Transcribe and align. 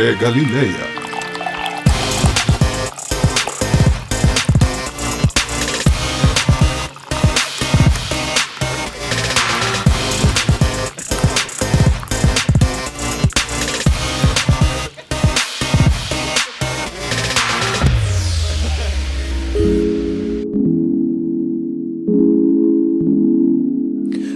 Café 0.00 0.14
Galileia. 0.14 0.88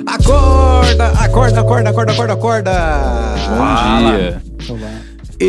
Acorda, 0.06 1.12
acorda, 1.24 1.60
acorda, 1.60 1.90
acorda, 1.90 2.12
acorda, 2.12 2.32
acorda. 2.34 2.74
Bom 3.56 4.12
dia. 4.12 4.53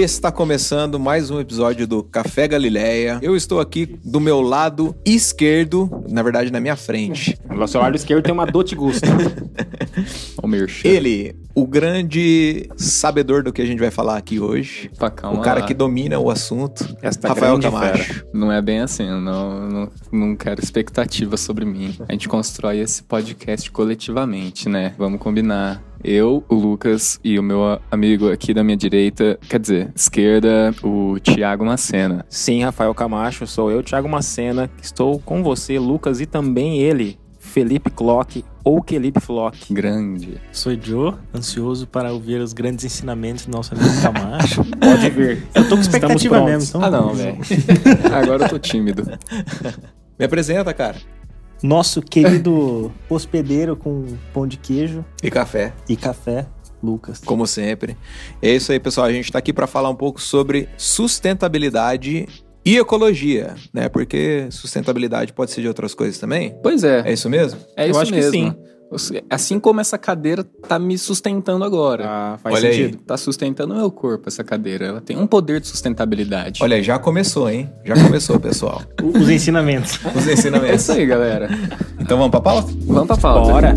Está 0.03 0.29
começando 0.29 0.99
mais 0.99 1.31
um 1.31 1.39
episódio 1.39 1.87
do 1.87 2.03
Café 2.03 2.49
Galileia. 2.49 3.17
Eu 3.21 3.33
estou 3.33 3.61
aqui 3.61 3.97
do 4.03 4.19
meu 4.19 4.41
lado 4.41 4.93
esquerdo, 5.05 6.03
na 6.09 6.21
verdade 6.21 6.51
na 6.51 6.59
minha 6.59 6.75
frente. 6.75 7.39
No 7.55 7.65
seu 7.69 7.79
lado 7.79 7.95
esquerdo 7.95 8.21
tem 8.21 8.33
uma 8.33 8.45
Dote 8.45 8.75
Gusto. 8.75 9.07
Ele, 10.83 11.33
o 11.55 11.65
grande 11.65 12.69
sabedor 12.75 13.43
do 13.43 13.53
que 13.53 13.61
a 13.61 13.65
gente 13.65 13.79
vai 13.79 13.89
falar 13.89 14.17
aqui 14.17 14.41
hoje. 14.41 14.91
Pá, 14.99 15.09
calma 15.09 15.39
o 15.39 15.41
cara 15.41 15.61
lá. 15.61 15.65
que 15.65 15.73
domina 15.73 16.19
o 16.19 16.29
assunto. 16.29 16.85
Esta 17.01 17.29
Rafael 17.29 17.57
Camacho. 17.57 18.25
Não 18.33 18.51
é 18.51 18.61
bem 18.61 18.81
assim, 18.81 19.07
eu 19.07 19.21
não, 19.21 19.69
não, 19.69 19.91
não 20.11 20.35
quero 20.35 20.61
expectativa 20.61 21.37
sobre 21.37 21.63
mim. 21.63 21.95
A 22.09 22.11
gente 22.11 22.27
constrói 22.27 22.79
esse 22.79 23.01
podcast 23.01 23.71
coletivamente, 23.71 24.67
né? 24.67 24.93
Vamos 24.97 25.21
combinar. 25.21 25.81
Eu, 26.07 26.43
o 26.47 26.53
Lucas 26.53 27.19
e 27.23 27.39
o 27.39 27.41
meu 27.41 27.79
amigo 27.89 28.31
aqui 28.31 28.53
da 28.53 28.63
minha 28.63 28.77
direita, 28.77 29.39
quer 29.49 29.59
dizer, 29.59 29.91
esquerda, 29.95 30.71
o 30.83 31.17
Thiago 31.19 31.65
Macena. 31.65 32.23
Sim, 32.29 32.63
Rafael 32.63 32.93
Camacho, 32.93 33.47
sou 33.47 33.71
eu, 33.71 33.81
Thiago 33.81 34.07
Macena. 34.07 34.69
Estou 34.79 35.17
com 35.19 35.41
você, 35.41 35.79
Lucas, 35.79 36.21
e 36.21 36.27
também 36.27 36.79
ele, 36.79 37.17
Felipe 37.39 37.89
Clock, 37.89 38.45
ou 38.63 38.83
Felipe 38.87 39.19
Flock. 39.19 39.73
Grande. 39.73 40.39
Sou 40.51 40.79
Joe, 40.79 41.15
ansioso 41.33 41.87
para 41.87 42.13
ouvir 42.13 42.39
os 42.39 42.53
grandes 42.53 42.85
ensinamentos 42.85 43.47
do 43.47 43.51
nosso 43.51 43.73
amigo 43.73 43.89
Camacho. 43.99 44.63
Pode 44.79 45.09
vir. 45.09 45.43
Eu 45.55 45.63
tô 45.67 45.75
com 45.75 45.81
Estamos 45.81 45.87
expectativa 45.87 46.45
mesmo. 46.45 46.69
Então 46.69 46.83
Ah, 46.83 46.91
não, 46.91 47.15
velho. 47.15 47.37
Agora 48.13 48.45
eu 48.45 48.49
tô 48.49 48.59
tímido. 48.59 49.03
Me 50.19 50.25
apresenta, 50.25 50.71
cara. 50.71 50.97
Nosso 51.63 52.01
querido 52.01 52.91
hospedeiro 53.09 53.75
com 53.75 54.05
pão 54.33 54.47
de 54.47 54.57
queijo 54.57 55.03
E 55.23 55.31
café. 55.31 55.73
e 55.89 55.95
café, 55.95 56.45
Lucas. 56.83 57.19
como 57.25 57.47
sempre. 57.47 57.97
É 58.41 58.49
isso 58.55 58.71
aí, 58.71 58.79
pessoal. 58.79 59.07
A 59.07 59.11
gente 59.13 59.25
está 59.25 59.39
aqui 59.39 59.51
para 59.53 59.65
falar 59.67 59.89
um 59.89 59.95
pouco 59.95 60.21
sobre 60.21 60.67
sustentabilidade 60.77 62.27
e 62.65 62.77
ecologia, 62.77 63.55
né? 63.73 63.87
Porque 63.89 64.47
sustentabilidade 64.49 65.33
pode 65.33 65.51
ser 65.51 65.61
de 65.61 65.67
outras 65.67 65.93
coisas 65.93 66.17
também. 66.17 66.55
Pois 66.63 66.83
é, 66.83 67.01
É 67.05 67.13
isso 67.13 67.29
mesmo? 67.29 67.59
é 67.75 67.85
Eu 67.85 67.91
isso 67.91 67.99
acho 67.99 68.11
que 68.11 68.17
mesmo. 68.17 68.31
sim. 68.31 68.55
Assim 69.29 69.59
como 69.59 69.81
essa 69.81 69.97
cadeira 69.97 70.43
tá 70.43 70.77
me 70.79 70.97
sustentando 70.97 71.65
agora. 71.65 72.05
Ah, 72.07 72.37
faz 72.41 72.55
Olha 72.55 72.69
aí. 72.69 72.75
sentido. 72.75 72.97
Tá 72.99 73.17
sustentando 73.17 73.73
o 73.73 73.77
meu 73.77 73.91
corpo, 73.91 74.29
essa 74.29 74.43
cadeira. 74.43 74.85
Ela 74.85 75.01
tem 75.01 75.17
um 75.17 75.27
poder 75.27 75.59
de 75.59 75.67
sustentabilidade. 75.67 76.61
Olha, 76.63 76.81
já 76.81 76.97
começou, 76.99 77.49
hein? 77.49 77.69
Já 77.83 77.95
começou, 77.95 78.39
pessoal. 78.39 78.81
Os 79.03 79.29
ensinamentos. 79.29 79.99
Os 80.15 80.27
É 80.27 80.33
ensinamentos. 80.33 80.81
isso 80.83 80.91
aí, 80.93 81.05
galera. 81.05 81.49
Então 81.99 82.17
vamos 82.17 82.31
pra 82.31 82.39
pauta? 82.41 82.71
Vamos 82.85 83.07
pra 83.07 83.17
pauta. 83.17 83.51
Bora. 83.51 83.73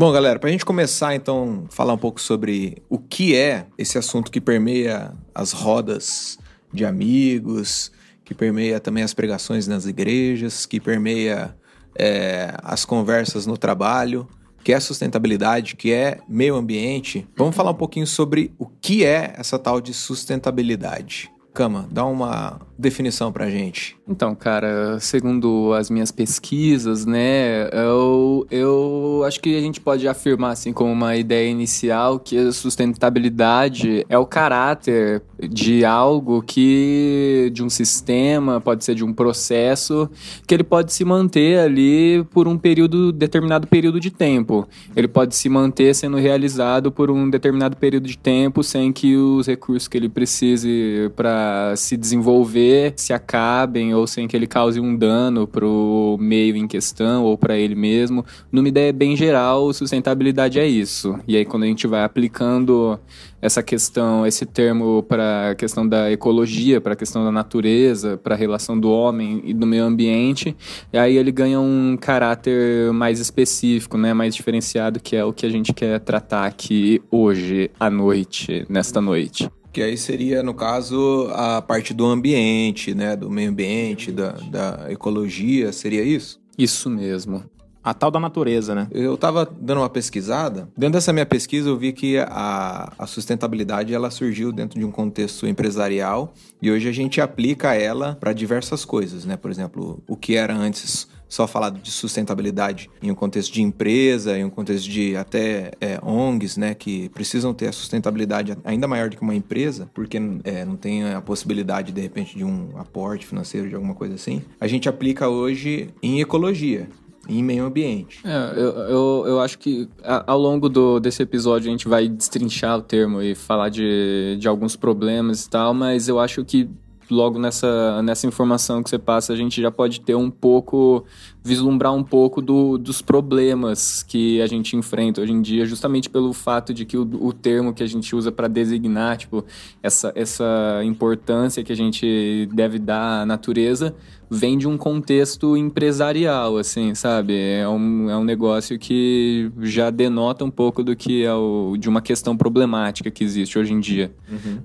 Bom, 0.00 0.12
galera, 0.12 0.38
pra 0.38 0.50
gente 0.50 0.64
começar 0.64 1.14
então 1.14 1.64
falar 1.70 1.92
um 1.94 1.98
pouco 1.98 2.20
sobre 2.20 2.82
o 2.88 2.98
que 2.98 3.34
é 3.34 3.66
esse 3.76 3.98
assunto 3.98 4.30
que 4.30 4.40
permeia 4.40 5.12
as 5.34 5.50
rodas 5.52 6.38
de 6.72 6.84
amigos, 6.84 7.90
que 8.24 8.32
permeia 8.32 8.78
também 8.78 9.02
as 9.02 9.12
pregações 9.12 9.66
nas 9.66 9.86
igrejas, 9.86 10.66
que 10.66 10.78
permeia 10.78 11.52
é, 11.98 12.54
as 12.62 12.84
conversas 12.84 13.46
no 13.46 13.58
trabalho, 13.58 14.28
que 14.62 14.72
é 14.72 14.80
sustentabilidade, 14.80 15.76
que 15.76 15.92
é 15.92 16.18
meio 16.28 16.54
ambiente. 16.54 17.26
Vamos 17.36 17.56
falar 17.56 17.70
um 17.70 17.74
pouquinho 17.74 18.06
sobre 18.06 18.52
o 18.58 18.66
que 18.66 19.04
é 19.04 19.34
essa 19.36 19.58
tal 19.58 19.80
de 19.80 19.92
sustentabilidade. 19.92 21.30
Cama, 21.52 21.88
dá 21.90 22.04
uma 22.04 22.60
definição 22.78 23.32
pra 23.32 23.50
gente. 23.50 23.97
Então, 24.08 24.34
cara, 24.34 24.98
segundo 25.00 25.74
as 25.74 25.90
minhas 25.90 26.10
pesquisas, 26.10 27.04
né, 27.04 27.68
eu, 27.72 28.46
eu 28.50 29.22
acho 29.26 29.38
que 29.38 29.54
a 29.54 29.60
gente 29.60 29.82
pode 29.82 30.08
afirmar, 30.08 30.52
assim, 30.52 30.72
como 30.72 30.90
uma 30.90 31.14
ideia 31.14 31.50
inicial, 31.50 32.18
que 32.18 32.38
a 32.38 32.50
sustentabilidade 32.50 34.06
é 34.08 34.16
o 34.16 34.24
caráter 34.24 35.22
de 35.38 35.84
algo 35.84 36.42
que, 36.42 37.50
de 37.52 37.62
um 37.62 37.68
sistema, 37.68 38.62
pode 38.62 38.82
ser 38.82 38.94
de 38.94 39.04
um 39.04 39.12
processo, 39.12 40.08
que 40.46 40.54
ele 40.54 40.64
pode 40.64 40.92
se 40.92 41.04
manter 41.04 41.58
ali 41.58 42.24
por 42.30 42.48
um 42.48 42.56
período, 42.56 43.12
determinado 43.12 43.66
período 43.66 44.00
de 44.00 44.10
tempo. 44.10 44.66
Ele 44.96 45.06
pode 45.06 45.36
se 45.36 45.50
manter 45.50 45.94
sendo 45.94 46.16
realizado 46.16 46.90
por 46.90 47.10
um 47.10 47.28
determinado 47.28 47.76
período 47.76 48.08
de 48.08 48.16
tempo 48.16 48.64
sem 48.64 48.90
que 48.90 49.16
os 49.16 49.46
recursos 49.46 49.86
que 49.86 49.98
ele 49.98 50.08
precise 50.08 51.10
para 51.14 51.74
se 51.76 51.94
desenvolver 51.94 52.94
se 52.96 53.12
acabem 53.12 53.97
ou 53.98 54.06
sem 54.06 54.26
que 54.26 54.36
ele 54.36 54.46
cause 54.46 54.80
um 54.80 54.96
dano 54.96 55.46
para 55.46 55.66
o 55.66 56.16
meio 56.18 56.56
em 56.56 56.66
questão 56.66 57.24
ou 57.24 57.36
para 57.36 57.56
ele 57.56 57.74
mesmo. 57.74 58.24
Numa 58.50 58.68
ideia 58.68 58.92
bem 58.92 59.16
geral, 59.16 59.72
sustentabilidade 59.72 60.58
é 60.58 60.66
isso. 60.66 61.18
E 61.26 61.36
aí 61.36 61.44
quando 61.44 61.64
a 61.64 61.66
gente 61.66 61.86
vai 61.86 62.04
aplicando 62.04 62.98
essa 63.40 63.62
questão, 63.62 64.26
esse 64.26 64.44
termo 64.44 65.02
para 65.02 65.50
a 65.50 65.54
questão 65.54 65.86
da 65.86 66.10
ecologia, 66.10 66.80
para 66.80 66.94
a 66.94 66.96
questão 66.96 67.24
da 67.24 67.30
natureza, 67.30 68.16
para 68.16 68.34
a 68.34 68.38
relação 68.38 68.78
do 68.78 68.90
homem 68.90 69.40
e 69.44 69.54
do 69.54 69.66
meio 69.66 69.84
ambiente, 69.84 70.56
aí 70.92 71.16
ele 71.16 71.30
ganha 71.30 71.60
um 71.60 71.96
caráter 71.96 72.92
mais 72.92 73.20
específico, 73.20 73.96
né, 73.96 74.12
mais 74.12 74.34
diferenciado, 74.34 75.00
que 75.00 75.14
é 75.14 75.24
o 75.24 75.32
que 75.32 75.46
a 75.46 75.50
gente 75.50 75.72
quer 75.72 76.00
tratar 76.00 76.46
aqui 76.46 77.00
hoje 77.10 77.70
à 77.78 77.88
noite, 77.88 78.66
nesta 78.68 79.00
noite. 79.00 79.48
Que 79.72 79.82
aí 79.82 79.96
seria, 79.96 80.42
no 80.42 80.54
caso, 80.54 81.28
a 81.32 81.60
parte 81.62 81.92
do 81.92 82.06
ambiente, 82.06 82.94
né? 82.94 83.14
Do 83.14 83.30
meio 83.30 83.50
ambiente, 83.50 84.10
da, 84.10 84.32
da 84.50 84.86
ecologia, 84.90 85.72
seria 85.72 86.02
isso? 86.02 86.40
Isso 86.56 86.90
mesmo. 86.90 87.44
A 87.82 87.94
tal 87.94 88.10
da 88.10 88.20
natureza, 88.20 88.74
né? 88.74 88.88
Eu 88.90 89.16
tava 89.16 89.46
dando 89.46 89.78
uma 89.80 89.88
pesquisada. 89.88 90.68
Dentro 90.76 90.94
dessa 90.94 91.12
minha 91.12 91.24
pesquisa, 91.24 91.68
eu 91.68 91.76
vi 91.76 91.92
que 91.92 92.18
a, 92.18 92.92
a 92.98 93.06
sustentabilidade 93.06 93.94
ela 93.94 94.10
surgiu 94.10 94.52
dentro 94.52 94.78
de 94.78 94.84
um 94.84 94.90
contexto 94.90 95.46
empresarial 95.46 96.34
e 96.60 96.70
hoje 96.70 96.88
a 96.88 96.92
gente 96.92 97.20
aplica 97.20 97.74
ela 97.74 98.16
para 98.18 98.32
diversas 98.32 98.84
coisas, 98.84 99.24
né? 99.24 99.36
Por 99.36 99.50
exemplo, 99.50 100.02
o 100.06 100.16
que 100.16 100.34
era 100.34 100.54
antes 100.54 101.08
só 101.28 101.46
falado 101.46 101.80
de 101.80 101.90
sustentabilidade 101.90 102.90
em 103.02 103.10
um 103.10 103.14
contexto 103.14 103.52
de 103.52 103.62
empresa, 103.62 104.36
em 104.36 104.44
um 104.44 104.50
contexto 104.50 104.88
de 104.88 105.16
até 105.16 105.72
é, 105.80 105.98
ONGs, 106.02 106.56
né, 106.56 106.74
que 106.74 107.08
precisam 107.10 107.52
ter 107.52 107.68
a 107.68 107.72
sustentabilidade 107.72 108.56
ainda 108.64 108.88
maior 108.88 109.10
do 109.10 109.16
que 109.16 109.22
uma 109.22 109.34
empresa, 109.34 109.90
porque 109.92 110.18
é, 110.44 110.64
não 110.64 110.76
tem 110.76 111.04
a 111.04 111.20
possibilidade, 111.20 111.92
de 111.92 112.00
repente, 112.00 112.36
de 112.36 112.44
um 112.44 112.70
aporte 112.76 113.26
financeiro, 113.26 113.68
de 113.68 113.74
alguma 113.74 113.94
coisa 113.94 114.14
assim. 114.14 114.42
A 114.60 114.66
gente 114.66 114.88
aplica 114.88 115.28
hoje 115.28 115.90
em 116.02 116.20
ecologia, 116.20 116.88
em 117.28 117.42
meio 117.42 117.64
ambiente. 117.64 118.20
É, 118.24 118.52
eu, 118.56 118.72
eu, 118.88 119.24
eu 119.26 119.40
acho 119.40 119.58
que 119.58 119.88
ao 120.02 120.38
longo 120.38 120.68
do, 120.68 120.98
desse 120.98 121.22
episódio 121.22 121.68
a 121.68 121.70
gente 121.70 121.86
vai 121.86 122.08
destrinchar 122.08 122.78
o 122.78 122.82
termo 122.82 123.20
e 123.20 123.34
falar 123.34 123.68
de, 123.68 124.38
de 124.40 124.48
alguns 124.48 124.74
problemas 124.74 125.44
e 125.44 125.50
tal, 125.50 125.74
mas 125.74 126.08
eu 126.08 126.18
acho 126.18 126.42
que 126.44 126.70
logo 127.10 127.38
nessa, 127.38 128.02
nessa 128.02 128.26
informação 128.26 128.82
que 128.82 128.90
você 128.90 128.98
passa 128.98 129.32
a 129.32 129.36
gente 129.36 129.60
já 129.60 129.70
pode 129.70 130.00
ter 130.00 130.14
um 130.14 130.30
pouco, 130.30 131.04
vislumbrar 131.42 131.94
um 131.94 132.02
pouco 132.02 132.40
do, 132.40 132.78
dos 132.78 133.00
problemas 133.02 134.02
que 134.02 134.40
a 134.40 134.46
gente 134.46 134.76
enfrenta 134.76 135.20
hoje 135.20 135.32
em 135.32 135.42
dia, 135.42 135.64
justamente 135.66 136.08
pelo 136.08 136.32
fato 136.32 136.72
de 136.74 136.84
que 136.84 136.96
o, 136.96 137.02
o 137.02 137.32
termo 137.32 137.72
que 137.72 137.82
a 137.82 137.86
gente 137.86 138.14
usa 138.14 138.30
para 138.30 138.48
designar, 138.48 139.16
tipo, 139.16 139.44
essa, 139.82 140.12
essa 140.14 140.82
importância 140.84 141.64
que 141.64 141.72
a 141.72 141.76
gente 141.76 142.48
deve 142.52 142.78
dar 142.78 143.22
à 143.22 143.26
natureza 143.26 143.94
vem 144.30 144.58
de 144.58 144.68
um 144.68 144.76
contexto 144.76 145.56
empresarial, 145.56 146.56
assim, 146.56 146.94
sabe? 146.94 147.36
É 147.36 147.68
um, 147.68 148.10
é 148.10 148.16
um 148.16 148.24
negócio 148.24 148.78
que 148.78 149.50
já 149.60 149.90
denota 149.90 150.44
um 150.44 150.50
pouco 150.50 150.82
do 150.82 150.94
que 150.94 151.24
é 151.24 151.32
o, 151.32 151.76
de 151.78 151.88
uma 151.88 152.00
questão 152.00 152.36
problemática 152.36 153.10
que 153.10 153.24
existe 153.24 153.58
hoje 153.58 153.72
em 153.72 153.80
dia 153.80 154.12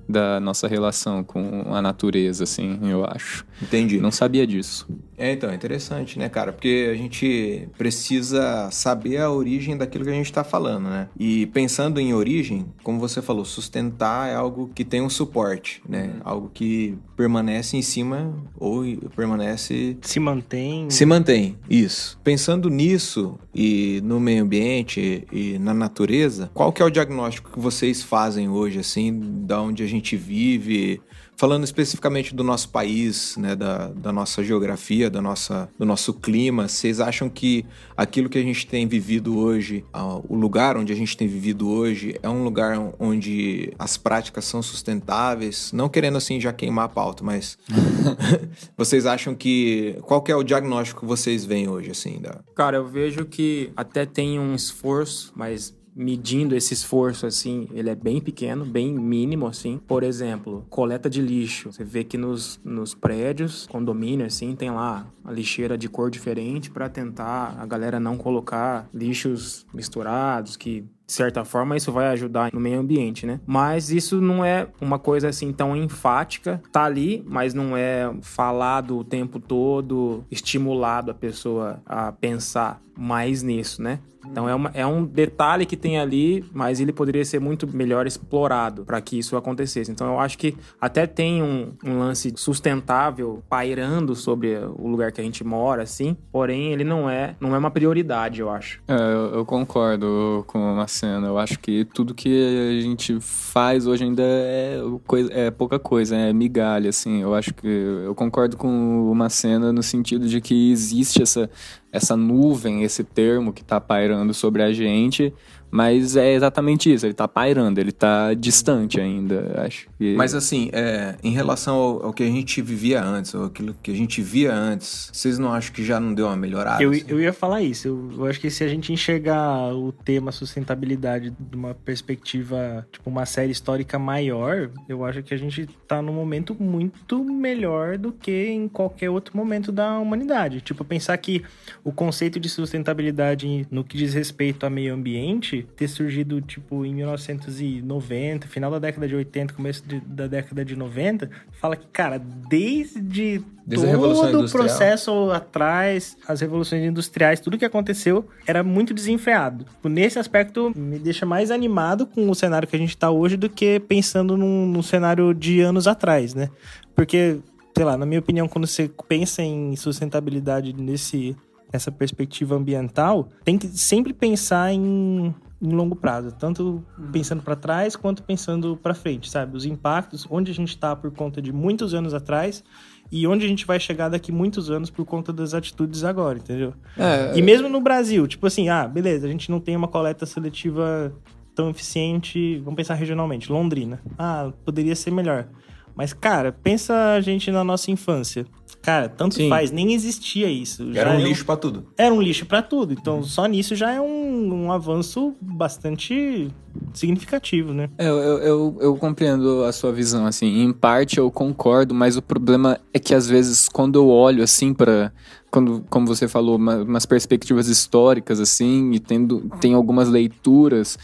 da 0.08 0.38
nossa 0.40 0.68
relação 0.68 1.24
com 1.24 1.74
a 1.74 1.80
natureza, 1.80 2.44
assim, 2.44 2.78
eu 2.82 3.04
acho. 3.04 3.46
Entendi. 3.62 3.98
Não 3.98 4.10
sabia 4.10 4.46
disso. 4.46 4.86
É, 5.16 5.32
então, 5.32 5.50
é 5.50 5.54
interessante, 5.54 6.18
né, 6.18 6.28
cara? 6.28 6.52
Porque 6.52 6.88
a 6.90 6.96
gente 6.96 7.68
precisa 7.76 8.68
saber 8.70 9.18
a 9.18 9.30
origem 9.30 9.76
daquilo 9.76 10.04
que 10.04 10.10
a 10.10 10.14
gente 10.14 10.26
está 10.26 10.44
falando, 10.44 10.88
né? 10.88 11.08
E 11.18 11.46
pensando 11.46 12.00
em 12.00 12.12
origem, 12.12 12.66
como 12.82 12.98
você 12.98 13.22
falou, 13.22 13.44
sustentar 13.44 14.28
é 14.28 14.34
algo 14.34 14.70
que 14.74 14.84
tem 14.84 15.00
um 15.00 15.10
suporte, 15.10 15.82
né? 15.88 16.14
Algo 16.24 16.50
que 16.52 16.96
permanece 17.16 17.76
em 17.76 17.82
cima 17.82 18.34
ou 18.58 18.84
permanece. 19.14 19.96
Se 20.02 20.18
mantém. 20.18 20.90
Se 20.90 21.06
mantém, 21.06 21.56
isso. 21.68 22.18
Pensando 22.22 22.68
nisso 22.68 23.38
e 23.54 24.00
no 24.04 24.18
meio 24.18 24.42
ambiente 24.42 25.26
e 25.30 25.58
na 25.58 25.72
natureza, 25.72 26.50
qual 26.52 26.72
que 26.72 26.82
é 26.82 26.84
o 26.84 26.90
diagnóstico 26.90 27.52
que 27.52 27.60
vocês 27.60 28.02
fazem 28.02 28.48
hoje, 28.48 28.78
assim, 28.78 29.44
da 29.46 29.60
onde 29.60 29.82
a 29.82 29.86
gente 29.86 30.16
vive? 30.16 31.00
Falando 31.36 31.64
especificamente 31.64 32.34
do 32.34 32.44
nosso 32.44 32.68
país, 32.68 33.36
né, 33.36 33.56
da, 33.56 33.88
da 33.88 34.12
nossa 34.12 34.42
geografia, 34.42 35.10
da 35.10 35.20
nossa, 35.20 35.68
do 35.78 35.84
nosso 35.84 36.14
clima, 36.14 36.68
vocês 36.68 37.00
acham 37.00 37.28
que 37.28 37.64
aquilo 37.96 38.28
que 38.28 38.38
a 38.38 38.42
gente 38.42 38.66
tem 38.66 38.86
vivido 38.86 39.36
hoje, 39.36 39.84
o 40.28 40.36
lugar 40.36 40.76
onde 40.76 40.92
a 40.92 40.96
gente 40.96 41.16
tem 41.16 41.26
vivido 41.26 41.68
hoje, 41.68 42.16
é 42.22 42.28
um 42.28 42.44
lugar 42.44 42.78
onde 42.98 43.72
as 43.78 43.96
práticas 43.96 44.44
são 44.44 44.62
sustentáveis? 44.62 45.72
Não 45.72 45.88
querendo 45.88 46.16
assim 46.16 46.40
já 46.40 46.52
queimar 46.52 46.86
a 46.86 46.88
pauta, 46.88 47.24
mas 47.24 47.58
vocês 48.76 49.06
acham 49.06 49.34
que 49.34 49.96
qual 50.02 50.22
que 50.22 50.30
é 50.30 50.36
o 50.36 50.42
diagnóstico 50.42 51.00
que 51.00 51.06
vocês 51.06 51.44
veem 51.44 51.68
hoje 51.68 51.90
assim? 51.90 52.20
Da... 52.20 52.40
Cara, 52.54 52.76
eu 52.76 52.86
vejo 52.86 53.24
que 53.24 53.72
até 53.76 54.06
tem 54.06 54.38
um 54.38 54.54
esforço, 54.54 55.32
mas 55.34 55.74
medindo 55.94 56.56
esse 56.56 56.74
esforço 56.74 57.26
assim, 57.26 57.68
ele 57.72 57.88
é 57.88 57.94
bem 57.94 58.20
pequeno, 58.20 58.64
bem 58.64 58.92
mínimo 58.92 59.46
assim. 59.46 59.78
Por 59.86 60.02
exemplo, 60.02 60.66
coleta 60.68 61.08
de 61.08 61.20
lixo. 61.20 61.72
Você 61.72 61.84
vê 61.84 62.02
que 62.02 62.18
nos, 62.18 62.60
nos 62.64 62.94
prédios, 62.94 63.66
condomínio 63.68 64.26
assim, 64.26 64.56
tem 64.56 64.70
lá 64.70 65.06
a 65.24 65.32
lixeira 65.32 65.78
de 65.78 65.88
cor 65.88 66.10
diferente 66.10 66.70
para 66.70 66.88
tentar 66.88 67.56
a 67.58 67.66
galera 67.66 68.00
não 68.00 68.16
colocar 68.16 68.88
lixos 68.92 69.66
misturados 69.72 70.56
que 70.56 70.84
de 71.06 71.12
certa 71.12 71.44
forma 71.44 71.76
isso 71.76 71.92
vai 71.92 72.08
ajudar 72.08 72.50
no 72.52 72.60
meio 72.60 72.80
ambiente, 72.80 73.26
né? 73.26 73.40
Mas 73.46 73.90
isso 73.90 74.20
não 74.20 74.44
é 74.44 74.68
uma 74.80 74.98
coisa 74.98 75.28
assim 75.28 75.52
tão 75.52 75.76
enfática, 75.76 76.62
tá 76.72 76.84
ali, 76.84 77.22
mas 77.26 77.52
não 77.54 77.76
é 77.76 78.12
falado 78.22 78.98
o 78.98 79.04
tempo 79.04 79.38
todo, 79.38 80.24
estimulado 80.30 81.10
a 81.10 81.14
pessoa 81.14 81.82
a 81.84 82.12
pensar 82.12 82.80
mais 82.96 83.42
nisso, 83.42 83.82
né? 83.82 83.98
Então 84.30 84.48
é, 84.48 84.54
uma, 84.54 84.70
é 84.74 84.86
um 84.86 85.04
detalhe 85.04 85.66
que 85.66 85.76
tem 85.76 85.98
ali, 85.98 86.44
mas 86.52 86.80
ele 86.80 86.92
poderia 86.92 87.24
ser 87.24 87.40
muito 87.40 87.66
melhor 87.74 88.06
explorado 88.06 88.84
para 88.84 89.00
que 89.00 89.18
isso 89.18 89.36
acontecesse. 89.36 89.90
Então 89.90 90.06
eu 90.06 90.18
acho 90.18 90.38
que 90.38 90.56
até 90.80 91.06
tem 91.06 91.42
um, 91.42 91.72
um, 91.84 91.98
lance 91.98 92.32
sustentável 92.36 93.42
pairando 93.48 94.14
sobre 94.14 94.56
o 94.76 94.88
lugar 94.88 95.12
que 95.12 95.20
a 95.20 95.24
gente 95.24 95.44
mora, 95.44 95.82
assim, 95.82 96.16
porém 96.32 96.72
ele 96.72 96.84
não 96.84 97.08
é, 97.08 97.36
não 97.40 97.54
é 97.54 97.58
uma 97.58 97.70
prioridade, 97.70 98.40
eu 98.40 98.50
acho. 98.50 98.82
É, 98.88 98.94
eu, 98.94 99.34
eu 99.34 99.44
concordo 99.44 100.44
com 100.46 100.80
a 100.80 100.86
Eu 101.02 101.38
acho 101.38 101.58
que 101.58 101.84
tudo 101.84 102.14
que 102.14 102.78
a 102.78 102.80
gente 102.80 103.18
faz 103.20 103.86
hoje 103.86 104.04
ainda 104.04 104.22
é, 104.22 104.78
coisa, 105.06 105.32
é 105.32 105.50
pouca 105.50 105.78
coisa, 105.78 106.16
é 106.16 106.32
migalha, 106.32 106.90
assim. 106.90 107.22
Eu 107.22 107.34
acho 107.34 107.52
que 107.54 107.66
eu 107.66 108.14
concordo 108.14 108.56
com 108.56 109.10
uma 109.10 109.28
cena 109.28 109.72
no 109.72 109.82
sentido 109.82 110.28
de 110.28 110.40
que 110.40 110.70
existe 110.70 111.22
essa 111.22 111.50
essa 111.94 112.16
nuvem, 112.16 112.82
esse 112.82 113.04
termo 113.04 113.52
que 113.52 113.62
está 113.62 113.80
pairando 113.80 114.34
sobre 114.34 114.64
a 114.64 114.72
gente, 114.72 115.32
mas 115.74 116.14
é 116.14 116.34
exatamente 116.34 116.92
isso, 116.92 117.04
ele 117.04 117.10
está 117.10 117.26
pairando, 117.26 117.80
ele 117.80 117.90
está 117.90 118.32
distante 118.32 119.00
ainda, 119.00 119.60
acho. 119.66 119.88
Que... 119.98 120.14
Mas 120.14 120.32
assim, 120.32 120.70
é, 120.72 121.16
em 121.20 121.32
relação 121.32 121.74
ao, 121.74 122.06
ao, 122.06 122.12
que 122.12 122.22
a 122.22 122.26
gente 122.26 122.62
vivia 122.62 123.02
antes, 123.02 123.34
ou 123.34 123.46
aquilo 123.46 123.74
que 123.82 123.90
a 123.90 123.94
gente 123.94 124.22
via 124.22 124.54
antes, 124.54 125.10
vocês 125.12 125.36
não 125.36 125.52
acham 125.52 125.74
que 125.74 125.84
já 125.84 125.98
não 125.98 126.14
deu 126.14 126.26
uma 126.26 126.36
melhorada? 126.36 126.80
Eu, 126.80 126.92
assim? 126.92 127.04
eu 127.08 127.20
ia 127.20 127.32
falar 127.32 127.60
isso, 127.60 127.88
eu, 127.88 128.12
eu, 128.18 128.26
acho 128.26 128.38
que 128.40 128.48
se 128.50 128.62
a 128.62 128.68
gente 128.68 128.92
enxergar 128.92 129.74
o 129.74 129.90
tema 129.90 130.30
sustentabilidade 130.30 131.34
de 131.36 131.56
uma 131.56 131.74
perspectiva, 131.74 132.86
tipo 132.92 133.10
uma 133.10 133.26
série 133.26 133.50
histórica 133.50 133.98
maior, 133.98 134.70
eu 134.88 135.04
acho 135.04 135.24
que 135.24 135.34
a 135.34 135.36
gente 135.36 135.62
está 135.62 136.00
num 136.00 136.12
momento 136.12 136.54
muito 136.54 137.24
melhor 137.24 137.98
do 137.98 138.12
que 138.12 138.46
em 138.46 138.68
qualquer 138.68 139.10
outro 139.10 139.36
momento 139.36 139.72
da 139.72 139.98
humanidade. 139.98 140.60
Tipo, 140.60 140.84
pensar 140.84 141.16
que 141.18 141.42
o 141.82 141.90
conceito 141.90 142.38
de 142.38 142.48
sustentabilidade 142.48 143.66
no 143.72 143.82
que 143.82 143.96
diz 143.96 144.14
respeito 144.14 144.62
ao 144.62 144.70
meio 144.70 144.94
ambiente 144.94 145.63
ter 145.64 145.88
surgido, 145.88 146.40
tipo, 146.40 146.84
em 146.84 146.94
1990, 146.94 148.46
final 148.46 148.70
da 148.70 148.78
década 148.78 149.08
de 149.08 149.14
80, 149.14 149.54
começo 149.54 149.86
de, 149.86 150.00
da 150.00 150.26
década 150.26 150.64
de 150.64 150.76
90, 150.76 151.30
fala 151.52 151.76
que, 151.76 151.86
cara, 151.88 152.18
desde, 152.48 153.42
desde 153.66 153.86
todo 153.90 154.44
o 154.44 154.50
processo 154.50 155.30
atrás, 155.30 156.16
as 156.26 156.40
revoluções 156.40 156.84
industriais, 156.84 157.40
tudo 157.40 157.58
que 157.58 157.64
aconteceu 157.64 158.28
era 158.46 158.62
muito 158.62 158.94
desenfreado. 158.94 159.66
Nesse 159.82 160.18
aspecto, 160.18 160.72
me 160.76 160.98
deixa 160.98 161.26
mais 161.26 161.50
animado 161.50 162.06
com 162.06 162.30
o 162.30 162.34
cenário 162.34 162.68
que 162.68 162.76
a 162.76 162.78
gente 162.78 162.96
tá 162.96 163.10
hoje 163.10 163.36
do 163.36 163.48
que 163.48 163.80
pensando 163.80 164.36
num, 164.36 164.66
num 164.66 164.82
cenário 164.82 165.34
de 165.34 165.60
anos 165.60 165.86
atrás, 165.86 166.34
né? 166.34 166.48
Porque 166.94 167.40
sei 167.76 167.84
lá, 167.84 167.96
na 167.96 168.06
minha 168.06 168.20
opinião, 168.20 168.46
quando 168.46 168.66
você 168.66 168.88
pensa 169.08 169.42
em 169.42 169.74
sustentabilidade 169.74 170.72
nesse 170.72 171.36
essa 171.72 171.90
perspectiva 171.90 172.54
ambiental, 172.54 173.28
tem 173.44 173.58
que 173.58 173.66
sempre 173.66 174.12
pensar 174.12 174.72
em, 174.72 175.34
em 175.64 175.72
longo 175.72 175.96
prazo, 175.96 176.30
tanto 176.32 176.84
pensando 177.10 177.42
para 177.42 177.56
trás 177.56 177.96
quanto 177.96 178.22
pensando 178.22 178.76
para 178.76 178.94
frente, 178.94 179.30
sabe? 179.30 179.56
Os 179.56 179.64
impactos, 179.64 180.26
onde 180.30 180.50
a 180.50 180.54
gente 180.54 180.68
está 180.68 180.94
por 180.94 181.10
conta 181.10 181.40
de 181.40 181.52
muitos 181.52 181.94
anos 181.94 182.12
atrás 182.12 182.62
e 183.10 183.26
onde 183.26 183.46
a 183.46 183.48
gente 183.48 183.64
vai 183.64 183.80
chegar 183.80 184.08
daqui 184.08 184.30
muitos 184.30 184.70
anos 184.70 184.90
por 184.90 185.06
conta 185.06 185.32
das 185.32 185.54
atitudes 185.54 186.04
agora, 186.04 186.38
entendeu? 186.38 186.74
É, 186.98 187.36
e 187.36 187.40
mesmo 187.40 187.68
no 187.68 187.80
Brasil, 187.80 188.26
tipo 188.26 188.46
assim, 188.46 188.68
ah, 188.68 188.86
beleza, 188.86 189.26
a 189.26 189.30
gente 189.30 189.50
não 189.50 189.58
tem 189.58 189.74
uma 189.74 189.88
coleta 189.88 190.26
seletiva 190.26 191.12
tão 191.54 191.70
eficiente, 191.70 192.58
vamos 192.58 192.76
pensar 192.76 192.94
regionalmente, 192.94 193.50
Londrina. 193.50 194.00
Ah, 194.18 194.52
poderia 194.64 194.94
ser 194.94 195.12
melhor. 195.12 195.48
Mas, 195.96 196.12
cara, 196.12 196.52
pensa 196.52 197.14
a 197.14 197.20
gente 197.20 197.50
na 197.50 197.62
nossa 197.62 197.90
infância. 197.90 198.46
Cara, 198.84 199.08
tanto 199.08 199.36
Sim. 199.36 199.48
faz, 199.48 199.70
nem 199.70 199.94
existia 199.94 200.50
isso. 200.50 200.90
Era 200.94 201.10
um 201.10 201.18
é 201.18 201.22
lixo 201.22 201.46
para 201.46 201.56
tudo. 201.56 201.86
Era 201.96 202.12
um 202.12 202.20
lixo 202.20 202.44
para 202.44 202.60
tudo. 202.60 202.92
Então, 202.92 203.16
uhum. 203.16 203.22
só 203.22 203.46
nisso 203.46 203.74
já 203.74 203.90
é 203.90 204.00
um, 204.00 204.66
um 204.66 204.72
avanço 204.72 205.34
bastante 205.40 206.50
significativo, 206.92 207.72
né? 207.72 207.88
É, 207.96 208.06
eu, 208.06 208.18
eu, 208.18 208.38
eu, 208.38 208.76
eu, 208.80 208.96
compreendo 208.96 209.64
a 209.64 209.72
sua 209.72 209.90
visão, 209.90 210.26
assim. 210.26 210.62
Em 210.62 210.70
parte 210.70 211.16
eu 211.16 211.30
concordo, 211.30 211.94
mas 211.94 212.18
o 212.18 212.22
problema 212.22 212.78
é 212.92 212.98
que 212.98 213.14
às 213.14 213.26
vezes 213.26 213.70
quando 213.70 213.98
eu 213.98 214.08
olho, 214.08 214.42
assim, 214.42 214.74
para 214.74 215.10
quando, 215.50 215.84
como 215.88 216.06
você 216.06 216.28
falou, 216.28 216.56
uma, 216.56 216.78
umas 216.82 217.06
perspectivas 217.06 217.68
históricas, 217.68 218.38
assim, 218.38 218.90
e 218.92 218.98
tendo, 218.98 219.48
tem 219.60 219.72
algumas 219.72 220.08
leituras 220.08 220.98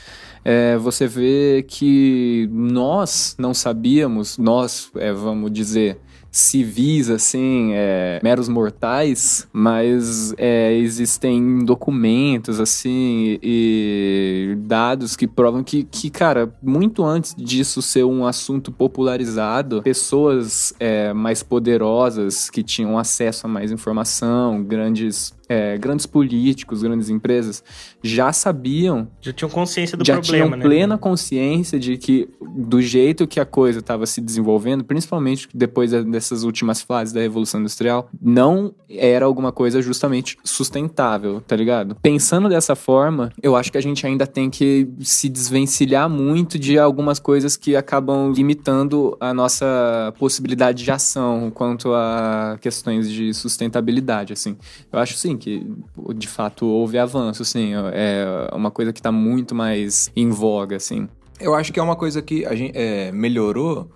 é, 0.44 0.76
você 0.76 1.06
vê 1.06 1.64
que 1.66 2.48
nós 2.52 3.36
não 3.38 3.52
sabíamos, 3.52 4.38
nós, 4.38 4.90
é, 4.96 5.12
vamos 5.12 5.52
dizer, 5.52 5.98
civis, 6.30 7.10
assim, 7.10 7.70
é, 7.72 8.20
meros 8.22 8.48
mortais, 8.48 9.48
mas 9.52 10.32
é, 10.38 10.72
existem 10.74 11.58
documentos, 11.64 12.60
assim, 12.60 13.38
e 13.42 14.56
dados 14.60 15.16
que 15.16 15.26
provam 15.26 15.64
que, 15.64 15.82
que, 15.84 16.08
cara, 16.08 16.54
muito 16.62 17.04
antes 17.04 17.34
disso 17.34 17.82
ser 17.82 18.04
um 18.04 18.24
assunto 18.24 18.70
popularizado, 18.70 19.82
pessoas 19.82 20.72
é, 20.78 21.12
mais 21.12 21.42
poderosas 21.42 22.48
que 22.48 22.62
tinham 22.62 22.96
acesso 22.96 23.46
a 23.46 23.50
mais 23.50 23.72
informação, 23.72 24.62
grandes 24.62 25.34
é, 25.50 25.76
grandes 25.76 26.06
políticos, 26.06 26.80
grandes 26.80 27.10
empresas 27.10 27.64
já 28.00 28.32
sabiam. 28.32 29.08
Já 29.20 29.32
tinham 29.32 29.50
consciência 29.50 29.98
do 29.98 30.06
já 30.06 30.14
problema, 30.14 30.44
tinham 30.44 30.56
né? 30.56 30.64
plena 30.64 30.96
consciência 30.96 31.76
de 31.76 31.96
que, 31.96 32.28
do 32.40 32.80
jeito 32.80 33.26
que 33.26 33.40
a 33.40 33.44
coisa 33.44 33.80
estava 33.80 34.06
se 34.06 34.20
desenvolvendo, 34.20 34.84
principalmente 34.84 35.48
depois 35.52 35.90
dessas 35.90 36.44
últimas 36.44 36.80
fases 36.80 37.12
da 37.12 37.20
Revolução 37.20 37.58
Industrial, 37.58 38.08
não 38.22 38.72
era 38.88 39.26
alguma 39.26 39.50
coisa 39.50 39.82
justamente 39.82 40.38
sustentável, 40.44 41.40
tá 41.40 41.56
ligado? 41.56 41.96
Pensando 42.00 42.48
dessa 42.48 42.76
forma, 42.76 43.32
eu 43.42 43.56
acho 43.56 43.72
que 43.72 43.78
a 43.78 43.82
gente 43.82 44.06
ainda 44.06 44.28
tem 44.28 44.48
que 44.48 44.88
se 45.00 45.28
desvencilhar 45.28 46.08
muito 46.08 46.60
de 46.60 46.78
algumas 46.78 47.18
coisas 47.18 47.56
que 47.56 47.74
acabam 47.74 48.32
limitando 48.32 49.16
a 49.18 49.34
nossa 49.34 50.14
possibilidade 50.16 50.84
de 50.84 50.90
ação 50.92 51.50
quanto 51.52 51.92
a 51.92 52.56
questões 52.60 53.10
de 53.10 53.34
sustentabilidade, 53.34 54.32
assim. 54.32 54.56
Eu 54.92 55.00
acho, 55.00 55.16
sim, 55.16 55.39
que 55.40 55.66
de 56.14 56.28
fato 56.28 56.66
houve 56.66 56.98
avanço, 56.98 57.42
assim, 57.42 57.72
é 57.92 58.48
uma 58.54 58.70
coisa 58.70 58.92
que 58.92 59.00
está 59.00 59.10
muito 59.10 59.54
mais 59.54 60.12
em 60.14 60.30
voga, 60.30 60.76
assim. 60.76 61.08
Eu 61.40 61.54
acho 61.54 61.72
que 61.72 61.80
é 61.80 61.82
uma 61.82 61.96
coisa 61.96 62.22
que 62.22 62.46
a 62.46 62.54
gente 62.54 62.76
é, 62.76 63.10
melhorou, 63.10 63.90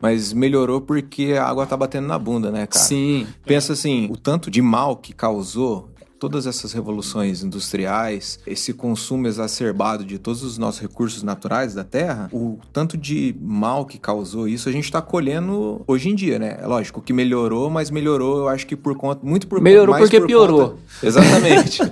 mas 0.00 0.32
melhorou 0.32 0.80
porque 0.80 1.32
a 1.32 1.44
água 1.46 1.66
tá 1.66 1.76
batendo 1.76 2.06
na 2.06 2.18
bunda, 2.18 2.50
né, 2.50 2.66
cara? 2.66 2.84
Sim. 2.84 3.26
Pensa 3.44 3.72
assim, 3.72 4.06
o 4.10 4.16
tanto 4.16 4.50
de 4.50 4.62
mal 4.62 4.96
que 4.96 5.12
causou 5.12 5.89
todas 6.20 6.46
essas 6.46 6.72
revoluções 6.74 7.42
industriais, 7.42 8.38
esse 8.46 8.74
consumo 8.74 9.26
exacerbado 9.26 10.04
de 10.04 10.18
todos 10.18 10.42
os 10.42 10.58
nossos 10.58 10.80
recursos 10.82 11.22
naturais 11.22 11.72
da 11.74 11.82
Terra, 11.82 12.28
o 12.30 12.58
tanto 12.72 12.96
de 12.98 13.34
mal 13.40 13.86
que 13.86 13.98
causou 13.98 14.46
isso, 14.46 14.68
a 14.68 14.72
gente 14.72 14.84
está 14.84 15.00
colhendo 15.00 15.80
hoje 15.86 16.10
em 16.10 16.14
dia, 16.14 16.38
né? 16.38 16.58
É 16.60 16.66
lógico 16.66 17.00
que 17.00 17.12
melhorou, 17.12 17.70
mas 17.70 17.90
melhorou, 17.90 18.40
eu 18.40 18.48
acho 18.48 18.66
que 18.66 18.76
por 18.76 18.94
conta, 18.94 19.20
muito 19.26 19.46
por 19.48 19.60
Melhorou 19.62 19.92
mais 19.94 20.04
porque 20.04 20.20
por 20.20 20.26
piorou. 20.26 20.60
conta- 20.70 20.76
Exatamente. 21.02 21.80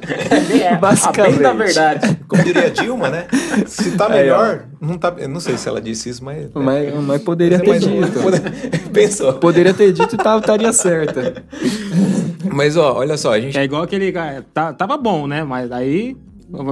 É, 0.68 0.76
Basicamente. 0.76 1.28
a 1.28 1.32
bem 1.32 1.42
da 1.42 1.52
verdade. 1.54 2.20
Como 2.28 2.42
diria 2.44 2.70
Dilma, 2.70 3.08
né? 3.08 3.26
Se 3.66 3.92
tá 3.92 4.08
melhor, 4.08 4.66
não 4.80 4.98
tá. 4.98 5.14
Eu 5.16 5.28
não 5.28 5.40
sei 5.40 5.56
se 5.56 5.66
ela 5.68 5.80
disse 5.80 6.10
isso, 6.10 6.22
mas. 6.22 6.48
Mas, 6.52 6.94
mas 7.04 7.22
poderia 7.22 7.58
Mas 7.58 7.66
ter 7.82 7.88
é 7.88 8.00
mais- 8.00 8.10
dito. 8.12 8.90
Pensou. 8.92 9.32
Poderia 9.34 9.72
ter 9.72 9.92
dito 9.92 10.14
e 10.14 10.38
estaria 10.38 10.72
certa. 10.72 11.42
Mas 12.58 12.76
ó, 12.76 12.92
olha 12.96 13.16
só, 13.16 13.34
a 13.34 13.40
gente 13.40 13.56
É 13.56 13.62
igual 13.62 13.82
aquele 13.84 14.10
cara. 14.10 14.44
Tá, 14.52 14.72
tava 14.72 14.96
bom, 14.96 15.28
né? 15.28 15.44
Mas 15.44 15.70
aí 15.70 16.16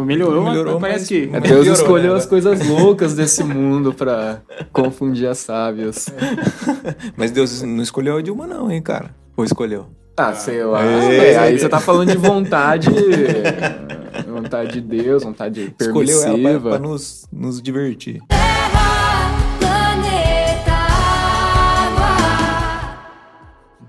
melhorou, 0.04 0.42
Melhorou, 0.42 0.80
mas 0.80 0.82
mas- 0.82 0.90
parece 0.90 1.06
que. 1.06 1.26
mas- 1.30 1.42
Deus 1.42 1.52
piorou, 1.62 1.72
escolheu 1.74 2.12
né? 2.12 2.18
as 2.18 2.26
coisas 2.26 2.66
loucas 2.68 3.14
desse 3.14 3.44
mundo 3.44 3.92
pra 3.94 4.40
confundir 4.72 5.28
as 5.28 5.38
sábias. 5.38 6.06
Mas 7.16 7.30
Deus 7.30 7.62
não 7.62 7.82
escolheu 7.84 8.16
a 8.16 8.20
Dilma, 8.20 8.48
não, 8.48 8.68
hein, 8.68 8.82
cara? 8.82 9.14
Ou 9.36 9.44
escolheu? 9.44 9.86
Ah, 10.16 10.32
sei 10.32 10.64
lá. 10.64 10.82
É, 10.84 11.32
É, 11.34 11.38
aí 11.38 11.56
você 11.58 11.68
tá 11.68 11.78
falando 11.78 12.10
de 12.10 12.16
vontade. 12.18 12.88
vontade 14.26 14.72
de 14.72 14.80
Deus, 14.80 15.22
vontade 15.22 15.74
Escolheu 15.80 16.16
ela 16.22 16.24
pra, 16.32 16.32
permissiva. 16.42 16.70
pra 16.70 16.78
nos, 16.80 17.28
nos 17.32 17.62
divertir. 17.62 18.20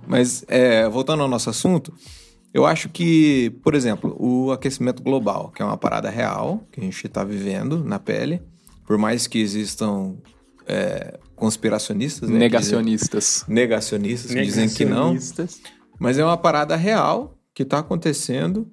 Mas, 0.07 0.43
é, 0.47 0.87
voltando 0.89 1.21
ao 1.23 1.27
nosso 1.29 1.49
assunto, 1.49 1.93
eu 2.53 2.65
acho 2.65 2.89
que, 2.89 3.51
por 3.63 3.75
exemplo, 3.75 4.15
o 4.19 4.51
aquecimento 4.51 5.03
global, 5.03 5.51
que 5.55 5.61
é 5.61 5.65
uma 5.65 5.77
parada 5.77 6.09
real, 6.09 6.63
que 6.71 6.79
a 6.79 6.83
gente 6.83 7.05
está 7.05 7.23
vivendo 7.23 7.83
na 7.83 7.99
pele, 7.99 8.41
por 8.85 8.97
mais 8.97 9.27
que 9.27 9.39
existam 9.39 10.15
é, 10.65 11.19
conspiracionistas, 11.35 12.29
né, 12.29 12.39
Negacionistas. 12.39 13.09
que 13.39 13.41
dizem- 13.51 13.55
negacionistas 13.55 14.31
que 14.33 14.41
dizem 14.41 14.69
que 14.69 14.85
não, 14.85 15.13
mas 15.99 16.17
é 16.17 16.23
uma 16.25 16.37
parada 16.37 16.75
real 16.75 17.37
que 17.53 17.63
está 17.63 17.79
acontecendo 17.79 18.67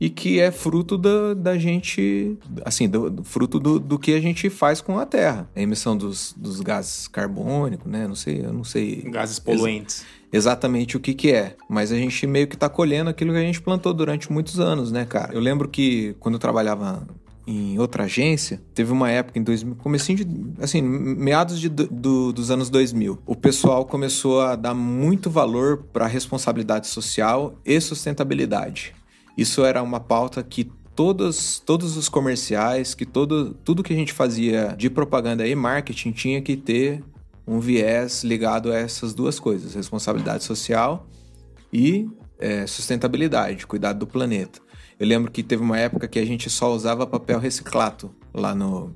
e 0.00 0.10
que 0.10 0.38
é 0.40 0.50
fruto 0.50 0.98
da, 0.98 1.32
da 1.34 1.56
gente, 1.58 2.36
assim, 2.64 2.88
do, 2.88 3.10
do- 3.10 3.24
fruto 3.24 3.58
do, 3.58 3.78
do 3.80 3.98
que 3.98 4.12
a 4.14 4.20
gente 4.20 4.50
faz 4.50 4.80
com 4.80 4.98
a 4.98 5.06
Terra. 5.06 5.48
A 5.56 5.60
emissão 5.60 5.96
dos, 5.96 6.34
dos 6.36 6.60
gases 6.60 7.08
carbônicos, 7.08 7.90
né? 7.90 8.06
Não 8.06 8.14
sei, 8.14 8.44
eu 8.44 8.52
não 8.52 8.62
sei 8.64 9.02
Gases 9.10 9.38
poluentes. 9.38 10.04
Exatamente 10.36 10.96
o 10.96 11.00
que 11.00 11.14
que 11.14 11.32
é, 11.32 11.56
mas 11.68 11.90
a 11.90 11.96
gente 11.96 12.26
meio 12.26 12.46
que 12.46 12.56
tá 12.56 12.68
colhendo 12.68 13.10
aquilo 13.10 13.32
que 13.32 13.38
a 13.38 13.42
gente 13.42 13.60
plantou 13.60 13.92
durante 13.92 14.30
muitos 14.32 14.60
anos, 14.60 14.92
né, 14.92 15.04
cara? 15.04 15.34
Eu 15.34 15.40
lembro 15.40 15.68
que 15.68 16.14
quando 16.20 16.34
eu 16.36 16.38
trabalhava 16.38 17.06
em 17.46 17.78
outra 17.78 18.04
agência, 18.04 18.60
teve 18.74 18.90
uma 18.90 19.08
época 19.08 19.38
em 19.38 19.42
2000, 19.42 19.76
comecinho 19.76 20.18
de, 20.18 20.26
assim, 20.60 20.82
meados 20.82 21.60
de, 21.60 21.68
do- 21.68 21.86
do- 21.86 22.32
dos 22.32 22.50
anos 22.50 22.68
2000, 22.68 23.18
o 23.24 23.36
pessoal 23.36 23.84
começou 23.84 24.40
a 24.40 24.56
dar 24.56 24.74
muito 24.74 25.30
valor 25.30 25.84
para 25.92 26.06
responsabilidade 26.08 26.88
social 26.88 27.54
e 27.64 27.80
sustentabilidade. 27.80 28.94
Isso 29.38 29.64
era 29.64 29.80
uma 29.82 30.00
pauta 30.00 30.42
que 30.42 30.64
todos, 30.96 31.60
todos 31.64 31.96
os 31.96 32.08
comerciais, 32.08 32.94
que 32.94 33.04
todo, 33.06 33.54
tudo 33.62 33.82
que 33.82 33.92
a 33.92 33.96
gente 33.96 34.12
fazia 34.12 34.74
de 34.76 34.90
propaganda 34.90 35.46
e 35.46 35.54
marketing 35.54 36.10
tinha 36.10 36.42
que 36.42 36.56
ter 36.56 37.04
um 37.46 37.60
viés 37.60 38.24
ligado 38.24 38.72
a 38.72 38.76
essas 38.78 39.14
duas 39.14 39.38
coisas: 39.38 39.74
responsabilidade 39.74 40.44
social 40.44 41.06
e 41.72 42.08
é, 42.38 42.66
sustentabilidade, 42.66 43.66
cuidado 43.66 43.98
do 44.00 44.06
planeta. 44.06 44.60
Eu 44.98 45.06
lembro 45.06 45.30
que 45.30 45.42
teve 45.42 45.62
uma 45.62 45.78
época 45.78 46.08
que 46.08 46.18
a 46.18 46.24
gente 46.24 46.48
só 46.48 46.72
usava 46.72 47.06
papel 47.06 47.38
reciclado 47.38 48.14
lá 48.32 48.54
no, 48.54 48.94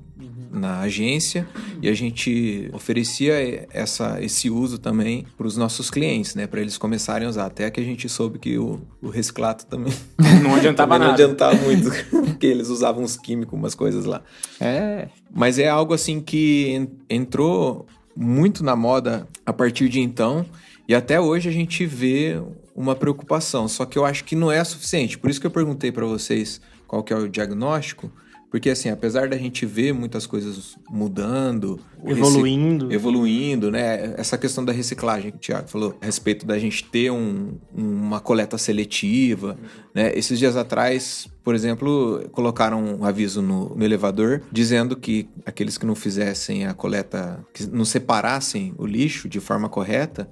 na 0.51 0.79
agência 0.79 1.47
e 1.79 1.87
a 1.87 1.93
gente 1.93 2.71
oferecia 2.73 3.67
essa, 3.71 4.19
esse 4.19 4.49
uso 4.49 4.79
também 4.79 5.27
para 5.37 5.45
os 5.45 5.55
nossos 5.57 5.91
clientes, 5.91 6.33
né? 6.33 6.47
Para 6.47 6.59
eles 6.59 6.75
começarem 6.75 7.27
a 7.27 7.29
usar. 7.29 7.45
Até 7.45 7.69
que 7.69 7.79
a 7.79 7.83
gente 7.83 8.09
soube 8.09 8.39
que 8.39 8.57
o, 8.57 8.81
o 8.99 9.09
reciclado 9.09 9.63
também, 9.65 9.93
Não 10.43 10.55
adiantava 10.55 10.95
também 10.95 11.07
não 11.07 11.11
nada. 11.11 11.23
adiantava 11.23 11.55
muito, 11.57 11.91
porque 12.09 12.47
eles 12.47 12.69
usavam 12.69 13.03
uns 13.03 13.15
químicos, 13.15 13.53
umas 13.57 13.75
coisas 13.75 14.03
lá. 14.05 14.23
É. 14.59 15.07
Mas 15.31 15.59
é 15.59 15.69
algo 15.69 15.93
assim 15.93 16.19
que 16.19 16.69
en- 16.71 16.89
entrou 17.15 17.85
muito 18.15 18.63
na 18.63 18.75
moda 18.75 19.27
a 19.45 19.53
partir 19.53 19.89
de 19.89 19.99
então 19.99 20.45
e 20.87 20.95
até 20.95 21.21
hoje 21.21 21.47
a 21.47 21.51
gente 21.51 21.85
vê 21.85 22.41
uma 22.75 22.95
preocupação. 22.95 23.67
Só 23.67 23.85
que 23.85 23.97
eu 23.97 24.05
acho 24.05 24.23
que 24.23 24.35
não 24.35 24.51
é 24.51 24.61
suficiente. 24.63 25.17
Por 25.17 25.29
isso 25.29 25.39
que 25.39 25.47
eu 25.47 25.51
perguntei 25.51 25.91
para 25.91 26.05
vocês 26.05 26.59
qual 26.87 27.03
que 27.03 27.13
é 27.13 27.15
o 27.15 27.29
diagnóstico, 27.29 28.11
porque 28.51 28.69
assim, 28.69 28.89
apesar 28.89 29.29
da 29.29 29.37
gente 29.37 29.65
ver 29.65 29.93
muitas 29.93 30.27
coisas 30.27 30.75
mudando, 30.89 31.79
o 32.03 32.09
reci- 32.09 32.19
Evoluindo. 32.19 32.91
evoluindo, 32.93 33.71
né? 33.71 34.13
Essa 34.17 34.37
questão 34.37 34.63
da 34.65 34.73
reciclagem 34.73 35.31
que 35.31 35.37
o 35.37 35.39
Thiago 35.39 35.69
falou, 35.69 35.97
a 36.01 36.05
respeito 36.05 36.45
da 36.45 36.59
gente 36.59 36.83
ter 36.83 37.09
um- 37.11 37.57
uma 37.73 38.19
coleta 38.19 38.57
seletiva, 38.57 39.57
né? 39.95 40.11
Esses 40.15 40.37
dias 40.37 40.57
atrás, 40.57 41.27
por 41.43 41.55
exemplo, 41.55 42.27
colocaram 42.33 42.99
um 42.99 43.05
aviso 43.05 43.41
no, 43.41 43.73
no 43.75 43.83
elevador 43.85 44.41
dizendo 44.51 44.95
que 44.97 45.29
aqueles 45.45 45.77
que 45.77 45.85
não 45.85 45.95
fizessem 45.95 46.65
a 46.67 46.73
coleta, 46.73 47.43
que 47.53 47.65
não 47.67 47.85
separassem 47.85 48.73
o 48.77 48.85
lixo 48.85 49.29
de 49.29 49.39
forma 49.39 49.69
correta, 49.69 50.29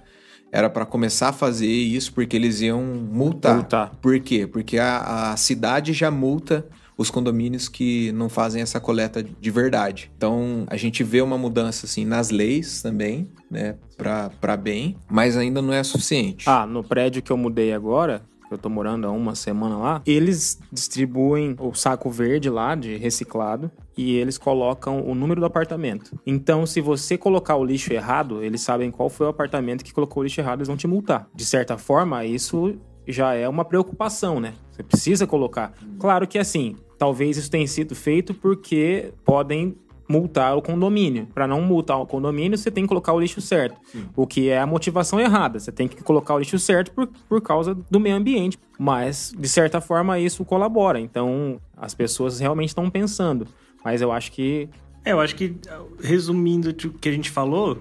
era 0.52 0.70
para 0.70 0.86
começar 0.86 1.30
a 1.30 1.34
fazer 1.34 1.68
isso 1.68 2.12
porque 2.12 2.36
eles 2.36 2.60
iam 2.60 2.84
multar. 2.84 3.56
Multar. 3.56 3.92
Por 4.02 4.20
quê? 4.20 4.46
Porque 4.48 4.78
a, 4.80 5.32
a 5.32 5.38
cidade 5.38 5.94
já 5.94 6.10
multa 6.12 6.66
os 7.00 7.10
condomínios 7.10 7.70
que 7.70 8.12
não 8.12 8.28
fazem 8.28 8.62
essa 8.62 8.78
coleta 8.78 9.24
de 9.24 9.50
verdade. 9.50 10.12
Então, 10.18 10.66
a 10.68 10.76
gente 10.76 11.02
vê 11.02 11.22
uma 11.22 11.38
mudança 11.38 11.86
assim 11.86 12.04
nas 12.04 12.30
leis 12.30 12.82
também, 12.82 13.30
né, 13.50 13.78
para 13.96 14.58
bem, 14.58 14.98
mas 15.10 15.38
ainda 15.38 15.62
não 15.62 15.74
é 15.74 15.82
suficiente. 15.82 16.50
Ah, 16.50 16.68
no 16.68 16.84
prédio 16.84 17.22
que 17.22 17.32
eu 17.32 17.38
mudei 17.38 17.72
agora, 17.72 18.22
eu 18.52 18.58
tô 18.58 18.68
morando 18.68 19.08
há 19.08 19.12
uma 19.12 19.34
semana 19.34 19.78
lá, 19.78 20.02
eles 20.06 20.60
distribuem 20.70 21.56
o 21.58 21.74
saco 21.74 22.10
verde 22.10 22.50
lá 22.50 22.76
de 22.76 22.98
reciclado 22.98 23.72
e 23.96 24.18
eles 24.18 24.38
colocam 24.38 25.02
o 25.02 25.16
número 25.16 25.40
do 25.40 25.46
apartamento. 25.46 26.20
Então, 26.28 26.66
se 26.66 26.82
você 26.82 27.18
colocar 27.18 27.56
o 27.56 27.64
lixo 27.64 27.94
errado, 27.94 28.44
eles 28.44 28.60
sabem 28.60 28.92
qual 28.92 29.10
foi 29.10 29.26
o 29.26 29.30
apartamento 29.30 29.86
que 29.86 29.94
colocou 29.94 30.20
o 30.20 30.24
lixo 30.26 30.42
errado, 30.42 30.60
eles 30.60 30.68
vão 30.68 30.76
te 30.76 30.88
multar. 30.88 31.30
De 31.34 31.46
certa 31.46 31.78
forma, 31.78 32.26
isso 32.26 32.76
já 33.08 33.34
é 33.34 33.48
uma 33.48 33.64
preocupação, 33.64 34.42
né? 34.42 34.54
Você 34.70 34.84
precisa 34.84 35.26
colocar. 35.26 35.74
Claro 35.98 36.28
que 36.28 36.38
assim, 36.38 36.76
talvez 37.00 37.38
isso 37.38 37.50
tenha 37.50 37.68
sido 37.68 37.96
feito 37.96 38.34
porque 38.36 39.12
podem 39.26 39.76
multar 40.08 40.58
o 40.58 40.62
condomínio. 40.62 41.28
Para 41.34 41.48
não 41.48 41.62
multar 41.62 42.00
o 42.00 42.06
condomínio, 42.06 42.58
você 42.58 42.70
tem 42.70 42.84
que 42.84 42.88
colocar 42.88 43.14
o 43.14 43.20
lixo 43.20 43.40
certo. 43.40 43.80
O 44.16 44.28
que 44.28 44.50
é 44.50 44.60
a 44.60 44.66
motivação 44.66 45.20
errada. 45.20 45.60
Você 45.60 45.72
tem 45.72 45.88
que 45.88 46.04
colocar 46.04 46.34
o 46.36 46.40
lixo 46.40 46.60
certo 46.60 46.92
por, 46.92 47.08
por 47.08 47.42
causa 47.42 47.76
do 47.90 48.00
meio 48.00 48.16
ambiente. 48.16 48.58
Mas, 48.78 49.34
de 49.38 49.48
certa 49.48 49.80
forma, 49.80 50.20
isso 50.20 50.44
colabora. 50.44 51.00
Então, 51.00 51.62
as 51.78 51.94
pessoas 51.94 52.40
realmente 52.40 52.70
estão 52.70 52.90
pensando. 52.90 53.48
Mas 53.86 54.02
eu 54.02 54.12
acho 54.12 54.32
que 54.32 54.68
É, 55.06 55.14
eu 55.14 55.22
acho 55.22 55.36
que, 55.36 55.56
resumindo 56.02 56.72
o 56.72 56.74
que 56.74 57.08
a 57.08 57.12
gente 57.12 57.30
falou, 57.30 57.78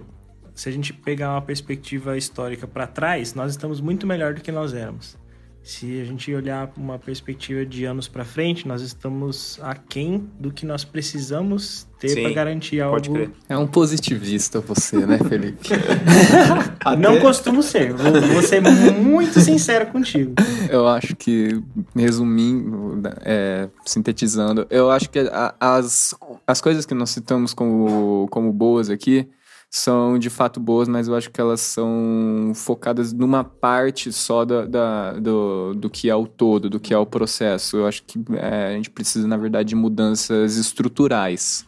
se 0.54 0.68
a 0.68 0.72
gente 0.72 0.92
pegar 0.92 1.32
uma 1.32 1.42
perspectiva 1.42 2.16
histórica 2.16 2.66
para 2.66 2.86
trás, 2.86 3.34
nós 3.34 3.50
estamos 3.50 3.80
muito 3.80 4.06
melhor 4.06 4.34
do 4.34 4.40
que 4.40 4.52
nós 4.52 4.72
éramos. 4.72 5.17
Se 5.68 6.00
a 6.00 6.04
gente 6.06 6.34
olhar 6.34 6.72
uma 6.78 6.98
perspectiva 6.98 7.66
de 7.66 7.84
anos 7.84 8.08
para 8.08 8.24
frente, 8.24 8.66
nós 8.66 8.80
estamos 8.80 9.60
aquém 9.62 10.26
do 10.40 10.50
que 10.50 10.64
nós 10.64 10.82
precisamos 10.82 11.86
ter 12.00 12.22
para 12.22 12.32
garantir 12.32 12.80
algo. 12.80 12.96
pode 12.96 13.10
crer. 13.10 13.30
É 13.50 13.58
um 13.58 13.66
positivista 13.66 14.60
você, 14.60 15.04
né, 15.04 15.18
Felipe? 15.18 15.68
Não 16.98 17.20
costumo 17.20 17.62
ser. 17.62 17.92
Vou, 17.92 18.18
vou 18.18 18.42
ser 18.42 18.62
muito 18.62 19.40
sincero 19.40 19.88
contigo. 19.88 20.36
Eu 20.70 20.88
acho 20.88 21.14
que, 21.14 21.62
resumindo, 21.94 23.02
é, 23.20 23.68
sintetizando, 23.84 24.66
eu 24.70 24.90
acho 24.90 25.10
que 25.10 25.18
as, 25.60 26.14
as 26.46 26.62
coisas 26.62 26.86
que 26.86 26.94
nós 26.94 27.10
citamos 27.10 27.52
como, 27.52 28.26
como 28.30 28.50
boas 28.54 28.88
aqui 28.88 29.28
são 29.70 30.18
de 30.18 30.30
fato 30.30 30.58
boas, 30.58 30.88
mas 30.88 31.08
eu 31.08 31.14
acho 31.14 31.30
que 31.30 31.38
elas 31.40 31.60
são 31.60 32.52
focadas 32.54 33.12
numa 33.12 33.44
parte 33.44 34.10
só 34.10 34.42
da, 34.44 34.64
da- 34.64 35.12
do, 35.12 35.74
do 35.74 35.90
que 35.90 36.08
é 36.08 36.16
o 36.16 36.26
todo, 36.26 36.70
do 36.70 36.80
que 36.80 36.94
é 36.94 36.98
o 36.98 37.04
processo. 37.04 37.76
Eu 37.76 37.86
acho 37.86 38.02
que 38.04 38.18
é, 38.34 38.68
a 38.68 38.72
gente 38.72 38.88
precisa, 38.90 39.28
na 39.28 39.36
verdade, 39.36 39.68
de 39.70 39.74
mudanças 39.74 40.56
estruturais. 40.56 41.66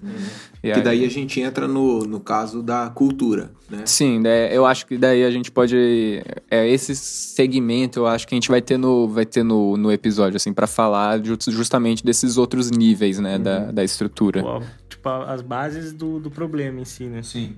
E 0.62 0.68
Que 0.72 0.72
aí- 0.72 0.82
daí 0.82 1.04
a 1.04 1.10
gente 1.10 1.40
entra 1.40 1.68
no, 1.68 2.00
no 2.00 2.20
caso 2.20 2.62
da 2.62 2.88
cultura, 2.88 3.52
né? 3.68 3.82
Sim, 3.84 4.18
né, 4.18 4.54
eu 4.56 4.64
acho 4.64 4.86
que 4.86 4.96
daí 4.96 5.22
a 5.24 5.30
gente 5.30 5.50
pode. 5.50 6.22
É, 6.50 6.66
esse 6.68 6.94
segmento 6.96 8.00
eu 8.00 8.06
acho 8.06 8.26
que 8.26 8.34
a 8.34 8.36
gente 8.36 8.48
vai 8.48 8.62
ter 8.62 8.78
no, 8.78 9.08
vai 9.08 9.26
ter 9.26 9.42
no, 9.42 9.76
no 9.76 9.92
episódio, 9.92 10.36
assim, 10.36 10.52
para 10.54 10.66
falar 10.66 11.22
ju- 11.22 11.36
justamente 11.48 12.02
desses 12.04 12.38
outros 12.38 12.70
níveis, 12.70 13.18
né, 13.18 13.38
da, 13.38 13.70
da 13.70 13.84
estrutura. 13.84 14.42
Pô, 14.42 14.62
Tipo, 14.88 15.08
as 15.08 15.40
bases 15.40 15.92
do, 15.92 16.18
do 16.18 16.30
problema 16.30 16.80
em 16.80 16.84
si, 16.84 17.04
né? 17.04 17.22
Sim. 17.22 17.54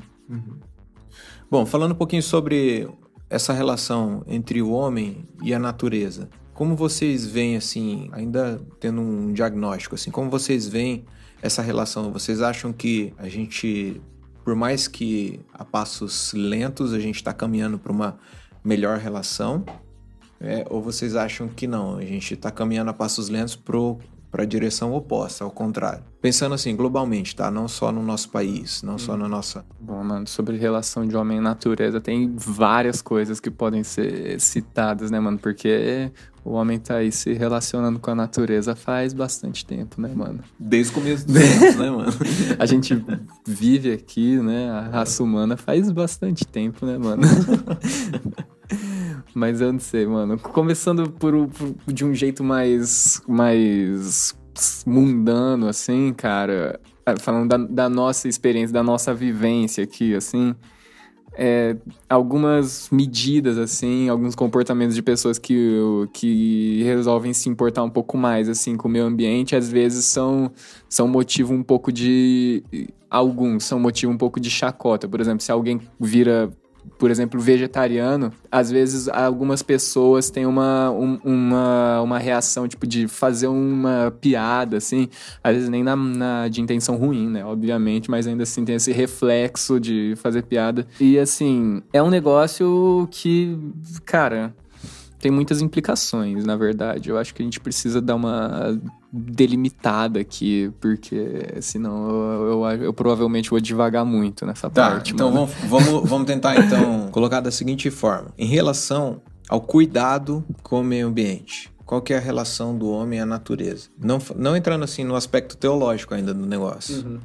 Bom, 1.50 1.66
falando 1.66 1.92
um 1.92 1.96
pouquinho 1.96 2.22
sobre 2.22 2.88
essa 3.28 3.52
relação 3.52 4.22
entre 4.26 4.60
o 4.60 4.70
homem 4.70 5.26
e 5.42 5.54
a 5.54 5.58
natureza. 5.58 6.28
Como 6.52 6.76
vocês 6.76 7.26
veem, 7.26 7.56
assim, 7.56 8.10
ainda 8.12 8.60
tendo 8.78 9.00
um 9.00 9.32
diagnóstico, 9.32 9.94
assim, 9.94 10.10
como 10.10 10.30
vocês 10.30 10.68
veem 10.68 11.04
essa 11.40 11.62
relação? 11.62 12.12
Vocês 12.12 12.42
acham 12.42 12.72
que 12.72 13.14
a 13.16 13.28
gente, 13.28 14.00
por 14.44 14.54
mais 14.54 14.86
que 14.86 15.40
a 15.54 15.64
passos 15.64 16.32
lentos, 16.34 16.92
a 16.92 17.00
gente 17.00 17.16
está 17.16 17.32
caminhando 17.32 17.78
para 17.78 17.90
uma 17.90 18.18
melhor 18.62 18.98
relação? 18.98 19.64
É, 20.38 20.66
ou 20.68 20.82
vocês 20.82 21.16
acham 21.16 21.48
que 21.48 21.66
não? 21.66 21.96
A 21.96 22.04
gente 22.04 22.34
está 22.34 22.50
caminhando 22.50 22.90
a 22.90 22.94
passos 22.94 23.28
lentos 23.28 23.56
para 23.56 23.78
a 24.40 24.44
direção 24.44 24.94
oposta, 24.94 25.44
ao 25.44 25.50
contrário. 25.50 26.02
Pensando 26.20 26.54
assim, 26.54 26.74
globalmente, 26.74 27.36
tá? 27.36 27.50
Não 27.50 27.68
só 27.68 27.92
no 27.92 28.02
nosso 28.02 28.30
país, 28.30 28.82
não 28.82 28.96
só 28.96 29.16
na 29.16 29.28
nossa. 29.28 29.64
Bom, 29.78 30.02
mano, 30.02 30.26
sobre 30.26 30.56
relação 30.56 31.06
de 31.06 31.16
homem 31.16 31.38
e 31.38 31.40
natureza, 31.40 32.00
tem 32.00 32.32
várias 32.34 33.02
coisas 33.02 33.40
que 33.40 33.50
podem 33.50 33.84
ser 33.84 34.40
citadas, 34.40 35.10
né, 35.10 35.20
mano? 35.20 35.38
Porque 35.38 36.10
o 36.44 36.52
homem 36.52 36.78
tá 36.78 36.96
aí 36.96 37.12
se 37.12 37.32
relacionando 37.34 37.98
com 37.98 38.10
a 38.10 38.14
natureza 38.14 38.74
faz 38.74 39.12
bastante 39.12 39.66
tempo, 39.66 40.00
né, 40.00 40.12
mano? 40.14 40.40
Desde 40.58 40.92
o 40.92 40.94
começo 40.94 41.26
do 41.26 41.34
tempo, 41.38 41.78
né, 41.78 41.90
mano? 41.90 42.12
A 42.58 42.66
gente 42.66 43.04
vive 43.46 43.92
aqui, 43.92 44.38
né? 44.38 44.70
A 44.70 44.80
raça 44.80 45.22
humana 45.22 45.56
faz 45.56 45.90
bastante 45.90 46.46
tempo, 46.46 46.86
né, 46.86 46.96
mano? 46.96 47.22
Mas 49.34 49.60
eu 49.60 49.72
não 49.72 49.80
sei, 49.80 50.06
mano. 50.06 50.38
Começando 50.38 51.10
por, 51.10 51.48
por- 51.48 51.92
de 51.92 52.04
um 52.04 52.14
jeito 52.14 52.42
mais, 52.44 53.22
mais 53.28 54.34
mundano, 54.86 55.66
assim, 55.68 56.12
cara. 56.12 56.80
ah, 57.06 57.14
Falando 57.18 57.48
da, 57.48 57.56
da 57.56 57.88
nossa 57.88 58.28
experiência, 58.28 58.72
da 58.72 58.82
nossa 58.82 59.14
vivência 59.14 59.82
aqui, 59.84 60.14
assim. 60.14 60.54
é, 61.34 61.76
algumas 62.10 62.90
medidas, 62.90 63.56
assim, 63.56 64.08
alguns 64.10 64.34
comportamentos 64.34 64.94
de 64.94 65.02
pessoas 65.02 65.38
que, 65.38 65.78
que 66.12 66.82
resolvem 66.84 67.32
se 67.32 67.48
importar 67.48 67.82
um 67.82 67.90
pouco 67.90 68.18
mais, 68.18 68.48
assim, 68.50 68.76
com 68.76 68.86
o 68.88 68.90
meio 68.90 69.06
ambiente, 69.06 69.56
às 69.56 69.70
vezes 69.70 70.04
são, 70.04 70.52
são 70.88 71.08
motivo 71.08 71.54
um 71.54 71.62
pouco 71.62 71.90
de... 71.90 72.62
Alguns 73.10 73.64
são 73.64 73.78
motivo 73.80 74.10
um 74.12 74.16
pouco 74.18 74.40
de 74.40 74.50
chacota. 74.50 75.06
Por 75.08 75.20
exemplo, 75.20 75.42
se 75.42 75.52
alguém 75.52 75.80
vira 76.00 76.50
por 76.98 77.10
exemplo, 77.10 77.40
vegetariano, 77.40 78.32
às 78.50 78.70
vezes 78.70 79.08
algumas 79.08 79.62
pessoas 79.62 80.30
têm 80.30 80.46
uma, 80.46 80.90
um- 80.90 81.18
uma, 81.24 82.00
uma 82.02 82.18
reação, 82.18 82.66
tipo, 82.68 82.86
de 82.86 83.08
fazer 83.08 83.46
uma 83.48 84.12
piada, 84.20 84.76
assim, 84.76 85.08
às 85.42 85.54
vezes 85.54 85.68
nem 85.68 85.82
na, 85.82 85.96
na- 85.96 86.48
de 86.48 86.60
intenção 86.60 86.96
ruim, 86.96 87.28
né, 87.28 87.44
obviamente, 87.44 88.10
mas 88.10 88.26
ainda 88.26 88.42
assim 88.44 88.64
tem 88.64 88.74
esse 88.76 88.92
reflexo 88.92 89.80
de 89.80 90.14
fazer 90.16 90.42
piada. 90.44 90.86
E, 91.00 91.18
assim, 91.18 91.82
é 91.92 92.02
um 92.02 92.10
negócio 92.10 93.08
que, 93.10 93.56
cara, 94.04 94.54
tem 95.22 95.30
muitas 95.30 95.62
implicações, 95.62 96.44
na 96.44 96.56
verdade. 96.56 97.08
Eu 97.08 97.16
acho 97.16 97.32
que 97.32 97.40
a 97.40 97.44
gente 97.44 97.60
precisa 97.60 98.00
dar 98.02 98.16
uma 98.16 98.78
delimitada 99.10 100.18
aqui, 100.20 100.70
porque 100.80 101.58
senão 101.60 102.10
eu, 102.10 102.64
eu, 102.64 102.82
eu 102.84 102.92
provavelmente 102.92 103.48
vou 103.48 103.60
devagar 103.60 104.04
muito 104.04 104.44
nessa 104.44 104.68
Tá, 104.68 104.90
parte. 104.90 105.14
então 105.14 105.30
mano. 105.30 105.46
vamos, 105.46 105.84
vamos, 105.86 106.10
vamos 106.10 106.26
tentar 106.26 106.56
então 106.58 107.08
colocar 107.12 107.40
da 107.40 107.50
seguinte 107.50 107.88
forma. 107.90 108.28
Em 108.36 108.46
relação 108.46 109.22
ao 109.48 109.60
cuidado 109.60 110.44
com 110.62 110.80
o 110.80 110.84
meio 110.84 111.06
ambiente, 111.06 111.70
qual 111.86 112.02
que 112.02 112.12
é 112.12 112.16
a 112.16 112.20
relação 112.20 112.76
do 112.76 112.88
homem 112.90 113.20
à 113.20 113.26
natureza? 113.26 113.88
Não, 113.98 114.18
não 114.36 114.56
entrando 114.56 114.82
assim 114.82 115.04
no 115.04 115.14
aspecto 115.14 115.56
teológico 115.56 116.14
ainda 116.14 116.34
do 116.34 116.44
negócio. 116.46 117.20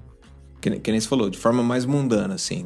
Que, 0.62 0.70
nem- 0.70 0.80
que 0.80 0.92
nem 0.92 1.00
você 1.00 1.08
falou, 1.08 1.30
de 1.30 1.38
forma 1.38 1.64
mais 1.64 1.86
mundana, 1.86 2.36
assim. 2.36 2.66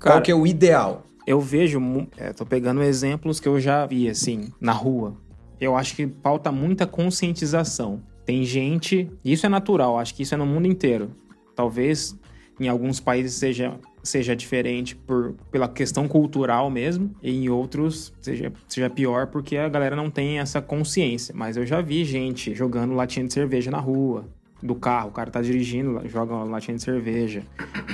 Qual 0.00 0.14
Cara, 0.14 0.20
que 0.22 0.30
é 0.30 0.34
o 0.34 0.46
ideal? 0.46 1.04
Eu 1.26 1.40
vejo, 1.40 1.80
é, 2.16 2.32
tô 2.32 2.44
pegando 2.44 2.82
exemplos 2.82 3.38
que 3.38 3.48
eu 3.48 3.60
já 3.60 3.86
vi, 3.86 4.08
assim, 4.08 4.48
na 4.60 4.72
rua. 4.72 5.16
Eu 5.60 5.76
acho 5.76 5.94
que 5.94 6.08
falta 6.22 6.50
muita 6.50 6.86
conscientização. 6.86 8.02
Tem 8.24 8.44
gente, 8.44 9.10
isso 9.24 9.46
é 9.46 9.48
natural, 9.48 9.98
acho 9.98 10.14
que 10.14 10.22
isso 10.22 10.34
é 10.34 10.36
no 10.36 10.46
mundo 10.46 10.66
inteiro. 10.66 11.10
Talvez 11.54 12.18
em 12.58 12.68
alguns 12.68 13.00
países 13.00 13.34
seja, 13.34 13.78
seja 14.02 14.36
diferente 14.36 14.94
por, 14.94 15.34
pela 15.50 15.68
questão 15.68 16.06
cultural 16.06 16.70
mesmo, 16.70 17.14
e 17.22 17.30
em 17.30 17.48
outros 17.48 18.12
seja, 18.20 18.52
seja 18.68 18.90
pior 18.90 19.28
porque 19.28 19.56
a 19.56 19.68
galera 19.68 19.96
não 19.96 20.10
tem 20.10 20.38
essa 20.38 20.60
consciência. 20.60 21.34
Mas 21.36 21.56
eu 21.56 21.66
já 21.66 21.80
vi 21.80 22.04
gente 22.04 22.54
jogando 22.54 22.94
latinha 22.94 23.26
de 23.26 23.32
cerveja 23.32 23.70
na 23.70 23.78
rua, 23.78 24.28
do 24.62 24.74
carro, 24.74 25.08
o 25.08 25.12
cara 25.12 25.30
tá 25.30 25.42
dirigindo, 25.42 26.00
joga 26.08 26.34
uma 26.34 26.44
latinha 26.44 26.76
de 26.76 26.82
cerveja. 26.82 27.42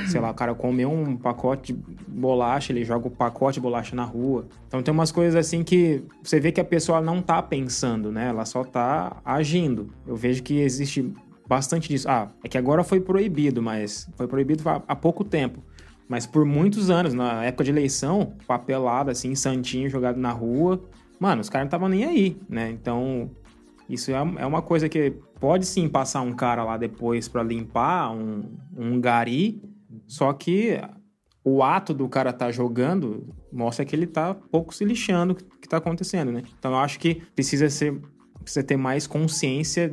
Sei 0.09 0.21
lá, 0.21 0.31
o 0.31 0.35
cara 0.35 0.55
comeu 0.55 0.91
um 0.91 1.17
pacote 1.17 1.73
de 1.73 1.81
bolacha, 2.07 2.73
ele 2.73 2.85
joga 2.85 3.09
o 3.09 3.11
pacote 3.11 3.55
de 3.55 3.61
bolacha 3.61 3.97
na 3.97 4.05
rua. 4.05 4.47
Então 4.67 4.83
tem 4.83 4.93
umas 4.93 5.11
coisas 5.11 5.35
assim 5.35 5.65
que 5.65 6.03
você 6.23 6.39
vê 6.39 6.53
que 6.53 6.61
a 6.61 6.65
pessoa 6.65 7.01
não 7.01 7.23
tá 7.23 7.41
pensando, 7.43 8.13
né? 8.13 8.29
Ela 8.29 8.45
só 8.45 8.63
tá 8.65 9.17
agindo. 9.25 9.91
Eu 10.07 10.15
vejo 10.15 10.43
que 10.43 10.61
existe 10.61 11.11
bastante 11.47 11.89
disso. 11.89 12.09
Ah, 12.09 12.29
é 12.45 12.49
que 12.49 12.59
agora 12.59 12.85
foi 12.85 13.01
proibido, 13.01 13.63
mas 13.63 14.09
foi 14.17 14.29
proibido 14.29 14.63
há 14.67 14.95
pouco 14.95 15.25
tempo. 15.25 15.63
Mas 16.07 16.27
por 16.27 16.45
muitos 16.45 16.91
anos, 16.91 17.13
na 17.13 17.45
época 17.45 17.65
de 17.65 17.71
eleição, 17.71 18.35
papelada, 18.47 19.13
assim, 19.13 19.35
santinho 19.35 19.91
jogado 19.91 20.19
na 20.19 20.33
rua. 20.33 20.83
Mano, 21.21 21.41
os 21.41 21.49
caras 21.49 21.65
não 21.65 21.69
estavam 21.69 21.89
nem 21.89 22.05
aí, 22.05 22.37
né? 22.49 22.71
Então, 22.71 23.31
isso 23.89 24.11
é, 24.11 24.15
é 24.15 24.47
uma 24.47 24.63
coisa 24.63 24.89
que 24.89 25.15
pode 25.41 25.67
sim 25.67 25.89
passar 25.89 26.21
um 26.21 26.33
cara 26.33 26.65
lá 26.65 26.77
depois 26.77 27.29
pra 27.29 27.43
limpar 27.43 28.13
um, 28.13 28.43
um 28.77 29.01
gari, 29.01 29.63
só 30.07 30.33
que 30.33 30.81
o 31.43 31.63
ato 31.63 31.95
do 31.95 32.09
cara 32.09 32.33
tá 32.33 32.51
jogando 32.51 33.35
mostra 33.53 33.85
que 33.85 33.97
ele 33.97 34.07
tá 34.07 34.35
pouco 34.35 34.75
se 34.75 34.85
lixando 34.85 35.33
o 35.33 35.37
que 35.37 35.69
tá 35.69 35.79
acontecendo, 35.79 36.31
né? 36.31 36.43
Então 36.59 36.73
eu 36.73 36.79
acho 36.79 36.99
que 36.99 37.23
precisa 37.35 37.71
ser 37.71 37.99
precisa 38.43 38.63
ter 38.63 38.77
mais 38.77 39.07
consciência 39.07 39.93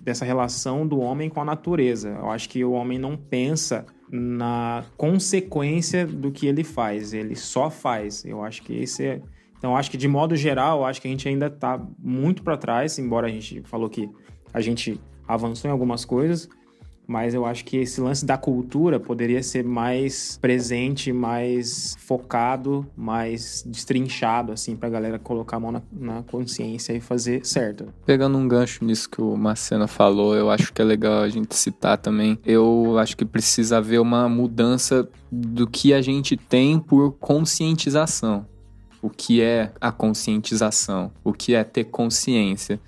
dessa 0.00 0.24
relação 0.24 0.86
do 0.86 0.98
homem 0.98 1.28
com 1.28 1.40
a 1.40 1.44
natureza. 1.44 2.10
Eu 2.10 2.30
acho 2.30 2.48
que 2.48 2.64
o 2.64 2.72
homem 2.72 2.98
não 2.98 3.16
pensa 3.16 3.84
na 4.10 4.84
consequência 4.96 6.06
do 6.06 6.32
que 6.32 6.46
ele 6.46 6.64
faz, 6.64 7.12
ele 7.12 7.36
só 7.36 7.70
faz. 7.70 8.24
Eu 8.24 8.42
acho 8.42 8.62
que 8.62 8.74
esse 8.74 9.04
é 9.04 9.22
então, 9.60 9.76
acho 9.76 9.90
que 9.90 9.98
de 9.98 10.08
modo 10.08 10.34
geral, 10.34 10.86
acho 10.86 11.02
que 11.02 11.06
a 11.06 11.10
gente 11.10 11.28
ainda 11.28 11.48
está 11.48 11.78
muito 11.98 12.42
para 12.42 12.56
trás, 12.56 12.98
embora 12.98 13.26
a 13.26 13.30
gente 13.30 13.60
falou 13.64 13.90
que 13.90 14.08
a 14.54 14.60
gente 14.62 14.98
avançou 15.28 15.68
em 15.68 15.70
algumas 15.70 16.02
coisas, 16.02 16.48
mas 17.06 17.34
eu 17.34 17.44
acho 17.44 17.66
que 17.66 17.76
esse 17.76 18.00
lance 18.00 18.24
da 18.24 18.38
cultura 18.38 18.98
poderia 18.98 19.42
ser 19.42 19.62
mais 19.62 20.38
presente, 20.40 21.12
mais 21.12 21.94
focado, 21.98 22.86
mais 22.96 23.62
destrinchado, 23.66 24.52
assim, 24.52 24.74
pra 24.74 24.88
galera 24.88 25.18
colocar 25.18 25.58
a 25.58 25.60
mão 25.60 25.72
na, 25.72 25.82
na 25.92 26.22
consciência 26.22 26.94
e 26.94 27.00
fazer 27.00 27.44
certo. 27.44 27.92
Pegando 28.06 28.38
um 28.38 28.48
gancho 28.48 28.82
nisso 28.82 29.10
que 29.10 29.20
o 29.20 29.36
Marcena 29.36 29.86
falou, 29.86 30.34
eu 30.34 30.50
acho 30.50 30.72
que 30.72 30.80
é 30.80 30.84
legal 30.86 31.20
a 31.20 31.28
gente 31.28 31.54
citar 31.54 31.98
também. 31.98 32.38
Eu 32.46 32.96
acho 32.96 33.14
que 33.14 33.26
precisa 33.26 33.76
haver 33.76 34.00
uma 34.00 34.26
mudança 34.26 35.06
do 35.30 35.66
que 35.66 35.92
a 35.92 36.00
gente 36.00 36.34
tem 36.34 36.78
por 36.78 37.12
conscientização. 37.18 38.46
O 39.02 39.08
que 39.08 39.40
é 39.40 39.72
a 39.80 39.90
conscientização? 39.90 41.10
O 41.24 41.32
que 41.32 41.54
é 41.54 41.64
ter 41.64 41.84
consciência? 41.84 42.80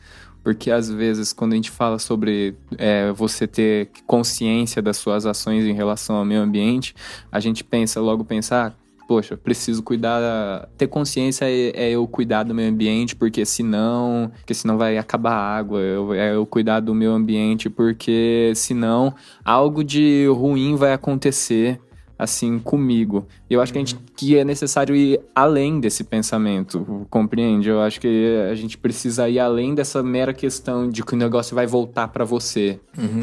Porque 0.43 0.71
às 0.71 0.91
vezes, 0.91 1.33
quando 1.33 1.53
a 1.53 1.57
gente 1.57 1.71
fala 1.71 1.99
sobre 1.99 2.57
é, 2.77 3.13
você 3.13 3.47
ter 3.47 3.91
consciência 4.07 4.83
das 4.83 4.97
suas 4.97 5.25
ações 5.25 5.65
em 5.65 5.73
relação 5.73 6.17
ao 6.17 6.25
meio 6.25 6.41
ambiente, 6.41 6.95
a 7.31 7.39
gente 7.39 7.63
pensa, 7.63 8.01
logo 8.01 8.25
pensar, 8.25 8.77
poxa, 9.07 9.37
preciso 9.37 9.83
cuidar. 9.83 10.69
Ter 10.77 10.89
consciência 10.89 11.45
é, 11.45 11.71
é 11.75 11.91
eu 11.91 12.07
cuidar 12.09 12.43
do 12.43 12.55
meio 12.55 12.71
ambiente, 12.71 13.15
porque 13.15 13.45
senão. 13.45 14.33
Porque 14.39 14.55
senão 14.55 14.77
vai 14.77 14.99
acabar 14.99 15.33
a 15.33 15.57
água. 15.57 15.81
É 16.17 16.35
eu 16.35 16.45
cuidar 16.45 16.81
do 16.81 16.95
meio 16.95 17.13
ambiente, 17.13 17.71
porque 17.71 18.53
senão 18.57 19.15
algo 19.45 19.85
de 19.85 20.27
ruim 20.29 20.77
vai 20.77 20.93
acontecer 20.93 21.81
assim 22.23 22.59
comigo. 22.59 23.27
E 23.51 23.55
eu 23.55 23.61
acho 23.61 23.73
que 23.73 23.79
a 23.79 23.81
gente 23.81 23.97
que 24.17 24.37
é 24.37 24.45
necessário 24.45 24.95
ir 24.95 25.21
além 25.35 25.81
desse 25.81 26.05
pensamento, 26.05 27.07
compreende? 27.11 27.69
Eu 27.69 27.81
acho 27.81 28.01
que 28.01 28.37
a 28.51 28.55
gente 28.55 28.79
precisa 28.79 29.29
ir 29.29 29.39
além 29.41 29.75
dessa 29.75 30.03
mera 30.03 30.33
questão 30.33 30.89
de 30.89 31.03
que 31.03 31.15
o 31.15 31.17
negócio 31.17 31.55
vai 31.55 31.67
voltar 31.67 32.09
pra 32.09 32.25
você. 32.25 32.79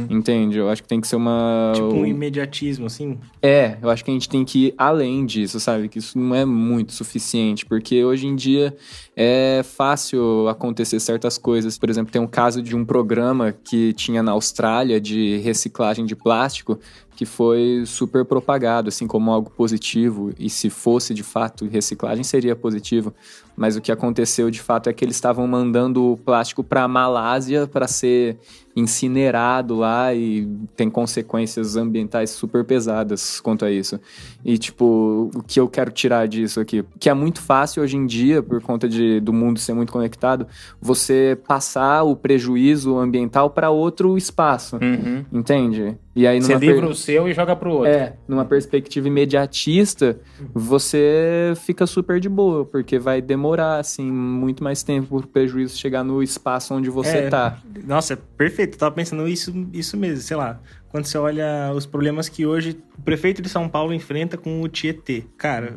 Entende? 0.09 0.57
Eu 0.57 0.69
acho 0.69 0.81
que 0.83 0.89
tem 0.89 0.99
que 0.99 1.07
ser 1.07 1.15
uma 1.15 1.71
Tipo 1.73 1.93
um 1.93 2.05
imediatismo, 2.05 2.85
assim. 2.87 3.17
é, 3.41 3.77
eu 3.81 3.89
acho 3.89 4.03
que 4.03 4.11
a 4.11 4.13
gente 4.13 4.27
tem 4.27 4.43
que 4.43 4.67
ir 4.67 4.73
além 4.77 5.25
disso, 5.25 5.59
sabe? 5.59 5.87
Que 5.87 5.99
isso 5.99 6.17
não 6.19 6.35
é 6.35 6.43
muito 6.43 6.91
suficiente, 6.91 7.65
porque 7.65 8.03
hoje 8.03 8.27
em 8.27 8.35
dia 8.35 8.75
é 9.15 9.61
fácil 9.63 10.47
acontecer 10.49 10.99
certas 10.99 11.37
coisas. 11.37 11.77
Por 11.77 11.89
exemplo, 11.89 12.11
tem 12.11 12.21
um 12.21 12.27
caso 12.27 12.61
de 12.61 12.75
um 12.75 12.83
programa 12.83 13.53
que 13.63 13.93
tinha 13.93 14.21
na 14.21 14.31
Austrália 14.31 14.99
de 14.99 15.37
reciclagem 15.37 16.05
de 16.05 16.15
plástico 16.15 16.79
que 17.19 17.25
foi 17.25 17.83
super 17.85 18.23
propagado, 18.23 18.87
assim, 18.87 19.05
como 19.05 19.29
algo 19.29 19.49
positivo. 19.49 20.31
E 20.39 20.49
se 20.49 20.69
fosse 20.69 21.13
de 21.13 21.21
fato 21.21 21.67
reciclagem, 21.67 22.23
seria 22.23 22.55
positivo. 22.55 23.13
Mas 23.59 23.75
o 23.75 23.81
que 23.81 23.91
aconteceu 23.91 24.49
de 24.49 24.61
fato 24.61 24.89
é 24.89 24.93
que 24.93 25.03
eles 25.03 25.17
estavam 25.17 25.45
mandando 25.45 26.13
o 26.13 26.17
plástico 26.17 26.63
para 26.63 26.83
a 26.83 26.87
Malásia 26.87 27.67
para 27.67 27.87
ser 27.87 28.37
incinerado 28.75 29.75
lá 29.75 30.13
e 30.13 30.47
tem 30.75 30.89
consequências 30.89 31.75
ambientais 31.75 32.29
super 32.29 32.63
pesadas 32.63 33.41
quanto 33.41 33.65
a 33.65 33.71
isso. 33.71 33.99
E, 34.45 34.57
tipo, 34.57 35.29
o 35.35 35.43
que 35.43 35.59
eu 35.59 35.67
quero 35.67 35.91
tirar 35.91 36.27
disso 36.27 36.61
aqui? 36.61 36.83
Que 36.97 37.09
é 37.09 37.13
muito 37.13 37.41
fácil 37.41 37.83
hoje 37.83 37.97
em 37.97 38.05
dia, 38.05 38.41
por 38.41 38.61
conta 38.61 38.87
de, 38.87 39.19
do 39.19 39.33
mundo 39.33 39.59
ser 39.59 39.73
muito 39.73 39.91
conectado, 39.91 40.47
você 40.79 41.37
passar 41.47 42.03
o 42.03 42.15
prejuízo 42.15 42.97
ambiental 42.97 43.49
para 43.49 43.69
outro 43.69 44.17
espaço. 44.17 44.77
Uhum. 44.77 45.25
Entende? 45.33 45.97
E 46.15 46.25
aí, 46.27 46.41
Você 46.41 46.55
livra 46.55 46.81
per- 46.81 46.89
o 46.89 46.95
seu 46.95 47.27
e 47.27 47.33
joga 47.33 47.55
pro 47.55 47.71
outro. 47.71 47.87
é, 47.87 48.15
numa 48.27 48.45
perspectiva 48.45 49.07
imediatista, 49.07 50.19
você 50.53 51.53
fica 51.57 51.85
super 51.87 52.19
de 52.19 52.27
boa, 52.29 52.65
porque 52.65 52.97
vai 52.99 53.21
demorar, 53.21 53.48
assim, 53.57 54.11
muito 54.11 54.63
mais 54.63 54.83
tempo 54.83 55.19
pro 55.19 55.27
prejuízo 55.27 55.77
chegar 55.77 56.03
no 56.03 56.21
espaço 56.21 56.73
onde 56.73 56.89
você 56.89 57.17
É. 57.17 57.29
tá. 57.29 57.57
Nossa, 57.85 58.17
perfeito. 58.17 58.73
Eu 58.75 58.79
tava 58.79 58.95
pensando 58.95 59.27
isso, 59.27 59.67
isso 59.73 59.95
mesmo, 59.95 60.21
sei 60.21 60.35
lá. 60.37 60.59
Quando 60.89 61.05
você 61.05 61.17
olha 61.17 61.71
os 61.75 61.85
problemas 61.85 62.27
que 62.27 62.45
hoje 62.45 62.77
o 62.97 63.01
prefeito 63.01 63.41
de 63.41 63.49
São 63.49 63.69
Paulo 63.69 63.93
enfrenta 63.93 64.37
com 64.37 64.61
o 64.61 64.67
Tietê. 64.67 65.23
Cara, 65.37 65.75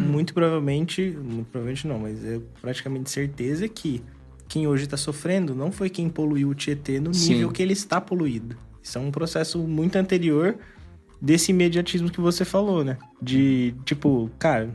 muito 0.00 0.32
provavelmente, 0.32 1.02
muito 1.22 1.48
provavelmente 1.50 1.86
não, 1.86 1.98
mas 1.98 2.24
é 2.24 2.40
praticamente 2.60 3.10
certeza 3.10 3.68
que 3.68 4.02
quem 4.48 4.66
hoje 4.66 4.86
tá 4.86 4.96
sofrendo 4.96 5.54
não 5.54 5.72
foi 5.72 5.90
quem 5.90 6.08
poluiu 6.08 6.50
o 6.50 6.54
Tietê 6.54 7.00
no 7.00 7.12
Sim. 7.12 7.34
nível 7.34 7.50
que 7.50 7.62
ele 7.62 7.72
está 7.72 8.00
poluído. 8.00 8.56
Isso 8.82 8.96
é 8.98 9.00
um 9.00 9.10
processo 9.10 9.58
muito 9.58 9.96
anterior 9.96 10.56
desse 11.20 11.50
imediatismo 11.52 12.10
que 12.10 12.20
você 12.20 12.44
falou, 12.44 12.84
né? 12.84 12.98
De, 13.20 13.74
tipo, 13.84 14.30
cara, 14.38 14.68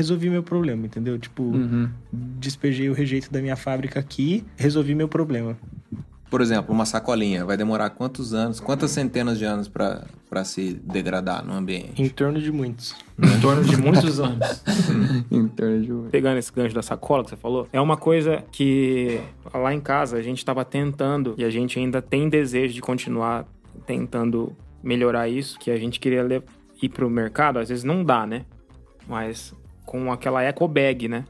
resolvi 0.00 0.30
meu 0.30 0.42
problema, 0.42 0.86
entendeu? 0.86 1.18
Tipo, 1.18 1.42
Uhum. 1.42 1.88
despejei 2.12 2.88
o 2.88 2.94
rejeito 2.94 3.30
da 3.30 3.40
minha 3.40 3.56
fábrica 3.56 4.00
aqui, 4.00 4.44
resolvi 4.56 4.94
meu 4.94 5.08
problema. 5.08 5.56
Por 6.30 6.40
exemplo, 6.40 6.72
uma 6.72 6.86
sacolinha 6.86 7.44
vai 7.44 7.56
demorar 7.56 7.90
quantos 7.90 8.32
anos, 8.32 8.60
quantas 8.60 8.92
centenas 8.92 9.36
de 9.36 9.44
anos 9.44 9.66
para 9.68 10.44
se 10.44 10.74
degradar 10.74 11.44
no 11.44 11.52
ambiente? 11.52 12.00
Em 12.00 12.08
torno 12.08 12.40
de 12.40 12.52
muitos. 12.52 12.94
Em 13.20 13.40
torno 13.40 13.64
de 13.64 13.76
muitos 13.76 14.20
anos. 14.20 14.62
Em 15.28 15.48
torno 15.48 15.82
de... 15.82 16.10
Pegando 16.10 16.38
esse 16.38 16.52
gancho 16.52 16.72
da 16.74 16.82
sacola 16.82 17.24
que 17.24 17.30
você 17.30 17.36
falou, 17.36 17.68
é 17.72 17.80
uma 17.80 17.96
coisa 17.96 18.44
que 18.52 19.20
lá 19.52 19.74
em 19.74 19.80
casa 19.80 20.16
a 20.18 20.22
gente 20.22 20.38
estava 20.38 20.64
tentando 20.64 21.34
e 21.36 21.44
a 21.44 21.50
gente 21.50 21.78
ainda 21.80 22.00
tem 22.00 22.28
desejo 22.28 22.72
de 22.74 22.80
continuar 22.80 23.44
tentando 23.84 24.54
melhorar 24.82 25.28
isso, 25.28 25.58
que 25.58 25.68
a 25.70 25.76
gente 25.76 25.98
queria 25.98 26.42
ir 26.80 26.88
pro 26.90 27.10
mercado, 27.10 27.58
às 27.58 27.68
vezes 27.68 27.82
não 27.84 28.04
dá, 28.04 28.24
né? 28.24 28.44
Mas 29.08 29.52
com 29.90 30.12
aquela 30.12 30.40
eco 30.40 30.68
bag, 30.68 31.08
né? 31.08 31.24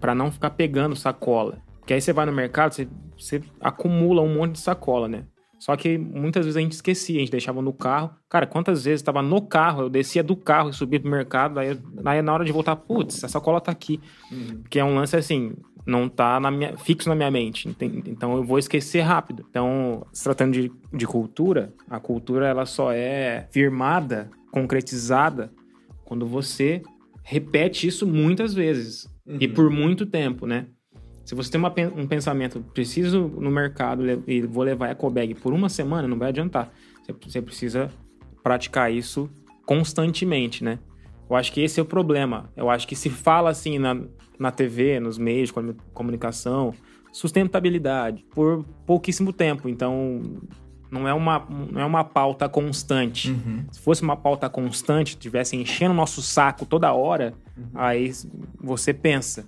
Pra 0.00 0.14
não 0.14 0.32
ficar 0.32 0.48
pegando 0.48 0.96
sacola. 0.96 1.58
Porque 1.80 1.92
aí 1.92 2.00
você 2.00 2.14
vai 2.14 2.24
no 2.24 2.32
mercado, 2.32 2.72
você, 2.72 2.88
você 3.14 3.42
acumula 3.60 4.22
um 4.22 4.34
monte 4.36 4.52
de 4.52 4.60
sacola, 4.60 5.06
né? 5.06 5.24
Só 5.58 5.76
que 5.76 5.98
muitas 5.98 6.46
vezes 6.46 6.56
a 6.56 6.62
gente 6.62 6.72
esquecia, 6.72 7.16
a 7.16 7.20
gente 7.20 7.30
deixava 7.30 7.60
no 7.60 7.74
carro. 7.74 8.10
Cara, 8.26 8.46
quantas 8.46 8.84
vezes 8.84 9.00
estava 9.00 9.20
no 9.20 9.42
carro, 9.42 9.82
eu 9.82 9.90
descia 9.90 10.22
do 10.22 10.34
carro 10.34 10.70
e 10.70 10.72
subia 10.72 10.98
pro 10.98 11.10
mercado, 11.10 11.60
aí, 11.60 11.78
aí 12.02 12.22
na 12.22 12.32
hora 12.32 12.42
de 12.42 12.50
voltar, 12.50 12.74
putz, 12.74 13.22
a 13.22 13.28
sacola 13.28 13.60
tá 13.60 13.70
aqui. 13.70 14.00
Porque 14.62 14.78
é 14.78 14.84
um 14.84 14.94
lance 14.94 15.14
assim, 15.14 15.52
não 15.84 16.08
tá 16.08 16.40
na 16.40 16.50
minha, 16.50 16.78
fixo 16.78 17.06
na 17.06 17.14
minha 17.14 17.30
mente. 17.30 17.68
Então 18.06 18.34
eu 18.34 18.42
vou 18.42 18.58
esquecer 18.58 19.02
rápido. 19.02 19.44
Então, 19.50 20.06
se 20.10 20.24
tratando 20.24 20.54
de, 20.54 20.72
de 20.90 21.06
cultura, 21.06 21.74
a 21.90 22.00
cultura 22.00 22.48
ela 22.48 22.64
só 22.64 22.92
é 22.92 23.46
firmada, 23.50 24.30
concretizada, 24.50 25.52
quando 26.06 26.26
você 26.26 26.82
repete 27.30 27.86
isso 27.86 28.04
muitas 28.08 28.52
vezes. 28.52 29.08
E 29.38 29.46
por 29.46 29.70
muito 29.70 30.04
tempo, 30.04 30.46
né? 30.46 30.66
Se 31.24 31.32
você 31.32 31.48
tem 31.48 31.60
uma 31.60 31.72
um 31.96 32.04
pensamento, 32.04 32.60
preciso 32.74 33.28
no 33.28 33.52
mercado 33.52 34.02
e 34.26 34.42
vou 34.42 34.64
levar 34.64 34.90
ecobag 34.90 35.36
por 35.36 35.52
uma 35.52 35.68
semana, 35.68 36.08
não 36.08 36.18
vai 36.18 36.30
adiantar. 36.30 36.72
Você, 37.00 37.12
você 37.12 37.40
precisa 37.40 37.88
praticar 38.42 38.92
isso 38.92 39.30
constantemente, 39.64 40.64
né? 40.64 40.80
Eu 41.28 41.36
acho 41.36 41.52
que 41.52 41.60
esse 41.60 41.78
é 41.78 41.82
o 41.84 41.86
problema. 41.86 42.50
Eu 42.56 42.68
acho 42.68 42.88
que 42.88 42.96
se 42.96 43.08
fala 43.08 43.50
assim 43.50 43.78
na, 43.78 43.96
na 44.36 44.50
TV, 44.50 44.98
nos 44.98 45.16
meios 45.16 45.50
de 45.50 45.52
comu- 45.52 45.76
comunicação, 45.94 46.74
sustentabilidade 47.12 48.24
por 48.34 48.64
pouquíssimo 48.84 49.32
tempo. 49.32 49.68
Então, 49.68 50.20
não 50.90 51.06
é 51.06 51.14
uma, 51.14 51.46
não 51.70 51.80
é 51.80 51.84
uma 51.84 52.02
pauta 52.04 52.48
constante. 52.48 53.34
Se 53.70 53.80
fosse 53.80 54.02
uma 54.02 54.16
pauta 54.16 54.48
constante, 54.48 55.16
tivesse 55.16 55.56
enchendo 55.56 55.92
o 55.92 55.96
nosso 55.96 56.20
saco 56.20 56.66
toda 56.66 56.92
hora, 56.92 57.32
aí 57.74 58.12
você 58.60 58.92
pensa. 58.92 59.44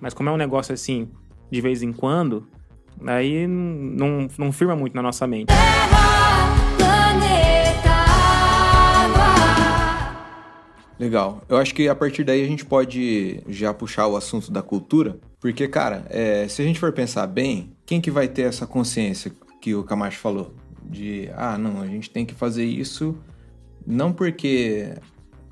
Mas 0.00 0.14
como 0.14 0.28
é 0.28 0.32
um 0.32 0.36
negócio 0.36 0.72
assim, 0.72 1.08
de 1.50 1.60
vez 1.60 1.82
em 1.82 1.92
quando, 1.92 2.46
aí 3.04 3.46
não, 3.46 4.28
não 4.38 4.52
firma 4.52 4.76
muito 4.76 4.94
na 4.94 5.02
nossa 5.02 5.26
mente. 5.26 5.46
Terra, 5.46 6.54
planeta, 6.78 7.90
água. 9.10 9.24
Legal. 10.98 11.42
Eu 11.48 11.56
acho 11.56 11.74
que 11.74 11.88
a 11.88 11.94
partir 11.94 12.22
daí 12.22 12.44
a 12.44 12.46
gente 12.46 12.64
pode 12.64 13.42
já 13.48 13.74
puxar 13.74 14.06
o 14.06 14.16
assunto 14.16 14.52
da 14.52 14.62
cultura, 14.62 15.18
porque, 15.40 15.66
cara, 15.66 16.06
é, 16.08 16.46
se 16.46 16.62
a 16.62 16.64
gente 16.64 16.78
for 16.78 16.92
pensar 16.92 17.26
bem, 17.26 17.72
quem 17.84 18.00
que 18.00 18.10
vai 18.10 18.28
ter 18.28 18.42
essa 18.42 18.66
consciência 18.66 19.32
que 19.60 19.74
o 19.74 19.82
Camacho 19.82 20.18
falou? 20.18 20.54
De, 20.84 21.30
ah, 21.34 21.56
não, 21.56 21.80
a 21.80 21.86
gente 21.86 22.10
tem 22.10 22.26
que 22.26 22.34
fazer 22.34 22.64
isso 22.64 23.16
não 23.86 24.12
porque 24.12 24.94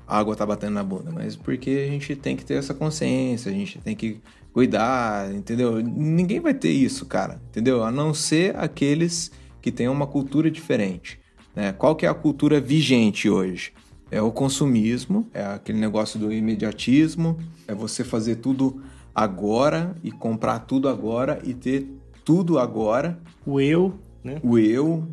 a 0.07 0.17
água 0.17 0.35
tá 0.35 0.45
batendo 0.45 0.73
na 0.73 0.83
bunda, 0.83 1.11
mas 1.11 1.35
porque 1.35 1.85
a 1.87 1.91
gente 1.91 2.15
tem 2.15 2.35
que 2.35 2.43
ter 2.43 2.55
essa 2.55 2.73
consciência, 2.73 3.51
a 3.51 3.53
gente 3.53 3.79
tem 3.79 3.95
que 3.95 4.19
cuidar, 4.51 5.33
entendeu? 5.33 5.81
Ninguém 5.81 6.39
vai 6.39 6.53
ter 6.53 6.71
isso, 6.71 7.05
cara, 7.05 7.41
entendeu? 7.49 7.83
A 7.83 7.91
não 7.91 8.13
ser 8.13 8.55
aqueles 8.57 9.31
que 9.61 9.71
têm 9.71 9.87
uma 9.87 10.05
cultura 10.05 10.51
diferente. 10.51 11.19
Né? 11.55 11.71
Qual 11.71 11.95
que 11.95 12.05
é 12.05 12.09
a 12.09 12.13
cultura 12.13 12.59
vigente 12.59 13.29
hoje? 13.29 13.71
É 14.11 14.21
o 14.21 14.31
consumismo, 14.31 15.27
é 15.33 15.43
aquele 15.43 15.79
negócio 15.79 16.19
do 16.19 16.31
imediatismo, 16.31 17.37
é 17.67 17.73
você 17.73 18.03
fazer 18.03 18.35
tudo 18.35 18.81
agora 19.15 19.95
e 20.03 20.11
comprar 20.11 20.59
tudo 20.59 20.87
agora 20.87 21.39
e 21.43 21.53
ter 21.53 21.87
tudo 22.23 22.59
agora. 22.59 23.19
O 23.45 23.59
eu, 23.59 23.97
né? 24.23 24.39
O 24.43 24.57
eu, 24.57 25.03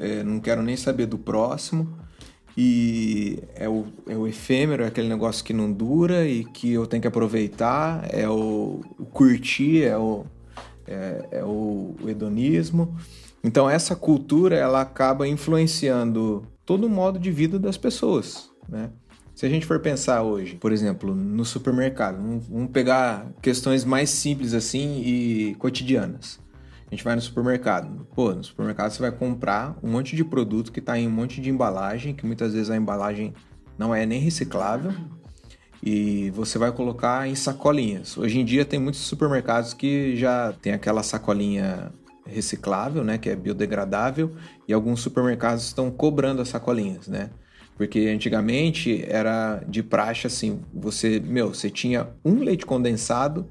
é, 0.00 0.22
não 0.22 0.40
quero 0.40 0.62
nem 0.62 0.76
saber 0.76 1.06
do 1.06 1.18
próximo. 1.18 1.98
E 2.56 3.42
é 3.54 3.68
o, 3.68 3.86
é 4.06 4.16
o 4.16 4.26
efêmero, 4.26 4.82
é 4.82 4.86
aquele 4.86 5.08
negócio 5.08 5.44
que 5.44 5.52
não 5.52 5.72
dura 5.72 6.26
e 6.26 6.44
que 6.44 6.72
eu 6.72 6.86
tenho 6.86 7.00
que 7.00 7.08
aproveitar, 7.08 8.06
é 8.12 8.28
o, 8.28 8.80
o 8.98 9.06
curtir, 9.06 9.84
é 9.84 9.96
o, 9.96 10.24
é, 10.86 11.28
é 11.30 11.44
o, 11.44 11.94
hedonismo. 12.06 12.96
Então 13.42 13.70
essa 13.70 13.96
cultura 13.96 14.56
ela 14.56 14.80
acaba 14.80 15.26
influenciando 15.26 16.44
todo 16.66 16.86
o 16.86 16.90
modo 16.90 17.18
de 17.18 17.30
vida 17.30 17.58
das 17.58 17.76
pessoas, 17.76 18.50
né? 18.68 18.90
Se 19.34 19.46
a 19.46 19.48
gente 19.48 19.64
for 19.64 19.80
pensar 19.80 20.22
hoje, 20.22 20.56
por 20.56 20.70
exemplo, 20.70 21.14
no 21.14 21.46
supermercado, 21.46 22.18
vamos 22.50 22.70
pegar 22.72 23.32
questões 23.40 23.86
mais 23.86 24.10
simples 24.10 24.52
assim 24.52 25.00
e 25.02 25.54
cotidianas. 25.54 26.38
A 26.90 26.94
gente 26.94 27.04
vai 27.04 27.14
no 27.14 27.22
supermercado. 27.22 28.04
Pô, 28.16 28.32
no 28.32 28.42
supermercado 28.42 28.90
você 28.90 29.00
vai 29.00 29.12
comprar 29.12 29.78
um 29.80 29.88
monte 29.88 30.16
de 30.16 30.24
produto 30.24 30.72
que 30.72 30.80
está 30.80 30.98
em 30.98 31.06
um 31.06 31.10
monte 31.10 31.40
de 31.40 31.48
embalagem, 31.48 32.12
que 32.12 32.26
muitas 32.26 32.52
vezes 32.52 32.68
a 32.68 32.76
embalagem 32.76 33.32
não 33.78 33.94
é 33.94 34.04
nem 34.04 34.20
reciclável. 34.20 34.92
E 35.82 36.30
você 36.30 36.58
vai 36.58 36.72
colocar 36.72 37.28
em 37.28 37.34
sacolinhas. 37.36 38.18
Hoje 38.18 38.40
em 38.40 38.44
dia 38.44 38.64
tem 38.64 38.80
muitos 38.80 39.00
supermercados 39.02 39.72
que 39.72 40.16
já 40.16 40.52
tem 40.60 40.72
aquela 40.72 41.02
sacolinha 41.02 41.92
reciclável, 42.26 43.02
né, 43.02 43.18
que 43.18 43.30
é 43.30 43.36
biodegradável, 43.36 44.34
e 44.68 44.72
alguns 44.72 45.00
supermercados 45.00 45.64
estão 45.64 45.90
cobrando 45.90 46.42
as 46.42 46.48
sacolinhas, 46.48 47.08
né? 47.08 47.30
Porque 47.76 48.00
antigamente 48.08 49.04
era 49.08 49.62
de 49.66 49.82
praxe 49.82 50.26
assim, 50.26 50.60
você, 50.72 51.18
meu, 51.18 51.54
você 51.54 51.70
tinha 51.70 52.08
um 52.24 52.40
leite 52.40 52.66
condensado 52.66 53.48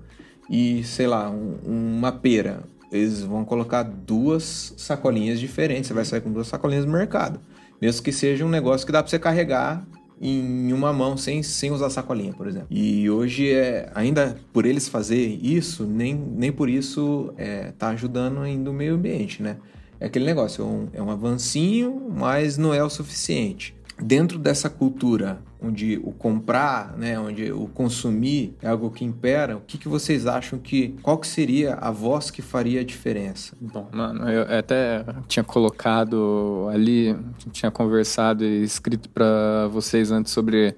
e, 0.50 0.84
sei 0.84 1.08
lá, 1.08 1.30
um- 1.30 1.58
uma 1.66 2.12
pera. 2.12 2.64
Eles 2.92 3.22
vão 3.22 3.46
colocar 3.46 3.84
duas 3.84 4.74
sacolinhas 4.78 5.40
diferentes, 5.40 5.88
você 5.88 5.94
vai 5.94 6.06
sair 6.06 6.22
com 6.22 6.32
duas 6.32 6.48
sacolinhas 6.48 6.86
no 6.86 6.92
mercado. 6.92 7.40
Mesmo 7.82 8.04
que 8.04 8.12
seja 8.12 8.46
um 8.46 8.50
negócio 8.50 8.86
que 8.86 8.92
dá 8.92 9.02
pra 9.02 9.10
você 9.10 9.20
carregar 9.20 9.86
em 10.22 10.74
uma 10.74 10.92
mão 10.92 11.16
sem, 11.16 11.42
sem 11.42 11.72
usar 11.72 11.90
sacolinha, 11.90 12.34
por 12.34 12.48
exemplo. 12.48 12.68
E 12.70 13.10
hoje, 13.10 13.54
é, 13.54 13.90
ainda 13.96 14.38
por 14.52 14.66
eles 14.66 14.90
fazer 14.90 15.40
isso, 15.42 15.86
nem, 15.86 16.14
nem 16.14 16.52
por 16.52 16.70
isso 16.70 17.34
é, 17.38 17.72
tá 17.78 17.90
ajudando 17.90 18.40
ainda 18.40 18.70
o 18.70 18.74
meio 18.74 18.96
ambiente, 18.96 19.42
né? 19.42 19.58
É 20.00 20.08
aquele 20.08 20.26
negócio, 20.26 20.64
é 20.64 20.68
um, 20.68 20.88
é 20.94 21.02
um 21.02 21.10
avancinho, 21.10 22.12
mas 22.14 22.58
não 22.58 22.74
é 22.74 22.84
o 22.84 22.90
suficiente. 22.90 23.76
Dentro 24.02 24.38
dessa 24.38 24.70
cultura 24.70 25.42
onde 25.62 26.00
o 26.04 26.12
comprar, 26.12 26.98
né, 26.98 27.20
onde 27.20 27.52
o 27.52 27.68
consumir 27.68 28.56
é 28.62 28.68
algo 28.68 28.90
que 28.90 29.04
impera, 29.04 29.58
o 29.58 29.62
que, 29.62 29.78
que 29.78 29.88
vocês 29.88 30.26
acham 30.26 30.58
que 30.58 30.96
qual 31.02 31.18
que 31.18 31.28
seria 31.28 31.76
a 31.76 31.92
voz 31.92 32.32
que 32.32 32.42
faria 32.42 32.82
a 32.82 32.84
diferença? 32.84 33.56
Bom, 33.60 33.90
mano, 33.92 34.30
eu 34.30 34.44
até 34.58 35.06
tinha 35.28 35.44
colocado 35.44 36.68
ali, 36.72 37.16
tinha 37.52 37.70
conversado 37.70 38.44
e 38.46 38.64
escrito 38.64 39.10
pra 39.10 39.68
vocês 39.68 40.12
antes 40.12 40.32
sobre 40.32 40.76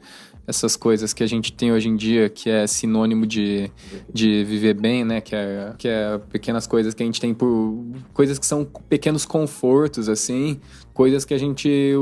essas 0.47 0.75
coisas 0.75 1.13
que 1.13 1.23
a 1.23 1.27
gente 1.27 1.53
tem 1.53 1.71
hoje 1.71 1.87
em 1.87 1.95
dia, 1.95 2.29
que 2.29 2.49
é 2.49 2.65
sinônimo 2.65 3.25
de, 3.25 3.71
de 4.11 4.43
viver 4.43 4.73
bem, 4.73 5.05
né? 5.05 5.21
Que 5.21 5.35
é, 5.35 5.73
que 5.77 5.87
é 5.87 6.17
pequenas 6.29 6.67
coisas 6.67 6.93
que 6.93 7.03
a 7.03 7.05
gente 7.05 7.21
tem 7.21 7.33
por. 7.33 7.85
coisas 8.13 8.39
que 8.39 8.45
são 8.45 8.65
pequenos 8.89 9.25
confortos, 9.25 10.09
assim, 10.09 10.59
coisas 10.93 11.23
que 11.23 11.33
a 11.33 11.37
gente 11.37 11.93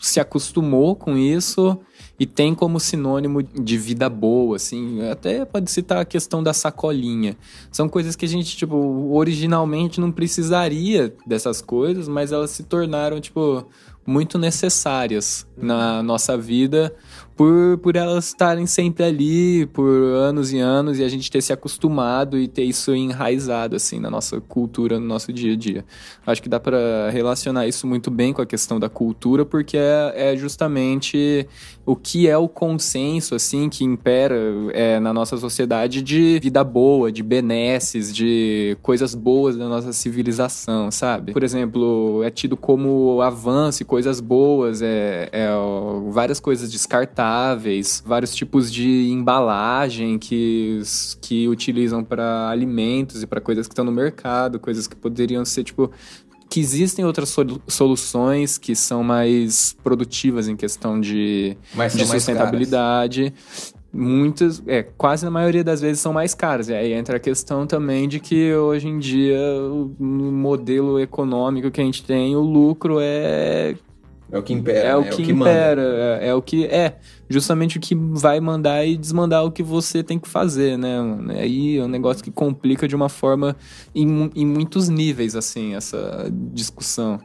se 0.00 0.20
acostumou 0.20 0.94
com 0.96 1.16
isso 1.16 1.78
e 2.22 2.26
tem 2.26 2.54
como 2.54 2.78
sinônimo 2.78 3.42
de 3.42 3.76
vida 3.76 4.08
boa, 4.08 4.54
assim. 4.54 5.02
Até 5.10 5.44
pode 5.44 5.68
citar 5.72 5.98
a 5.98 6.04
questão 6.04 6.40
da 6.40 6.54
sacolinha. 6.54 7.36
São 7.72 7.88
coisas 7.88 8.14
que 8.14 8.24
a 8.24 8.28
gente, 8.28 8.56
tipo, 8.56 8.76
originalmente 9.12 10.00
não 10.00 10.12
precisaria 10.12 11.12
dessas 11.26 11.60
coisas, 11.60 12.06
mas 12.06 12.30
elas 12.30 12.52
se 12.52 12.62
tornaram, 12.62 13.20
tipo, 13.20 13.66
muito 14.06 14.38
necessárias 14.38 15.44
na 15.56 16.00
nossa 16.00 16.38
vida 16.38 16.94
por, 17.36 17.78
por 17.78 17.96
elas 17.96 18.26
estarem 18.26 18.66
sempre 18.66 19.04
ali 19.04 19.66
por 19.66 19.88
anos 19.88 20.52
e 20.52 20.58
anos 20.58 20.98
e 20.98 21.04
a 21.04 21.08
gente 21.08 21.30
ter 21.30 21.40
se 21.40 21.52
acostumado 21.52 22.38
e 22.38 22.46
ter 22.46 22.64
isso 22.64 22.94
enraizado 22.94 23.76
assim 23.76 23.98
na 23.98 24.10
nossa 24.10 24.40
cultura, 24.40 24.98
no 25.00 25.06
nosso 25.06 25.32
dia 25.32 25.54
a 25.54 25.56
dia. 25.56 25.84
Acho 26.26 26.42
que 26.42 26.48
dá 26.48 26.60
para 26.60 27.10
relacionar 27.10 27.66
isso 27.66 27.86
muito 27.86 28.10
bem 28.10 28.32
com 28.32 28.42
a 28.42 28.46
questão 28.46 28.78
da 28.78 28.88
cultura 28.88 29.44
porque 29.44 29.76
é, 29.76 30.32
é, 30.32 30.36
justamente 30.36 31.46
o 31.86 31.96
que 31.96 32.28
é 32.28 32.36
o 32.36 32.48
consenso 32.48 33.34
assim 33.34 33.68
que 33.68 33.84
impera 33.84 34.36
é, 34.72 35.00
na 35.00 35.12
nossa 35.12 35.36
sociedade 35.36 36.02
de 36.02 36.38
vida 36.40 36.62
boa, 36.62 37.10
de 37.10 37.22
benesses, 37.22 38.14
de 38.14 38.76
coisas 38.82 39.14
boas 39.14 39.56
da 39.56 39.68
nossa 39.68 39.92
civilização, 39.92 40.90
sabe? 40.90 41.32
Por 41.32 41.42
exemplo, 41.42 42.22
é 42.24 42.30
tido 42.30 42.56
como 42.56 43.20
avanço 43.22 43.82
e 43.82 43.84
coisas 43.86 44.20
boas, 44.20 44.82
é, 44.82 45.28
é 45.32 45.48
várias 46.10 46.38
coisas 46.38 46.70
descartáveis 46.70 47.21
descartáveis, 47.22 48.02
vários 48.04 48.34
tipos 48.34 48.72
de 48.72 49.08
embalagem 49.10 50.18
que, 50.18 50.82
que 51.20 51.48
utilizam 51.48 52.02
para 52.02 52.48
alimentos 52.48 53.22
e 53.22 53.26
para 53.26 53.40
coisas 53.40 53.66
que 53.66 53.72
estão 53.72 53.84
no 53.84 53.92
mercado, 53.92 54.58
coisas 54.58 54.86
que 54.86 54.96
poderiam 54.96 55.44
ser 55.44 55.64
tipo 55.64 55.90
que 56.50 56.60
existem 56.60 57.02
outras 57.02 57.34
soluções 57.66 58.58
que 58.58 58.76
são 58.76 59.02
mais 59.02 59.74
produtivas 59.82 60.48
em 60.48 60.56
questão 60.56 61.00
de, 61.00 61.56
de 61.94 62.06
sustentabilidade. 62.06 63.32
Muitas, 63.90 64.62
é, 64.66 64.82
quase 64.82 65.24
na 65.24 65.30
maioria 65.30 65.64
das 65.64 65.80
vezes 65.80 66.00
são 66.00 66.12
mais 66.12 66.34
caras. 66.34 66.68
E 66.68 66.74
aí 66.74 66.92
entra 66.92 67.16
a 67.16 67.20
questão 67.20 67.66
também 67.66 68.06
de 68.06 68.20
que 68.20 68.54
hoje 68.54 68.86
em 68.86 68.98
dia, 68.98 69.38
no 69.98 70.30
modelo 70.30 71.00
econômico 71.00 71.70
que 71.70 71.80
a 71.80 71.84
gente 71.84 72.04
tem, 72.04 72.36
o 72.36 72.40
lucro 72.40 72.98
é 73.00 73.74
é 74.32 74.38
o 74.38 74.42
que 74.42 74.54
impera. 74.54 74.88
É 74.88 74.96
o 74.96 75.02
né? 75.02 75.10
que, 75.10 75.10
é 75.10 75.12
o 75.12 75.26
que 75.26 75.32
impera. 75.32 75.82
É, 75.82 76.28
é, 76.28 76.34
o 76.34 76.40
que. 76.40 76.64
É, 76.64 76.96
justamente 77.28 77.76
o 77.76 77.80
que 77.80 77.94
vai 77.94 78.40
mandar 78.40 78.82
e 78.86 78.96
desmandar 78.96 79.44
o 79.44 79.52
que 79.52 79.62
você 79.62 80.02
tem 80.02 80.18
que 80.18 80.26
fazer, 80.26 80.78
né? 80.78 80.98
Aí 81.38 81.76
é 81.76 81.84
um 81.84 81.88
negócio 81.88 82.24
que 82.24 82.30
complica 82.30 82.88
de 82.88 82.96
uma 82.96 83.10
forma 83.10 83.54
em, 83.94 84.30
em 84.34 84.46
muitos 84.46 84.88
níveis, 84.88 85.36
assim, 85.36 85.74
essa 85.74 86.32
discussão. 86.32 87.20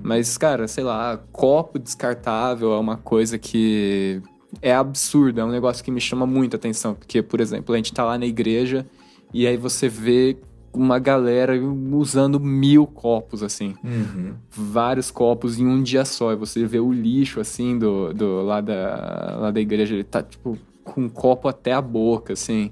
Mas, 0.00 0.38
cara, 0.38 0.68
sei 0.68 0.84
lá, 0.84 1.20
copo 1.32 1.80
descartável 1.80 2.72
é 2.72 2.78
uma 2.78 2.96
coisa 2.96 3.38
que 3.38 4.22
é 4.60 4.72
absurda, 4.72 5.40
é 5.40 5.44
um 5.44 5.50
negócio 5.50 5.82
que 5.82 5.90
me 5.90 6.00
chama 6.00 6.26
muita 6.26 6.56
atenção. 6.56 6.94
Porque, 6.94 7.20
por 7.22 7.40
exemplo, 7.40 7.74
a 7.74 7.76
gente 7.76 7.92
tá 7.92 8.04
lá 8.04 8.16
na 8.16 8.26
igreja 8.26 8.86
e 9.34 9.48
aí 9.48 9.56
você 9.56 9.88
vê 9.88 10.36
uma 10.72 10.98
galera 10.98 11.54
usando 11.92 12.40
mil 12.40 12.86
copos, 12.86 13.42
assim. 13.42 13.74
Uhum. 13.84 14.34
Vários 14.50 15.10
copos 15.10 15.58
em 15.58 15.66
um 15.66 15.82
dia 15.82 16.04
só. 16.04 16.32
E 16.32 16.36
você 16.36 16.64
vê 16.66 16.80
o 16.80 16.92
lixo, 16.92 17.40
assim, 17.40 17.78
do, 17.78 18.12
do, 18.12 18.42
lá, 18.42 18.60
da, 18.60 19.36
lá 19.40 19.50
da 19.50 19.60
igreja. 19.60 19.94
Ele 19.94 20.04
tá, 20.04 20.22
tipo, 20.22 20.58
com 20.84 21.02
um 21.02 21.08
copo 21.08 21.48
até 21.48 21.72
a 21.72 21.80
boca, 21.80 22.32
assim. 22.32 22.70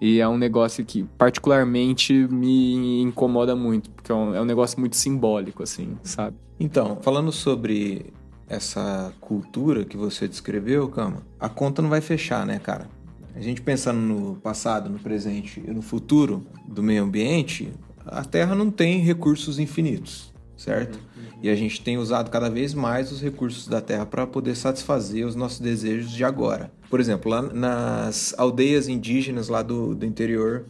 E 0.00 0.18
é 0.18 0.26
um 0.26 0.38
negócio 0.38 0.84
que 0.84 1.04
particularmente 1.18 2.12
me 2.28 3.02
incomoda 3.02 3.54
muito, 3.54 3.90
porque 3.90 4.10
é 4.10 4.14
um, 4.14 4.34
é 4.34 4.40
um 4.40 4.46
negócio 4.46 4.80
muito 4.80 4.96
simbólico, 4.96 5.62
assim, 5.62 5.98
sabe? 6.02 6.36
Então, 6.58 6.96
falando 7.02 7.30
sobre 7.30 8.06
essa 8.48 9.12
cultura 9.20 9.84
que 9.84 9.96
você 9.96 10.26
descreveu, 10.26 10.88
Cama, 10.88 11.22
a 11.38 11.48
conta 11.50 11.82
não 11.82 11.90
vai 11.90 12.00
fechar, 12.00 12.46
né, 12.46 12.58
cara? 12.58 12.88
A 13.34 13.40
gente 13.40 13.60
pensando 13.60 14.00
no 14.00 14.36
passado, 14.36 14.90
no 14.90 14.98
presente 14.98 15.62
e 15.64 15.70
no 15.70 15.82
futuro 15.82 16.46
do 16.66 16.82
meio 16.82 17.04
ambiente, 17.04 17.72
a 18.04 18.24
Terra 18.24 18.54
não 18.54 18.70
tem 18.70 19.00
recursos 19.00 19.58
infinitos, 19.58 20.32
certo? 20.56 20.98
E 21.42 21.48
a 21.48 21.54
gente 21.54 21.80
tem 21.80 21.96
usado 21.96 22.30
cada 22.30 22.50
vez 22.50 22.74
mais 22.74 23.10
os 23.10 23.22
recursos 23.22 23.66
da 23.66 23.80
Terra 23.80 24.04
para 24.04 24.26
poder 24.26 24.54
satisfazer 24.54 25.26
os 25.26 25.34
nossos 25.34 25.60
desejos 25.60 26.10
de 26.10 26.24
agora. 26.24 26.70
Por 26.90 27.00
exemplo, 27.00 27.30
lá 27.30 27.40
nas 27.40 28.34
aldeias 28.36 28.88
indígenas 28.88 29.48
lá 29.48 29.62
do, 29.62 29.94
do 29.94 30.04
interior 30.04 30.66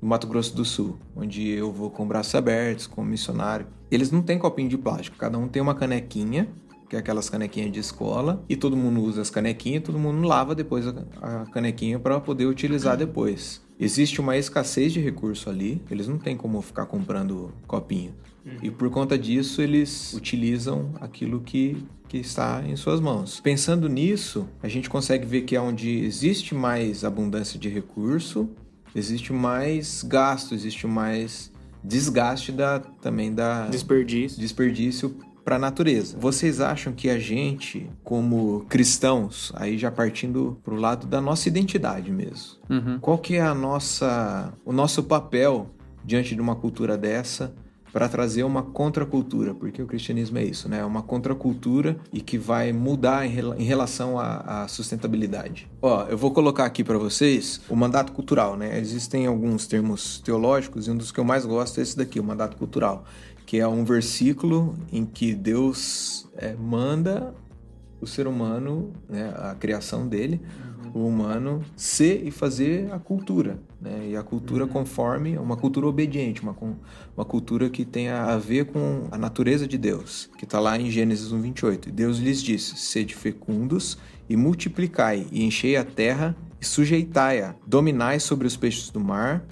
do 0.00 0.06
Mato 0.06 0.26
Grosso 0.26 0.56
do 0.56 0.64
Sul, 0.64 0.98
onde 1.14 1.48
eu 1.48 1.72
vou 1.72 1.90
com 1.90 2.06
braços 2.06 2.34
abertos, 2.34 2.86
como 2.86 3.08
missionário, 3.08 3.66
eles 3.90 4.10
não 4.10 4.22
têm 4.22 4.38
copinho 4.38 4.68
de 4.68 4.78
plástico, 4.78 5.16
cada 5.16 5.38
um 5.38 5.46
tem 5.46 5.62
uma 5.62 5.74
canequinha 5.74 6.48
que 6.88 6.96
é 6.96 6.98
aquelas 6.98 7.28
canequinhas 7.28 7.70
de 7.70 7.80
escola, 7.80 8.42
e 8.48 8.56
todo 8.56 8.76
mundo 8.76 9.02
usa 9.02 9.20
as 9.20 9.30
canequinhas, 9.30 9.82
todo 9.82 9.98
mundo 9.98 10.26
lava 10.26 10.54
depois 10.54 10.86
a, 10.86 11.44
canequinha 11.52 11.98
para 11.98 12.18
poder 12.20 12.46
utilizar 12.46 12.96
depois. 12.96 13.60
Existe 13.78 14.20
uma 14.20 14.36
escassez 14.36 14.92
de 14.92 15.00
recurso 15.00 15.50
ali, 15.50 15.82
eles 15.90 16.08
não 16.08 16.18
têm 16.18 16.36
como 16.36 16.60
ficar 16.62 16.86
comprando 16.86 17.52
copinho. 17.66 18.14
Uhum. 18.44 18.58
E 18.62 18.70
por 18.70 18.90
conta 18.90 19.18
disso, 19.18 19.60
eles 19.60 20.14
utilizam 20.14 20.92
aquilo 21.00 21.40
que, 21.40 21.76
que 22.08 22.16
está 22.16 22.64
em 22.66 22.74
suas 22.74 23.00
mãos. 23.00 23.38
Pensando 23.40 23.88
nisso, 23.88 24.48
a 24.62 24.68
gente 24.68 24.88
consegue 24.88 25.26
ver 25.26 25.42
que 25.42 25.54
é 25.54 25.60
onde 25.60 25.90
existe 26.04 26.54
mais 26.54 27.04
abundância 27.04 27.58
de 27.58 27.68
recurso, 27.68 28.48
existe 28.94 29.32
mais 29.32 30.02
gasto, 30.02 30.54
existe 30.54 30.86
mais 30.86 31.52
desgaste 31.84 32.50
da, 32.50 32.80
também 32.80 33.32
da 33.32 33.68
desperdício, 33.68 34.40
desperdício 34.40 35.14
para 35.48 35.56
a 35.56 35.58
natureza. 35.58 36.14
Vocês 36.20 36.60
acham 36.60 36.92
que 36.92 37.08
a 37.08 37.18
gente, 37.18 37.88
como 38.04 38.66
cristãos, 38.68 39.50
aí 39.54 39.78
já 39.78 39.90
partindo 39.90 40.58
para 40.62 40.74
o 40.74 40.76
lado 40.76 41.06
da 41.06 41.22
nossa 41.22 41.48
identidade 41.48 42.12
mesmo, 42.12 42.58
uhum. 42.68 42.98
qual 43.00 43.16
que 43.16 43.36
é 43.36 43.40
a 43.40 43.54
nossa, 43.54 44.52
o 44.62 44.74
nosso 44.74 45.04
papel 45.04 45.70
diante 46.04 46.34
de 46.34 46.40
uma 46.42 46.54
cultura 46.54 46.98
dessa? 46.98 47.54
para 47.90 48.06
trazer 48.06 48.42
uma 48.42 48.62
contracultura, 48.62 49.54
porque 49.54 49.82
o 49.82 49.86
cristianismo 49.86 50.38
é 50.38 50.44
isso, 50.44 50.68
né? 50.68 50.80
É 50.80 50.84
uma 50.84 51.02
contracultura 51.02 51.96
e 52.12 52.20
que 52.20 52.36
vai 52.36 52.72
mudar 52.72 53.26
em, 53.26 53.64
relação 53.64 54.18
à, 54.18 54.64
à 54.64 54.68
sustentabilidade. 54.68 55.68
Ó, 55.80 56.04
eu 56.04 56.16
vou 56.16 56.30
colocar 56.30 56.64
aqui 56.66 56.84
para 56.84 56.98
vocês 56.98 57.60
o 57.68 57.74
mandato 57.74 58.12
cultural, 58.12 58.56
né? 58.56 58.78
Existem 58.78 59.26
alguns 59.26 59.66
termos 59.66 60.20
teológicos 60.20 60.86
e 60.86 60.90
um 60.90 60.96
dos 60.96 61.10
que 61.10 61.18
eu 61.18 61.24
mais 61.24 61.46
gosto 61.46 61.80
é 61.80 61.82
esse 61.82 61.96
daqui, 61.96 62.20
o 62.20 62.24
mandato 62.24 62.56
cultural 62.56 63.04
que 63.48 63.58
é 63.58 63.66
um 63.66 63.82
versículo 63.82 64.74
em 64.92 65.06
que 65.06 65.34
Deus 65.34 66.28
é, 66.36 66.54
manda 66.54 67.34
o 67.98 68.06
ser 68.06 68.26
humano, 68.26 68.92
né, 69.08 69.32
a 69.38 69.54
criação 69.54 70.06
dele, 70.06 70.38
uhum. 70.94 71.02
o 71.02 71.08
humano, 71.08 71.64
ser 71.74 72.26
e 72.26 72.30
fazer 72.30 72.92
a 72.92 72.98
cultura. 72.98 73.58
Né? 73.80 74.08
E 74.10 74.16
a 74.18 74.22
cultura 74.22 74.64
uhum. 74.64 74.70
conforme, 74.70 75.38
uma 75.38 75.56
cultura 75.56 75.86
obediente, 75.86 76.42
uma, 76.42 76.54
uma 77.16 77.24
cultura 77.24 77.70
que 77.70 77.86
tenha 77.86 78.22
a 78.24 78.36
ver 78.36 78.66
com 78.66 79.08
a 79.10 79.16
natureza 79.16 79.66
de 79.66 79.78
Deus, 79.78 80.28
que 80.36 80.44
está 80.44 80.60
lá 80.60 80.78
em 80.78 80.90
Gênesis 80.90 81.32
1, 81.32 81.40
28. 81.40 81.90
Deus 81.90 82.18
lhes 82.18 82.42
disse: 82.42 82.76
Sede 82.76 83.14
fecundos 83.14 83.96
e 84.28 84.36
multiplicai, 84.36 85.26
e 85.32 85.42
enchei 85.42 85.74
a 85.74 85.84
terra 85.84 86.36
e 86.60 86.66
sujeitai-a, 86.66 87.54
dominai 87.66 88.20
sobre 88.20 88.46
os 88.46 88.58
peixes 88.58 88.90
do 88.90 89.00
mar, 89.00 89.42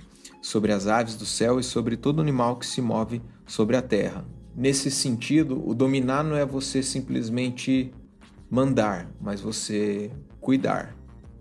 sobre 0.43 0.71
as 0.71 0.87
aves 0.87 1.17
do 1.17 1.25
céu 1.25 1.59
e 1.59 1.63
sobre 1.63 1.97
todo 1.97 2.21
animal 2.21 2.57
que 2.57 2.67
se 2.67 2.83
move 2.83 3.23
sobre 3.47 3.77
a 3.77 3.83
terra. 3.83 4.25
Nesse 4.55 4.91
sentido, 4.91 5.63
o 5.67 5.75
dominar 5.75 6.25
não 6.25 6.37
é 6.37 6.45
você 6.45 6.83
simplesmente 6.83 7.93
mandar, 8.51 9.11
mas 9.21 9.41
você 9.41 10.11
cuidar. 10.41 10.97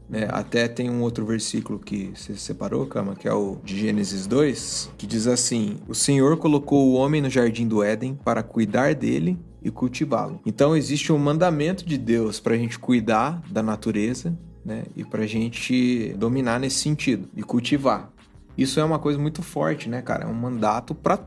Né? 0.09 0.27
Até 0.31 0.67
tem 0.67 0.89
um 0.89 1.01
outro 1.01 1.25
versículo 1.25 1.79
que 1.79 2.11
você 2.13 2.35
separou, 2.35 2.85
Cama, 2.85 3.15
que 3.15 3.27
é 3.27 3.33
o 3.33 3.57
de 3.63 3.77
Gênesis 3.77 4.27
2, 4.27 4.91
que 4.97 5.07
diz 5.07 5.27
assim: 5.27 5.77
O 5.87 5.95
Senhor 5.95 6.37
colocou 6.37 6.87
o 6.87 6.93
homem 6.93 7.21
no 7.21 7.29
jardim 7.29 7.67
do 7.67 7.83
Éden 7.83 8.19
para 8.23 8.43
cuidar 8.43 8.93
dele 8.93 9.39
e 9.63 9.71
cultivá-lo. 9.71 10.39
Então 10.45 10.75
existe 10.75 11.11
um 11.11 11.17
mandamento 11.17 11.85
de 11.85 11.97
Deus 11.97 12.39
para 12.39 12.53
a 12.53 12.57
gente 12.57 12.77
cuidar 12.77 13.41
da 13.49 13.63
natureza 13.63 14.37
né? 14.63 14.83
e 14.95 15.03
para 15.03 15.23
a 15.23 15.27
gente 15.27 16.13
dominar 16.17 16.59
nesse 16.59 16.77
sentido 16.77 17.27
e 17.35 17.41
cultivar. 17.41 18.11
Isso 18.57 18.79
é 18.79 18.83
uma 18.83 18.99
coisa 18.99 19.19
muito 19.19 19.41
forte, 19.41 19.89
né, 19.89 20.01
cara? 20.01 20.25
É 20.25 20.27
um 20.27 20.33
mandato 20.33 20.93
para 20.95 21.19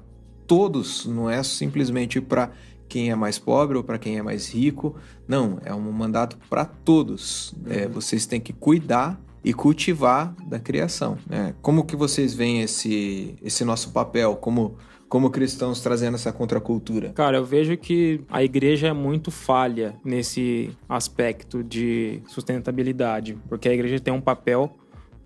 todos, 0.49 1.07
não 1.07 1.31
é 1.31 1.43
simplesmente 1.45 2.21
para 2.21 2.51
quem 2.89 3.11
é 3.11 3.15
mais 3.15 3.39
pobre 3.39 3.77
ou 3.77 3.85
para 3.85 3.99
quem 3.99 4.19
é 4.19 4.23
mais 4.23 4.53
rico. 4.53 4.97
Não, 5.29 5.59
é 5.63 5.73
um 5.75 5.93
mandato 5.93 6.39
para 6.49 6.65
todos. 6.65 7.55
É, 7.67 7.69
uhum. 7.69 7.83
É, 7.83 7.89
vocês 7.89 8.27
têm 8.27 8.41
que 8.41 8.53
cuidar 8.53 9.21
e 9.45 9.53
cultivar 9.53 10.35
da 10.47 10.59
criação. 10.59 11.19
Né? 11.29 11.55
Como 11.63 11.85
que 11.85 11.95
vocês 11.95 12.35
veem 12.35 12.63
esse, 12.63 13.37
esse 13.43 13.65
nosso 13.65 13.93
papel 13.93 14.35
como 14.35 14.77
como 15.09 15.31
cristãos 15.31 15.81
trazendo 15.81 16.17
essa 16.17 16.31
contracultura? 16.31 17.15
Cara, 17.15 17.39
eu 17.39 17.45
vejo 17.45 17.75
que 17.79 18.21
a 18.29 18.45
igreja 18.45 18.89
é 18.89 18.93
muito 18.93 19.31
falha 19.31 19.97
nesse 20.05 20.71
aspecto 20.87 21.65
de 21.65 22.21
sustentabilidade, 22.27 23.39
porque 23.49 23.71
a 23.71 23.73
igreja 23.73 23.99
tem 23.99 24.13
um 24.13 24.21
papel 24.21 24.77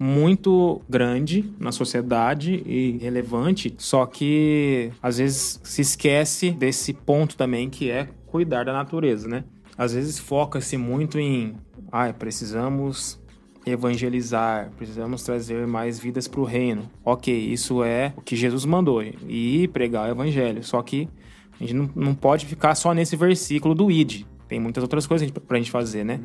muito 0.03 0.83
grande 0.89 1.49
na 1.61 1.71
sociedade 1.71 2.61
e 2.67 2.99
relevante, 3.01 3.73
só 3.79 4.05
que 4.05 4.91
às 5.01 5.19
vezes 5.19 5.61
se 5.63 5.81
esquece 5.81 6.51
desse 6.51 6.93
ponto 6.93 7.37
também 7.37 7.71
que 7.71 7.89
é 7.89 8.09
cuidar 8.27 8.65
da 8.65 8.73
natureza, 8.73 9.29
né? 9.29 9.45
Às 9.79 9.95
vezes 9.95 10.19
foca-se 10.19 10.77
muito 10.77 11.21
em, 11.21 11.55
ah, 11.93 12.13
precisamos 12.13 13.21
evangelizar, 13.65 14.73
precisamos 14.77 15.23
trazer 15.23 15.69
mais 15.69 16.01
vidas 16.01 16.27
para 16.27 16.41
o 16.41 16.45
reino. 16.45 16.91
Ok, 17.05 17.33
isso 17.33 17.85
é 17.85 18.13
o 18.17 18.23
que 18.23 18.35
Jesus 18.35 18.65
mandou, 18.65 19.05
e 19.29 19.69
pregar 19.69 20.09
o 20.09 20.11
evangelho. 20.11 20.65
Só 20.65 20.83
que 20.83 21.09
a 21.53 21.63
gente 21.63 21.75
não, 21.75 21.89
não 21.95 22.13
pode 22.13 22.45
ficar 22.47 22.75
só 22.75 22.93
nesse 22.93 23.15
versículo 23.15 23.73
do 23.73 23.89
ID. 23.89 24.25
Tem 24.49 24.59
muitas 24.59 24.83
outras 24.83 25.07
coisas 25.07 25.31
para 25.31 25.57
a 25.57 25.61
gente 25.61 25.71
fazer, 25.71 26.05
né? 26.05 26.21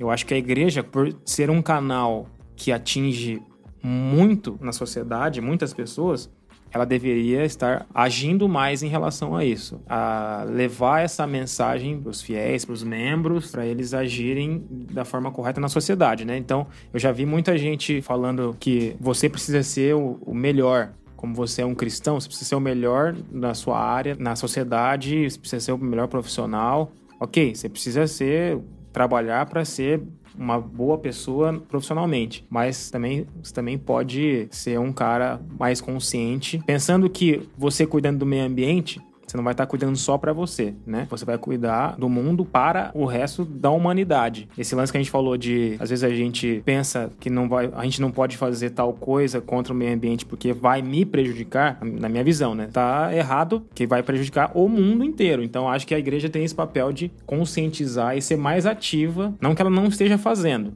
Eu 0.00 0.10
acho 0.10 0.24
que 0.24 0.32
a 0.32 0.38
igreja, 0.38 0.82
por 0.82 1.14
ser 1.26 1.50
um 1.50 1.60
canal 1.60 2.26
que 2.62 2.70
atinge 2.70 3.42
muito 3.82 4.56
na 4.60 4.70
sociedade, 4.70 5.40
muitas 5.40 5.74
pessoas, 5.74 6.30
ela 6.70 6.84
deveria 6.86 7.44
estar 7.44 7.84
agindo 7.92 8.48
mais 8.48 8.84
em 8.84 8.86
relação 8.86 9.34
a 9.34 9.44
isso, 9.44 9.80
a 9.88 10.46
levar 10.48 11.00
essa 11.00 11.26
mensagem 11.26 12.00
para 12.00 12.10
os 12.10 12.22
fiéis, 12.22 12.64
para 12.64 12.72
os 12.72 12.84
membros, 12.84 13.50
para 13.50 13.66
eles 13.66 13.92
agirem 13.92 14.64
da 14.92 15.04
forma 15.04 15.32
correta 15.32 15.60
na 15.60 15.68
sociedade, 15.68 16.24
né? 16.24 16.36
Então, 16.36 16.68
eu 16.92 17.00
já 17.00 17.10
vi 17.10 17.26
muita 17.26 17.58
gente 17.58 18.00
falando 18.00 18.56
que 18.60 18.96
você 19.00 19.28
precisa 19.28 19.64
ser 19.64 19.96
o, 19.96 20.32
melhor. 20.32 20.92
Como 21.16 21.34
você 21.34 21.62
é 21.62 21.66
um 21.66 21.74
cristão, 21.74 22.20
você 22.20 22.28
precisa 22.28 22.50
ser 22.50 22.54
o 22.54 22.60
melhor 22.60 23.16
na 23.28 23.54
sua 23.54 23.76
área, 23.76 24.16
na 24.16 24.36
sociedade, 24.36 25.28
você 25.28 25.38
precisa 25.38 25.60
ser 25.60 25.72
o 25.72 25.78
melhor 25.78 26.06
profissional. 26.06 26.92
Ok, 27.18 27.56
você 27.56 27.68
precisa 27.68 28.06
ser 28.06 28.60
trabalhar 28.92 29.46
para 29.46 29.64
ser 29.64 30.00
uma 30.36 30.58
boa 30.60 30.98
pessoa 30.98 31.62
profissionalmente, 31.68 32.44
mas 32.48 32.90
também 32.90 33.26
você 33.42 33.52
também 33.52 33.78
pode 33.78 34.48
ser 34.50 34.78
um 34.78 34.92
cara 34.92 35.40
mais 35.58 35.80
consciente, 35.80 36.62
pensando 36.66 37.08
que 37.08 37.48
você 37.56 37.86
cuidando 37.86 38.20
do 38.20 38.26
meio 38.26 38.44
ambiente 38.44 39.00
você 39.32 39.36
não 39.38 39.44
vai 39.44 39.54
estar 39.54 39.64
cuidando 39.64 39.96
só 39.96 40.18
para 40.18 40.30
você, 40.34 40.74
né? 40.86 41.06
Você 41.08 41.24
vai 41.24 41.38
cuidar 41.38 41.96
do 41.96 42.06
mundo 42.06 42.44
para 42.44 42.90
o 42.92 43.06
resto 43.06 43.46
da 43.46 43.70
humanidade. 43.70 44.46
Esse 44.58 44.74
lance 44.74 44.92
que 44.92 44.98
a 44.98 45.00
gente 45.00 45.10
falou 45.10 45.38
de, 45.38 45.74
às 45.80 45.88
vezes 45.88 46.04
a 46.04 46.10
gente 46.10 46.62
pensa 46.66 47.10
que 47.18 47.30
não 47.30 47.48
vai, 47.48 47.70
a 47.74 47.82
gente 47.84 47.98
não 47.98 48.10
pode 48.10 48.36
fazer 48.36 48.70
tal 48.70 48.92
coisa 48.92 49.40
contra 49.40 49.72
o 49.72 49.76
meio 49.76 49.94
ambiente 49.94 50.26
porque 50.26 50.52
vai 50.52 50.82
me 50.82 51.06
prejudicar, 51.06 51.78
na 51.82 52.10
minha 52.10 52.22
visão, 52.22 52.54
né? 52.54 52.68
Tá 52.70 53.10
errado, 53.14 53.64
que 53.74 53.86
vai 53.86 54.02
prejudicar 54.02 54.52
o 54.54 54.68
mundo 54.68 55.02
inteiro. 55.02 55.42
Então 55.42 55.66
acho 55.66 55.86
que 55.86 55.94
a 55.94 55.98
igreja 55.98 56.28
tem 56.28 56.44
esse 56.44 56.54
papel 56.54 56.92
de 56.92 57.10
conscientizar 57.24 58.14
e 58.14 58.20
ser 58.20 58.36
mais 58.36 58.66
ativa, 58.66 59.32
não 59.40 59.54
que 59.54 59.62
ela 59.62 59.70
não 59.70 59.86
esteja 59.86 60.18
fazendo, 60.18 60.74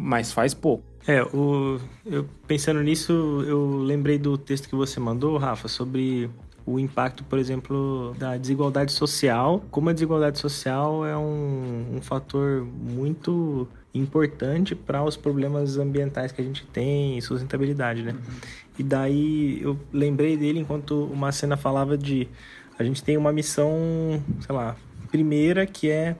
mas 0.00 0.32
faz 0.32 0.52
pouco. 0.52 0.82
É, 1.06 1.22
o, 1.22 1.78
eu, 2.06 2.26
pensando 2.46 2.82
nisso, 2.82 3.12
eu 3.46 3.76
lembrei 3.76 4.18
do 4.18 4.38
texto 4.38 4.68
que 4.68 4.74
você 4.74 4.98
mandou, 4.98 5.36
Rafa, 5.36 5.68
sobre 5.68 6.30
o 6.66 6.78
impacto, 6.78 7.22
por 7.24 7.38
exemplo, 7.38 8.14
da 8.18 8.36
desigualdade 8.36 8.92
social. 8.92 9.62
Como 9.70 9.90
a 9.90 9.92
desigualdade 9.92 10.38
social 10.38 11.04
é 11.04 11.16
um, 11.16 11.96
um 11.96 12.02
fator 12.02 12.64
muito 12.64 13.68
importante 13.92 14.74
para 14.74 15.02
os 15.02 15.16
problemas 15.16 15.76
ambientais 15.78 16.32
que 16.32 16.40
a 16.40 16.44
gente 16.44 16.66
tem 16.66 17.16
e 17.16 17.22
sustentabilidade, 17.22 18.02
né? 18.02 18.14
E 18.78 18.82
daí 18.82 19.60
eu 19.62 19.78
lembrei 19.92 20.36
dele 20.36 20.58
enquanto 20.58 21.04
uma 21.04 21.30
cena 21.30 21.56
falava 21.56 21.96
de 21.96 22.28
a 22.78 22.82
gente 22.82 23.04
tem 23.04 23.16
uma 23.16 23.32
missão, 23.32 23.70
sei 24.40 24.54
lá, 24.54 24.76
primeira 25.10 25.64
que 25.64 25.88
é 25.88 26.16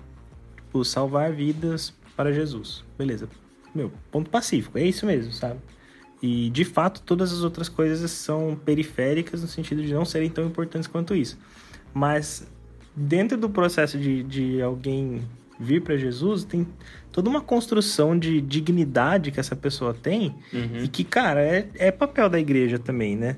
tipo, 0.56 0.84
salvar 0.84 1.32
vidas 1.32 1.92
para 2.16 2.32
Jesus. 2.32 2.84
Beleza. 2.96 3.28
Meu, 3.74 3.90
ponto 4.12 4.30
pacífico, 4.30 4.78
é 4.78 4.84
isso 4.84 5.04
mesmo, 5.04 5.32
sabe? 5.32 5.58
E 6.26 6.48
de 6.48 6.64
fato, 6.64 7.02
todas 7.02 7.34
as 7.34 7.42
outras 7.42 7.68
coisas 7.68 8.10
são 8.10 8.58
periféricas 8.64 9.42
no 9.42 9.46
sentido 9.46 9.82
de 9.82 9.92
não 9.92 10.06
serem 10.06 10.30
tão 10.30 10.46
importantes 10.46 10.88
quanto 10.88 11.14
isso. 11.14 11.38
Mas 11.92 12.50
dentro 12.96 13.36
do 13.36 13.50
processo 13.50 13.98
de, 13.98 14.22
de 14.22 14.62
alguém 14.62 15.20
vir 15.60 15.82
para 15.82 15.98
Jesus, 15.98 16.42
tem 16.42 16.66
toda 17.12 17.28
uma 17.28 17.42
construção 17.42 18.18
de 18.18 18.40
dignidade 18.40 19.30
que 19.30 19.38
essa 19.38 19.54
pessoa 19.54 19.92
tem 19.92 20.34
e 20.82 20.88
que, 20.88 21.04
cara, 21.04 21.42
é, 21.42 21.68
é 21.74 21.90
papel 21.92 22.30
da 22.30 22.40
igreja 22.40 22.78
também, 22.78 23.14
né? 23.14 23.36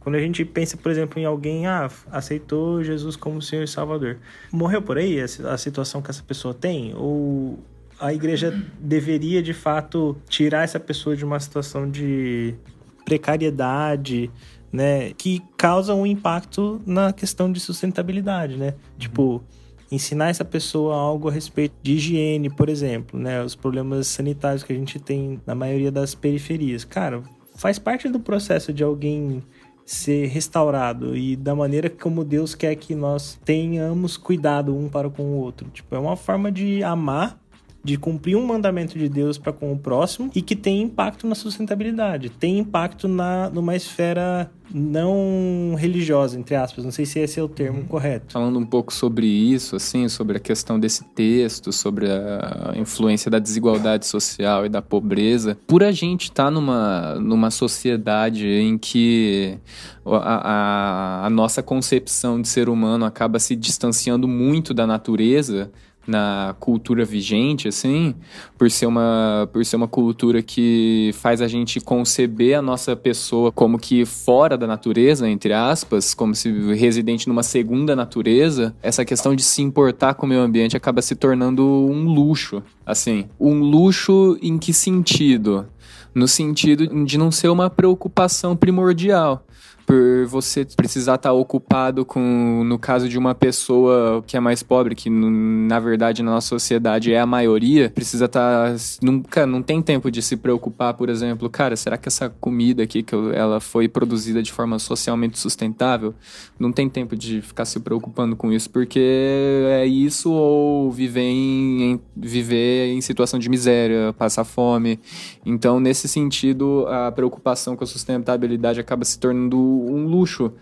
Quando 0.00 0.16
a 0.16 0.20
gente 0.20 0.44
pensa, 0.44 0.76
por 0.76 0.90
exemplo, 0.90 1.20
em 1.20 1.24
alguém, 1.24 1.68
ah, 1.68 1.88
aceitou 2.10 2.82
Jesus 2.82 3.14
como 3.14 3.40
Senhor 3.40 3.62
e 3.62 3.68
Salvador. 3.68 4.18
Morreu 4.50 4.82
por 4.82 4.98
aí 4.98 5.20
a, 5.20 5.24
a 5.24 5.56
situação 5.56 6.02
que 6.02 6.10
essa 6.10 6.22
pessoa 6.24 6.52
tem? 6.52 6.92
Ou 6.96 7.60
a 8.04 8.12
igreja 8.12 8.62
deveria, 8.78 9.42
de 9.42 9.54
fato, 9.54 10.14
tirar 10.28 10.62
essa 10.62 10.78
pessoa 10.78 11.16
de 11.16 11.24
uma 11.24 11.40
situação 11.40 11.90
de 11.90 12.54
precariedade, 13.02 14.30
né? 14.70 15.14
Que 15.14 15.42
causa 15.56 15.94
um 15.94 16.04
impacto 16.04 16.82
na 16.84 17.14
questão 17.14 17.50
de 17.50 17.58
sustentabilidade, 17.60 18.58
né? 18.58 18.74
Tipo, 18.98 19.42
ensinar 19.90 20.28
essa 20.28 20.44
pessoa 20.44 20.94
algo 20.94 21.30
a 21.30 21.32
respeito 21.32 21.72
de 21.82 21.92
higiene, 21.92 22.50
por 22.50 22.68
exemplo, 22.68 23.18
né? 23.18 23.42
Os 23.42 23.54
problemas 23.54 24.06
sanitários 24.08 24.62
que 24.62 24.74
a 24.74 24.76
gente 24.76 24.98
tem 24.98 25.40
na 25.46 25.54
maioria 25.54 25.90
das 25.90 26.14
periferias. 26.14 26.84
Cara, 26.84 27.22
faz 27.56 27.78
parte 27.78 28.10
do 28.10 28.20
processo 28.20 28.70
de 28.70 28.84
alguém 28.84 29.42
ser 29.86 30.26
restaurado 30.26 31.16
e 31.16 31.36
da 31.36 31.54
maneira 31.54 31.90
como 31.90 32.24
Deus 32.24 32.54
quer 32.54 32.74
que 32.74 32.94
nós 32.94 33.38
tenhamos 33.44 34.16
cuidado 34.16 34.76
um 34.76 34.88
para 34.88 35.10
com 35.10 35.22
o 35.22 35.36
outro. 35.36 35.68
Tipo, 35.70 35.94
é 35.94 35.98
uma 35.98 36.16
forma 36.16 36.50
de 36.50 36.82
amar, 36.82 37.38
de 37.84 37.98
cumprir 37.98 38.34
um 38.34 38.46
mandamento 38.46 38.98
de 38.98 39.08
Deus 39.10 39.36
para 39.36 39.52
com 39.52 39.70
o 39.70 39.78
próximo 39.78 40.30
e 40.34 40.40
que 40.40 40.56
tem 40.56 40.80
impacto 40.80 41.26
na 41.26 41.34
sustentabilidade, 41.34 42.30
tem 42.30 42.58
impacto 42.58 43.06
na 43.06 43.50
numa 43.50 43.76
esfera 43.76 44.50
não 44.72 45.74
religiosa, 45.76 46.38
entre 46.38 46.54
aspas. 46.54 46.84
Não 46.84 46.90
sei 46.90 47.04
se 47.04 47.18
esse 47.18 47.38
é 47.38 47.42
o 47.42 47.48
termo 47.48 47.84
correto. 47.84 48.32
Falando 48.32 48.58
um 48.58 48.64
pouco 48.64 48.92
sobre 48.92 49.26
isso, 49.26 49.76
assim, 49.76 50.08
sobre 50.08 50.38
a 50.38 50.40
questão 50.40 50.80
desse 50.80 51.04
texto, 51.04 51.70
sobre 51.70 52.06
a 52.10 52.72
influência 52.76 53.30
da 53.30 53.38
desigualdade 53.38 54.06
social 54.06 54.64
e 54.64 54.68
da 54.68 54.80
pobreza, 54.80 55.58
por 55.66 55.82
a 55.82 55.92
gente 55.92 56.24
estar 56.24 56.50
numa, 56.50 57.16
numa 57.16 57.50
sociedade 57.50 58.48
em 58.48 58.78
que 58.78 59.58
a, 60.06 60.16
a, 60.16 61.26
a 61.26 61.30
nossa 61.30 61.62
concepção 61.62 62.40
de 62.40 62.48
ser 62.48 62.68
humano 62.68 63.04
acaba 63.04 63.38
se 63.38 63.54
distanciando 63.54 64.26
muito 64.26 64.72
da 64.72 64.86
natureza, 64.86 65.70
na 66.06 66.54
cultura 66.58 67.04
vigente, 67.04 67.68
assim, 67.68 68.14
por 68.58 68.70
ser 68.70 68.86
uma, 68.86 69.48
por 69.52 69.64
ser 69.64 69.76
uma 69.76 69.88
cultura 69.88 70.42
que 70.42 71.10
faz 71.14 71.40
a 71.40 71.48
gente 71.48 71.80
conceber 71.80 72.58
a 72.58 72.62
nossa 72.62 72.94
pessoa 72.94 73.50
como 73.50 73.78
que 73.78 74.04
fora 74.04 74.56
da 74.56 74.66
natureza, 74.66 75.28
entre 75.28 75.52
aspas, 75.52 76.14
como 76.14 76.34
se 76.34 76.50
residente 76.74 77.28
numa 77.28 77.42
segunda 77.42 77.96
natureza, 77.96 78.74
essa 78.82 79.04
questão 79.04 79.34
de 79.34 79.42
se 79.42 79.62
importar 79.62 80.14
com 80.14 80.26
o 80.26 80.28
meio 80.28 80.42
ambiente 80.42 80.76
acaba 80.76 81.02
se 81.02 81.14
tornando 81.14 81.64
um 81.64 82.04
luxo, 82.04 82.62
assim. 82.84 83.26
Um 83.38 83.60
luxo 83.60 84.38
em 84.42 84.58
que 84.58 84.72
sentido? 84.72 85.66
No 86.14 86.28
sentido 86.28 87.04
de 87.04 87.18
não 87.18 87.30
ser 87.30 87.48
uma 87.48 87.68
preocupação 87.68 88.56
primordial 88.56 89.44
por 89.86 90.26
você 90.26 90.64
precisar 90.76 91.16
estar 91.16 91.32
ocupado 91.32 92.04
com, 92.04 92.62
no 92.64 92.78
caso 92.78 93.08
de 93.08 93.18
uma 93.18 93.34
pessoa 93.34 94.22
que 94.26 94.36
é 94.36 94.40
mais 94.40 94.62
pobre, 94.62 94.94
que 94.94 95.10
na 95.10 95.78
verdade 95.80 96.22
na 96.22 96.30
nossa 96.32 96.48
sociedade 96.48 97.12
é 97.12 97.20
a 97.20 97.26
maioria, 97.26 97.90
precisa 97.90 98.24
estar 98.26 98.74
nunca 99.02 99.46
não 99.46 99.62
tem 99.62 99.82
tempo 99.82 100.10
de 100.10 100.22
se 100.22 100.36
preocupar, 100.36 100.94
por 100.94 101.08
exemplo, 101.08 101.48
cara, 101.50 101.76
será 101.76 101.96
que 101.96 102.08
essa 102.08 102.28
comida 102.28 102.82
aqui 102.82 103.02
que 103.02 103.14
ela 103.34 103.60
foi 103.60 103.88
produzida 103.88 104.42
de 104.42 104.52
forma 104.52 104.78
socialmente 104.78 105.38
sustentável? 105.38 106.14
Não 106.58 106.72
tem 106.72 106.88
tempo 106.88 107.16
de 107.16 107.42
ficar 107.42 107.64
se 107.64 107.78
preocupando 107.80 108.36
com 108.36 108.52
isso, 108.52 108.70
porque 108.70 109.00
é 109.00 109.86
isso 109.86 110.30
ou 110.30 110.90
viver 110.90 111.22
em, 111.22 111.82
em- 111.92 112.00
viver 112.16 112.88
em 112.92 113.00
situação 113.00 113.38
de 113.38 113.48
miséria, 113.48 114.12
passar 114.16 114.44
fome. 114.44 114.98
Então, 115.44 115.78
nesse 115.80 116.08
sentido, 116.08 116.86
a 116.88 117.10
preocupação 117.12 117.76
com 117.76 117.84
a 117.84 117.86
sustentabilidade 117.86 118.80
acaba 118.80 119.04
se 119.04 119.18
tornando 119.18 119.73
um 119.74 120.06
luxo 120.06 120.52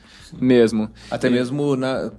mesmo. 0.40 0.88
Até 1.11 1.29
mesmo 1.31 1.77
na- 1.77 2.11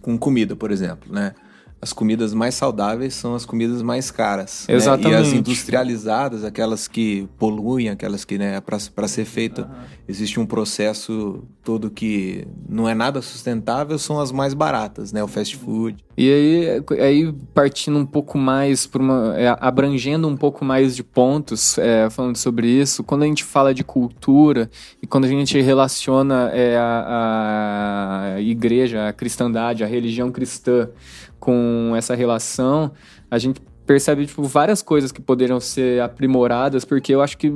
com 0.00 0.16
comida, 0.18 0.56
por 0.56 0.70
exemplo, 0.70 1.12
né? 1.12 1.34
As 1.80 1.92
comidas 1.92 2.34
mais 2.34 2.54
saudáveis 2.56 3.14
são 3.14 3.34
as 3.34 3.46
comidas 3.46 3.82
mais 3.82 4.10
caras. 4.10 4.66
né? 4.68 4.74
E 4.74 4.76
as 4.76 4.82
Exatamente. 4.82 5.36
industrializadas, 5.36 6.44
aquelas 6.44 6.88
que 6.88 7.28
poluem, 7.38 7.88
aquelas 7.88 8.24
que, 8.24 8.36
né, 8.36 8.60
para 8.60 9.06
ser 9.06 9.24
feita, 9.24 9.70
existe 10.08 10.40
um 10.40 10.46
processo 10.46 11.44
todo 11.62 11.90
que 11.90 12.48
não 12.68 12.88
é 12.88 12.94
nada 12.94 13.22
sustentável, 13.22 13.98
são 13.98 14.18
as 14.18 14.32
mais 14.32 14.54
baratas, 14.54 15.12
né? 15.12 15.22
O 15.22 15.28
fast 15.28 15.56
food. 15.56 16.02
E 16.16 16.32
aí, 16.32 17.00
aí 17.00 17.34
partindo 17.54 17.96
um 17.96 18.06
pouco 18.06 18.36
mais 18.38 18.86
por 18.86 19.00
uma. 19.00 19.38
é, 19.38 19.54
abrangendo 19.60 20.26
um 20.26 20.36
pouco 20.36 20.64
mais 20.64 20.96
de 20.96 21.04
pontos, 21.04 21.78
é, 21.78 22.10
falando 22.10 22.36
sobre 22.36 22.66
isso, 22.66 23.04
quando 23.04 23.22
a 23.22 23.26
gente 23.26 23.44
fala 23.44 23.72
de 23.72 23.84
cultura 23.84 24.68
e 25.00 25.06
quando 25.06 25.26
a 25.26 25.28
gente 25.28 25.60
relaciona 25.60 26.50
é, 26.52 26.76
a, 26.76 28.32
a 28.34 28.40
igreja, 28.40 29.06
a 29.06 29.12
cristandade, 29.12 29.84
a 29.84 29.86
religião 29.86 30.32
cristã 30.32 30.88
com 31.38 31.92
essa 31.96 32.14
relação, 32.14 32.92
a 33.30 33.38
gente 33.38 33.60
percebe 33.86 34.26
tipo, 34.26 34.42
várias 34.42 34.82
coisas 34.82 35.10
que 35.10 35.20
poderiam 35.20 35.58
ser 35.58 36.02
aprimoradas, 36.02 36.84
porque 36.84 37.14
eu 37.14 37.22
acho 37.22 37.38
que 37.38 37.50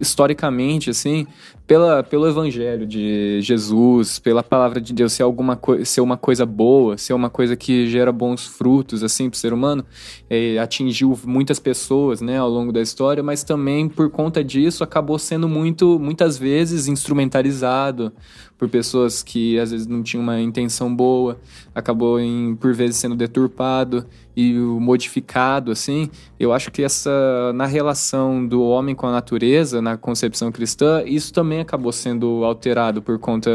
historicamente, 0.00 0.88
assim, 0.88 1.26
pela, 1.66 2.02
pelo 2.02 2.28
evangelho 2.28 2.86
de 2.86 3.40
Jesus, 3.40 4.18
pela 4.18 4.42
palavra 4.42 4.80
de 4.80 4.92
Deus 4.92 5.12
ser 5.12 5.24
alguma 5.24 5.58
ser 5.84 6.00
uma 6.00 6.16
coisa 6.16 6.46
boa, 6.46 6.96
ser 6.96 7.12
uma 7.12 7.28
coisa 7.28 7.56
que 7.56 7.88
gera 7.88 8.12
bons 8.12 8.46
frutos 8.46 9.02
assim 9.02 9.28
para 9.28 9.36
o 9.36 9.38
ser 9.38 9.52
humano, 9.52 9.84
eh, 10.30 10.58
atingiu 10.58 11.18
muitas 11.24 11.58
pessoas, 11.58 12.20
né, 12.20 12.38
ao 12.38 12.48
longo 12.48 12.72
da 12.72 12.80
história, 12.80 13.22
mas 13.22 13.42
também 13.42 13.88
por 13.88 14.10
conta 14.10 14.44
disso 14.44 14.84
acabou 14.84 15.18
sendo 15.18 15.48
muito 15.48 15.98
muitas 15.98 16.38
vezes 16.38 16.86
instrumentalizado 16.86 18.12
por 18.58 18.68
pessoas 18.68 19.22
que 19.22 19.58
às 19.58 19.70
vezes 19.70 19.86
não 19.86 20.02
tinham 20.02 20.22
uma 20.22 20.40
intenção 20.40 20.94
boa, 20.94 21.38
acabou 21.74 22.18
em 22.18 22.54
por 22.56 22.72
vezes 22.74 22.96
sendo 22.96 23.14
deturpado 23.14 24.06
e 24.36 24.52
modificado 24.54 25.70
assim. 25.70 26.10
Eu 26.38 26.52
acho 26.52 26.70
que 26.70 26.82
essa 26.82 27.52
na 27.54 27.66
relação 27.66 28.46
do 28.46 28.62
homem 28.62 28.94
com 28.94 29.06
a 29.06 29.12
natureza, 29.12 29.82
na 29.82 29.96
concepção 29.96 30.50
cristã, 30.50 31.02
isso 31.04 31.32
também 31.32 31.55
acabou 31.60 31.92
sendo 31.92 32.44
alterado 32.44 33.00
por 33.02 33.18
conta 33.18 33.50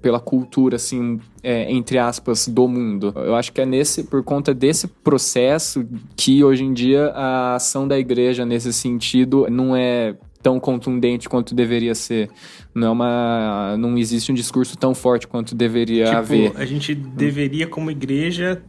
pela 0.00 0.20
cultura 0.20 0.76
assim, 0.76 1.20
é, 1.42 1.70
entre 1.72 1.98
aspas, 1.98 2.46
do 2.48 2.66
mundo. 2.68 3.12
Eu 3.16 3.34
acho 3.34 3.52
que 3.52 3.60
é 3.60 3.66
nesse 3.66 4.04
por 4.04 4.22
conta 4.22 4.54
desse 4.54 4.86
processo 4.88 5.84
que 6.16 6.42
hoje 6.44 6.64
em 6.64 6.72
dia 6.72 7.06
a 7.14 7.54
ação 7.56 7.86
da 7.86 7.98
igreja 7.98 8.44
nesse 8.44 8.72
sentido 8.72 9.46
não 9.50 9.74
é 9.76 10.16
tão 10.42 10.60
contundente 10.60 11.28
quanto 11.28 11.54
deveria 11.54 11.94
ser. 11.94 12.30
Não 12.74 12.88
é 12.88 12.90
uma 12.90 13.76
não 13.76 13.98
existe 13.98 14.30
um 14.30 14.34
discurso 14.34 14.76
tão 14.76 14.94
forte 14.94 15.26
quanto 15.26 15.54
deveria 15.54 16.06
Tipo, 16.06 16.16
haver. 16.16 16.52
a 16.56 16.64
gente 16.64 16.94
deveria, 16.94 17.66
como 17.66 17.90
igreja, 17.90 18.62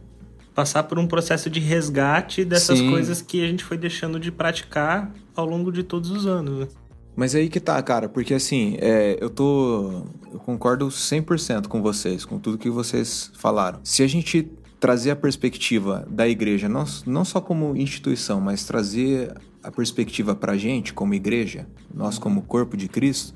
passar 0.54 0.82
por 0.82 0.98
um 0.98 1.06
processo 1.06 1.48
de 1.48 1.60
resgate 1.60 2.44
dessas 2.44 2.78
Sim. 2.78 2.90
coisas 2.90 3.22
que 3.22 3.42
a 3.42 3.46
gente 3.46 3.62
foi 3.64 3.78
deixando 3.78 4.18
de 4.18 4.32
praticar 4.32 5.12
ao 5.34 5.46
longo 5.46 5.70
de 5.70 5.82
todos 5.82 6.10
os 6.10 6.26
anos. 6.26 6.68
Mas 7.16 7.34
aí 7.34 7.48
que 7.48 7.60
tá, 7.60 7.82
cara, 7.82 8.08
porque 8.08 8.34
assim, 8.34 8.76
é, 8.80 9.18
eu 9.20 9.28
tô. 9.28 10.04
Eu 10.32 10.38
concordo 10.38 10.86
100% 10.88 11.66
com 11.66 11.82
vocês, 11.82 12.24
com 12.24 12.38
tudo 12.38 12.56
que 12.56 12.70
vocês 12.70 13.30
falaram. 13.34 13.80
Se 13.82 14.02
a 14.02 14.06
gente 14.06 14.50
trazer 14.78 15.10
a 15.10 15.16
perspectiva 15.16 16.06
da 16.08 16.26
igreja, 16.26 16.68
não, 16.68 16.84
não 17.06 17.24
só 17.24 17.40
como 17.40 17.76
instituição, 17.76 18.40
mas 18.40 18.64
trazer 18.64 19.34
a 19.62 19.70
perspectiva 19.70 20.34
pra 20.34 20.56
gente, 20.56 20.94
como 20.94 21.12
igreja, 21.12 21.66
nós 21.92 22.18
como 22.18 22.42
corpo 22.42 22.76
de 22.76 22.88
Cristo, 22.88 23.34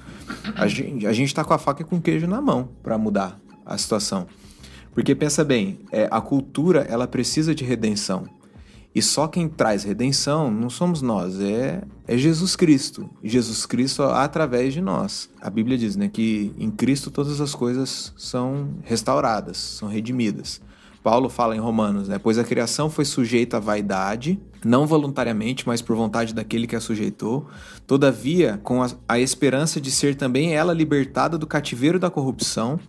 a 0.57 0.67
gente, 0.67 1.07
a 1.07 1.13
gente 1.13 1.35
tá 1.35 1.45
com 1.45 1.53
a 1.53 1.59
faca 1.59 1.83
e 1.83 1.85
com 1.85 1.97
o 1.97 2.01
queijo 2.01 2.27
na 2.27 2.41
mão 2.41 2.71
pra 2.83 2.97
mudar 2.97 3.39
a 3.67 3.77
situação. 3.77 4.27
Porque 4.93 5.15
pensa 5.15 5.45
bem, 5.45 5.81
é, 5.93 6.09
a 6.11 6.21
cultura 6.21 6.87
ela 6.89 7.07
precisa 7.07 7.55
de 7.55 7.65
redenção. 7.65 8.27
E 8.95 9.03
só 9.03 9.27
quem 9.27 9.49
traz 9.49 9.83
redenção 9.83 10.51
não 10.51 10.71
somos 10.71 11.03
nós, 11.03 11.41
é, 11.41 11.83
é 12.07 12.17
Jesus 12.17 12.55
Cristo. 12.55 13.11
Jesus 13.23 13.67
Cristo 13.67 14.05
através 14.05 14.73
de 14.73 14.81
nós. 14.81 15.29
A 15.41 15.51
Bíblia 15.51 15.77
diz 15.77 15.97
né, 15.97 16.09
que 16.09 16.53
em 16.57 16.71
Cristo 16.71 17.11
todas 17.11 17.41
as 17.41 17.55
coisas 17.55 18.15
são 18.17 18.75
restauradas, 18.85 19.57
são 19.57 19.89
redimidas. 19.89 20.61
Paulo 21.03 21.29
fala 21.29 21.55
em 21.55 21.59
Romanos, 21.59 22.09
né? 22.09 22.19
Pois 22.19 22.39
a 22.39 22.45
criação 22.45 22.89
foi 22.89 23.05
sujeita 23.05 23.59
à 23.59 23.61
vaidade, 23.61 24.41
não 24.65 24.87
voluntariamente, 24.87 25.67
mas 25.67 25.83
por 25.83 25.95
vontade 25.95 26.33
daquele 26.33 26.67
que 26.67 26.75
a 26.75 26.81
sujeitou. 26.81 27.47
Todavia, 27.87 28.59
com 28.63 28.83
a, 28.83 28.91
a 29.07 29.21
esperança 29.21 29.79
de 29.79 29.91
ser 29.91 30.15
também 30.15 30.55
ela 30.55 30.73
libertada 30.73 31.37
do 31.37 31.47
cativeiro 31.47 31.99
da 31.99 32.09
corrupção, 32.09 32.81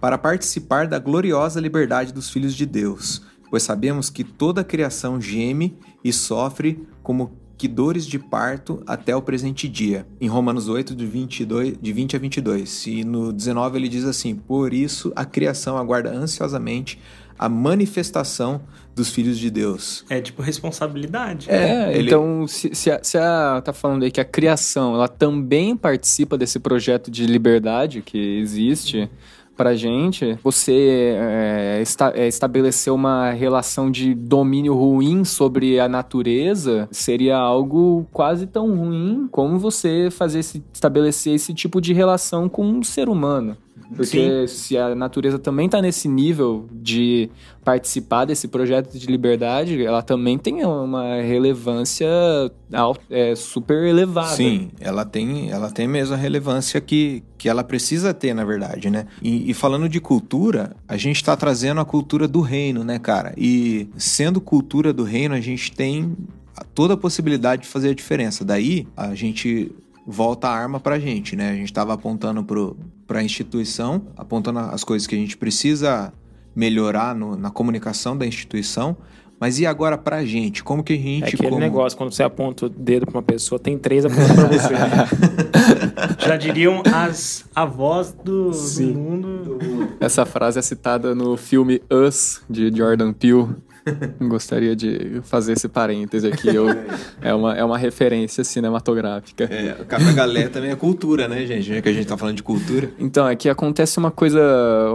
para 0.00 0.16
participar 0.16 0.86
da 0.86 0.98
gloriosa 1.00 1.58
liberdade 1.58 2.12
dos 2.12 2.30
filhos 2.30 2.54
de 2.54 2.64
Deus. 2.64 3.22
Pois 3.54 3.62
sabemos 3.62 4.10
que 4.10 4.24
toda 4.24 4.62
a 4.62 4.64
criação 4.64 5.20
geme 5.20 5.76
e 6.02 6.12
sofre 6.12 6.84
como 7.04 7.38
que 7.56 7.68
dores 7.68 8.04
de 8.04 8.18
parto 8.18 8.82
até 8.84 9.14
o 9.14 9.22
presente 9.22 9.68
dia. 9.68 10.04
Em 10.20 10.26
Romanos 10.26 10.68
8, 10.68 10.92
de, 10.92 11.06
22, 11.06 11.78
de 11.80 11.92
20 11.92 12.16
a 12.16 12.18
22. 12.18 12.86
E 12.88 13.04
no 13.04 13.32
19 13.32 13.78
ele 13.78 13.88
diz 13.88 14.06
assim: 14.06 14.34
Por 14.34 14.74
isso 14.74 15.12
a 15.14 15.24
criação 15.24 15.78
aguarda 15.78 16.10
ansiosamente 16.10 16.98
a 17.38 17.48
manifestação 17.48 18.60
dos 18.92 19.10
filhos 19.10 19.38
de 19.38 19.50
Deus. 19.52 20.04
É 20.10 20.20
tipo 20.20 20.42
responsabilidade. 20.42 21.48
É, 21.48 21.96
ele- 21.96 22.08
então 22.08 22.48
se, 22.48 22.74
se, 22.74 22.90
a, 22.90 22.98
se 23.04 23.16
a 23.16 23.62
tá 23.64 23.72
falando 23.72 24.02
aí 24.02 24.10
que 24.10 24.20
a 24.20 24.24
criação 24.24 24.94
ela 24.96 25.06
também 25.06 25.76
participa 25.76 26.36
desse 26.36 26.58
projeto 26.58 27.08
de 27.08 27.24
liberdade 27.24 28.02
que 28.02 28.18
existe 28.18 29.08
pra 29.56 29.74
gente, 29.74 30.38
você 30.42 31.16
é, 31.16 31.78
esta, 31.80 32.12
é, 32.14 32.26
estabelecer 32.26 32.92
uma 32.92 33.30
relação 33.30 33.90
de 33.90 34.14
domínio 34.14 34.74
ruim 34.74 35.24
sobre 35.24 35.78
a 35.80 35.88
natureza 35.88 36.88
seria 36.90 37.36
algo 37.36 38.06
quase 38.12 38.46
tão 38.46 38.74
ruim 38.76 39.28
como 39.30 39.58
você 39.58 40.08
fazer 40.10 40.40
esse, 40.40 40.62
estabelecer 40.72 41.34
esse 41.34 41.54
tipo 41.54 41.80
de 41.80 41.92
relação 41.92 42.48
com 42.48 42.64
um 42.64 42.82
ser 42.82 43.08
humano. 43.08 43.56
Porque 43.94 44.46
se 44.48 44.76
a 44.76 44.94
natureza 44.94 45.38
também 45.38 45.66
está 45.66 45.80
nesse 45.80 46.08
nível 46.08 46.66
de 46.72 47.30
participar 47.64 48.24
desse 48.24 48.48
projeto 48.48 48.98
de 48.98 49.06
liberdade, 49.06 49.84
ela 49.84 50.02
também 50.02 50.38
tem 50.38 50.64
uma 50.64 51.20
relevância 51.22 52.06
é, 53.10 53.34
super 53.34 53.84
elevada. 53.84 54.34
Sim, 54.34 54.70
ela 54.80 55.04
tem, 55.04 55.50
ela 55.50 55.70
tem 55.70 55.88
mesmo 55.88 56.14
a 56.14 56.18
relevância 56.18 56.80
que, 56.80 57.22
que 57.38 57.48
ela 57.48 57.64
precisa 57.64 58.12
ter, 58.12 58.34
na 58.34 58.44
verdade, 58.44 58.90
né? 58.90 59.06
E, 59.22 59.50
e 59.50 59.54
falando 59.54 59.88
de 59.88 60.00
cultura, 60.00 60.76
a 60.86 60.96
gente 60.96 61.22
tá 61.22 61.36
trazendo 61.36 61.80
a 61.80 61.84
cultura 61.84 62.26
do 62.28 62.40
reino, 62.40 62.84
né, 62.84 62.98
cara? 62.98 63.34
E 63.36 63.88
sendo 63.96 64.40
cultura 64.40 64.92
do 64.92 65.04
reino, 65.04 65.34
a 65.34 65.40
gente 65.40 65.72
tem 65.72 66.16
toda 66.74 66.94
a 66.94 66.96
possibilidade 66.96 67.62
de 67.62 67.68
fazer 67.68 67.90
a 67.90 67.94
diferença. 67.94 68.44
Daí, 68.44 68.86
a 68.96 69.14
gente 69.14 69.72
volta 70.06 70.48
a 70.48 70.54
arma 70.54 70.78
pra 70.78 70.98
gente, 70.98 71.34
né? 71.34 71.50
A 71.50 71.54
gente 71.54 71.72
tava 71.72 71.94
apontando 71.94 72.44
pro, 72.44 72.76
pra 73.06 73.22
instituição, 73.22 74.02
apontando 74.16 74.58
as 74.58 74.82
coisas 74.84 75.06
que 75.06 75.14
a 75.14 75.18
gente 75.18 75.36
precisa 75.36 76.12
melhorar 76.54 77.14
no- 77.14 77.36
na 77.36 77.50
comunicação 77.50 78.16
da 78.16 78.26
instituição, 78.26 78.96
mas 79.40 79.58
e 79.58 79.66
agora 79.66 79.98
pra 79.98 80.24
gente? 80.24 80.62
Como 80.62 80.82
que 80.82 80.92
a 80.92 80.96
gente... 80.96 81.24
É 81.24 81.28
aquele 81.28 81.48
como... 81.48 81.58
negócio, 81.60 81.98
quando 81.98 82.12
você 82.12 82.22
aponta 82.22 82.66
o 82.66 82.68
dedo 82.68 83.04
pra 83.06 83.16
uma 83.16 83.22
pessoa, 83.22 83.58
tem 83.58 83.76
três 83.76 84.04
apontando 84.04 84.34
pra 84.34 84.46
você. 84.48 84.72
né? 84.72 85.08
Já 86.26 86.36
diriam 86.36 86.82
as 86.94 87.44
avós 87.54 88.12
do, 88.12 88.50
do 88.50 88.82
mundo. 88.94 89.58
Essa 90.00 90.24
frase 90.24 90.58
é 90.58 90.62
citada 90.62 91.14
no 91.14 91.36
filme 91.36 91.82
Us, 91.90 92.40
de 92.48 92.74
Jordan 92.74 93.12
Peele. 93.12 93.48
Gostaria 94.20 94.74
de 94.74 95.20
fazer 95.24 95.52
esse 95.54 95.68
parêntese 95.68 96.26
aqui. 96.26 96.48
Eu- 96.48 96.66
é, 97.20 97.34
uma, 97.34 97.54
é 97.54 97.64
uma 97.64 97.78
referência 97.78 98.42
cinematográfica. 98.44 99.44
É, 99.44 99.76
o 99.80 99.84
Café 99.84 100.12
Galé 100.12 100.48
também 100.48 100.70
é 100.70 100.76
cultura, 100.76 101.28
né, 101.28 101.44
gente? 101.46 101.62
Já 101.74 101.80
que 101.82 101.88
a 101.88 101.92
gente 101.92 102.06
tá 102.06 102.16
falando 102.16 102.36
de 102.36 102.42
cultura. 102.42 102.90
Então, 102.98 103.28
é 103.28 103.36
que 103.36 103.48
acontece 103.48 103.98
uma 103.98 104.10
coisa, 104.10 104.40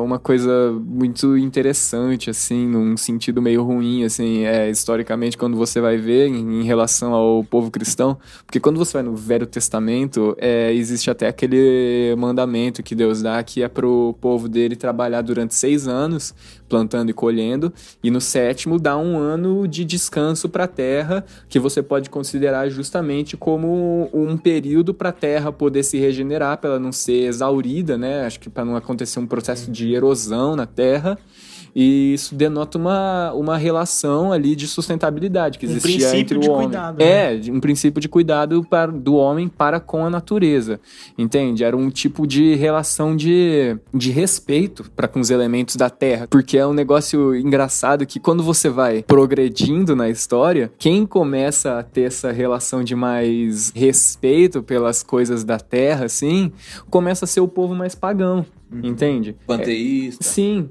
uma 0.04 0.20
coisa 0.20 0.72
muito 0.84 1.38
interessante, 1.38 2.30
assim, 2.30 2.68
num 2.68 2.98
sentido 2.98 3.42
meio 3.42 3.64
ruim, 3.64 4.04
assim, 4.04 4.44
é, 4.46 4.70
historicamente, 4.70 5.38
quando 5.38 5.58
você 5.58 5.80
vai 5.80 5.98
ver 5.98 6.28
em, 6.28 6.62
em 6.62 6.64
relação 6.64 7.14
ao 7.14 7.44
povo 7.44 7.70
cristão, 7.72 8.18
porque 8.46 8.60
quando 8.60 8.78
você 8.78 8.94
vai 8.94 9.04
no 9.04 9.16
Velho 9.16 9.46
Testamento, 9.46 10.36
é, 10.40 10.74
existe 10.74 11.10
até 11.10 11.28
aquele 11.28 12.16
mandamento 12.18 12.82
que 12.84 12.96
Deus 12.96 13.22
dá, 13.22 13.42
que 13.44 13.62
é 13.64 13.68
pro 13.68 14.16
povo 14.20 14.48
dele 14.50 14.76
trabalhar 14.76 15.22
durante 15.22 15.54
seis 15.56 15.88
anos, 15.88 16.34
plantando 16.70 17.10
e 17.10 17.14
colhendo, 17.14 17.74
e 18.04 18.12
no 18.12 18.22
sétimo 18.22 18.80
dá 18.80 18.96
um 18.96 19.18
ano 19.18 19.68
de 19.68 19.84
descanso 19.84 20.48
para 20.48 20.66
a 20.66 20.68
terra, 20.68 21.26
que 21.50 21.60
você 21.60 21.82
pode 21.82 22.10
considerar 22.10 22.70
justamente 22.70 23.36
como 23.36 24.10
um 24.14 24.38
período 24.38 24.94
para 24.94 25.10
a 25.10 25.14
terra 25.14 25.52
poder 25.52 25.84
se 25.84 25.98
regenerar, 25.98 26.58
para 26.60 26.70
ela 26.72 26.80
não 26.80 26.92
ser 26.92 27.26
exaurida, 27.26 27.98
né? 27.98 28.26
Acho 28.26 28.40
que 28.40 28.50
para 28.50 28.64
não 28.64 28.76
acontecer 28.76 29.20
um 29.20 29.28
processo 29.28 29.72
de 29.72 29.94
erosão 29.94 30.56
na 30.56 30.66
terra. 30.66 31.18
E 31.76 32.14
isso 32.14 32.36
denota 32.36 32.78
uma, 32.78 33.32
uma 33.34 33.58
relação 33.58 34.32
ali 34.32 34.56
de 34.56 34.68
sustentabilidade 34.68 35.58
que 35.60 35.66
Um 35.68 35.70
existia 35.72 36.10
princípio 36.10 36.20
entre 36.20 36.38
o 36.38 36.42
de 36.42 36.50
homem. 36.50 36.64
cuidado, 36.68 37.02
É, 37.02 37.36
de- 37.38 37.52
um 37.52 37.60
princípio 37.60 38.02
de 38.02 38.10
cuidado 38.10 38.64
para, 38.70 38.92
do 38.92 39.16
homem 39.16 39.48
para 39.48 39.80
com 39.80 40.06
a 40.06 40.10
natureza. 40.10 40.80
Entende? 41.18 41.64
Era 41.64 41.76
um 41.78 41.90
tipo 41.90 42.26
de 42.28 42.56
relação 42.56 43.16
de, 43.16 43.78
de 43.94 44.12
respeito 44.12 44.90
para 44.96 45.08
com 45.08 45.20
os 45.20 45.30
elementos 45.30 45.76
da 45.76 45.90
terra. 45.90 46.28
Porque 46.30 46.58
é 46.58 46.66
um 46.66 46.74
negócio 46.74 47.36
engraçado 47.36 48.06
que 48.06 48.20
quando 48.20 48.44
você 48.44 48.70
vai 48.70 49.04
progredindo 49.04 49.96
na 49.96 50.10
história, 50.10 50.72
quem 50.78 51.06
começa 51.06 51.80
a 51.80 51.84
ter 51.84 52.04
essa 52.04 52.32
relação 52.32 52.84
de 52.84 52.96
mais 52.96 53.72
respeito 53.76 54.62
pelas 54.64 55.04
coisas 55.04 55.44
da 55.44 55.60
terra, 55.60 56.06
assim, 56.06 56.52
começa 56.90 57.26
a 57.26 57.28
ser 57.28 57.42
o 57.42 57.48
povo 57.48 57.76
mais 57.76 57.96
pagão. 57.96 58.46
Entende? 58.84 59.36
Panteísta. 59.48 60.24
Sim. 60.24 60.70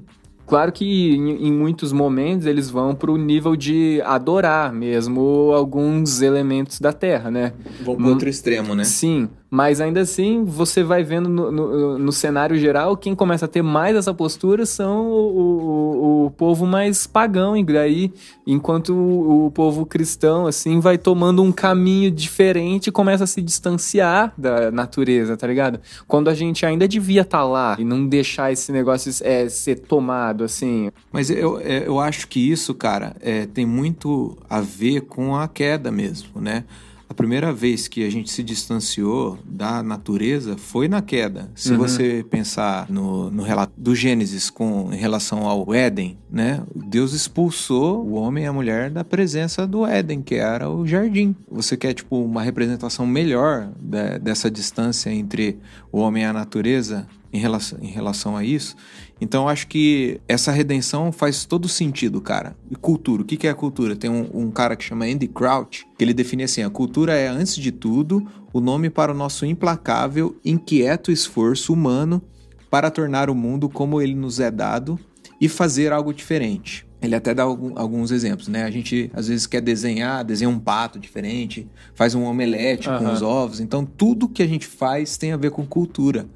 Claro 0.49 0.71
que 0.71 1.15
em, 1.15 1.47
em 1.47 1.53
muitos 1.53 1.93
momentos 1.93 2.47
eles 2.47 2.71
vão 2.71 2.95
pro 2.95 3.15
nível 3.17 3.55
de 3.55 4.01
adorar 4.03 4.73
mesmo 4.73 5.51
alguns 5.53 6.23
elementos 6.23 6.79
da 6.79 6.91
Terra, 6.91 7.29
né? 7.29 7.53
Vão 7.81 7.95
pro 7.95 8.07
outro 8.07 8.27
extremo, 8.27 8.73
né? 8.73 8.83
Sim, 8.83 9.29
mas 9.49 9.81
ainda 9.81 10.01
assim 10.01 10.43
você 10.43 10.83
vai 10.83 11.03
vendo 11.03 11.27
no, 11.27 11.51
no, 11.51 11.97
no 11.97 12.11
cenário 12.11 12.57
geral 12.57 12.95
quem 12.95 13.15
começa 13.15 13.45
a 13.45 13.47
ter 13.47 13.61
mais 13.61 13.95
essa 13.95 14.13
postura 14.13 14.65
são 14.65 15.07
o, 15.07 15.37
o, 15.37 16.25
o 16.25 16.31
povo 16.31 16.65
mais 16.65 17.07
pagão, 17.07 17.57
e 17.57 17.63
daí 17.63 18.13
enquanto 18.45 18.93
o, 18.93 19.47
o 19.47 19.51
povo 19.51 19.85
cristão 19.85 20.45
assim 20.47 20.79
vai 20.79 20.97
tomando 20.97 21.41
um 21.41 21.51
caminho 21.51 22.11
diferente 22.11 22.87
e 22.87 22.91
começa 22.91 23.23
a 23.23 23.27
se 23.27 23.41
distanciar 23.41 24.33
da 24.37 24.71
natureza, 24.71 25.35
tá 25.35 25.47
ligado? 25.47 25.79
Quando 26.07 26.29
a 26.29 26.33
gente 26.33 26.65
ainda 26.65 26.87
devia 26.87 27.21
estar 27.21 27.43
lá 27.43 27.75
e 27.79 27.83
não 27.83 28.07
deixar 28.07 28.51
esse 28.51 28.71
negócio 28.71 29.11
é, 29.25 29.49
ser 29.49 29.79
tomado 29.79 30.43
assim. 30.43 30.91
Mas 31.11 31.29
eu, 31.29 31.59
é, 31.59 31.87
eu 31.87 31.99
acho 31.99 32.27
que 32.27 32.39
isso, 32.39 32.73
cara, 32.73 33.15
é, 33.21 33.45
tem 33.45 33.65
muito 33.65 34.37
a 34.49 34.61
ver 34.61 35.01
com 35.01 35.35
a 35.35 35.47
queda 35.47 35.91
mesmo, 35.91 36.39
né? 36.39 36.63
A 37.09 37.13
primeira 37.13 37.51
vez 37.51 37.87
que 37.87 38.05
a 38.05 38.09
gente 38.09 38.31
se 38.31 38.43
distanciou 38.43 39.39
da 39.43 39.81
natureza 39.81 40.55
foi 40.57 40.87
na 40.87 41.01
queda. 41.01 41.49
Se 41.55 41.71
Uhum. 41.71 41.79
você 41.79 42.23
pensar 42.29 42.87
no, 42.87 43.31
no 43.31 43.41
relato 43.41 43.73
do 43.75 43.95
Gênesis 43.95 44.49
com 44.51 44.93
em 44.93 44.95
relação 44.95 45.47
ao 45.47 45.73
Éden, 45.73 46.19
né? 46.29 46.61
Deus 46.75 47.13
expulsou 47.13 48.05
o 48.05 48.13
homem 48.13 48.43
e 48.43 48.47
a 48.47 48.53
mulher 48.53 48.91
da 48.91 49.03
presença 49.03 49.65
do 49.65 49.87
Éden, 49.87 50.21
que 50.21 50.35
era 50.35 50.69
o 50.69 50.85
jardim. 50.85 51.35
Você 51.49 51.75
quer 51.75 51.93
tipo 51.95 52.15
uma 52.23 52.43
representação 52.43 53.07
melhor 53.07 53.71
da- 53.81 54.19
dessa 54.19 54.49
distância 54.51 55.09
entre 55.11 55.57
o 55.91 55.97
homem 55.99 56.21
e 56.23 56.25
a 56.27 56.31
natureza 56.33 57.07
em 57.33 57.39
relação, 57.39 57.79
em 57.81 57.87
relação 57.89 58.37
a 58.37 58.43
isso? 58.43 58.75
Então 59.21 59.43
eu 59.43 59.49
acho 59.49 59.67
que 59.67 60.21
essa 60.27 60.51
redenção 60.51 61.11
faz 61.11 61.45
todo 61.45 61.67
sentido, 61.67 62.21
cara. 62.21 62.55
E 62.69 62.75
cultura, 62.75 63.21
o 63.21 63.25
que 63.25 63.47
é 63.47 63.49
a 63.49 63.55
cultura? 63.55 63.95
Tem 63.95 64.09
um, 64.09 64.29
um 64.33 64.51
cara 64.51 64.75
que 64.75 64.83
chama 64.83 65.05
Andy 65.05 65.27
Crouch, 65.27 65.85
que 65.97 66.03
ele 66.03 66.13
define 66.13 66.43
assim: 66.43 66.63
a 66.63 66.69
cultura 66.69 67.13
é, 67.13 67.27
antes 67.27 67.55
de 67.55 67.71
tudo, 67.71 68.25
o 68.53 68.59
nome 68.59 68.89
para 68.89 69.11
o 69.11 69.15
nosso 69.15 69.45
implacável, 69.45 70.35
inquieto 70.43 71.11
esforço 71.11 71.73
humano 71.73 72.21
para 72.69 72.89
tornar 72.89 73.29
o 73.29 73.35
mundo 73.35 73.67
como 73.67 74.01
ele 74.01 74.15
nos 74.15 74.39
é 74.39 74.51
dado 74.51 74.99
e 75.41 75.49
fazer 75.49 75.91
algo 75.91 76.13
diferente. 76.13 76.87
Ele 77.01 77.15
até 77.15 77.33
dá 77.33 77.43
alguns 77.43 78.11
exemplos, 78.11 78.49
né? 78.49 78.63
A 78.63 78.71
gente 78.71 79.09
às 79.13 79.29
vezes 79.29 79.47
quer 79.47 79.61
desenhar, 79.61 80.23
desenha 80.23 80.49
um 80.49 80.59
pato 80.59 80.99
diferente, 80.99 81.65
faz 81.95 82.13
um 82.13 82.23
omelete 82.23 82.89
com 82.89 82.95
Aham. 82.95 83.13
os 83.13 83.21
ovos. 83.21 83.59
Então 83.61 83.85
tudo 83.85 84.27
que 84.27 84.43
a 84.43 84.47
gente 84.47 84.67
faz 84.67 85.15
tem 85.15 85.31
a 85.31 85.37
ver 85.37 85.51
com 85.51 85.65
cultura. 85.65 86.27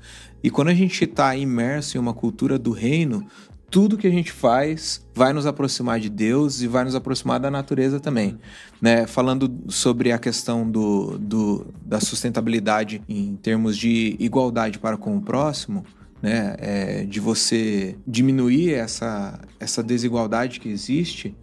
E 0.44 0.50
quando 0.50 0.68
a 0.68 0.74
gente 0.74 1.04
está 1.04 1.36
imerso 1.36 1.98
em 1.98 2.00
uma 2.00 2.14
cultura 2.14 2.60
do 2.60 2.72
reino, 2.72 3.26
tudo 3.72 3.98
que 3.98 4.06
a 4.06 4.12
gente 4.12 4.32
faz 4.32 5.04
vai 5.16 5.34
nos 5.34 5.46
aproximar 5.48 6.00
de 6.00 6.10
Deus 6.10 6.62
e 6.62 6.68
vai 6.68 6.84
nos 6.84 6.94
aproximar 6.94 7.39
da 7.39 7.50
natureza 7.50 8.00
também. 8.00 8.38
Né? 8.82 9.08
Falando 9.08 9.52
sobre 9.70 10.12
a 10.12 10.20
questão 10.20 10.70
do, 10.70 11.18
do- 11.18 11.66
da 11.84 12.00
sustentabilidade 12.00 13.02
em 13.10 13.36
termos 13.38 13.78
de 13.78 14.16
igualdade 14.20 14.78
para 14.78 14.98
com 14.98 15.18
o 15.18 15.22
próximo, 15.22 15.84
né? 16.22 16.56
É, 16.60 17.04
de 17.04 17.20
você 17.20 17.96
diminuir 18.08 18.74
essa, 18.74 19.39
essa 19.60 19.82
desigualdade 19.84 20.60
que 20.60 20.70
existe 20.70 21.36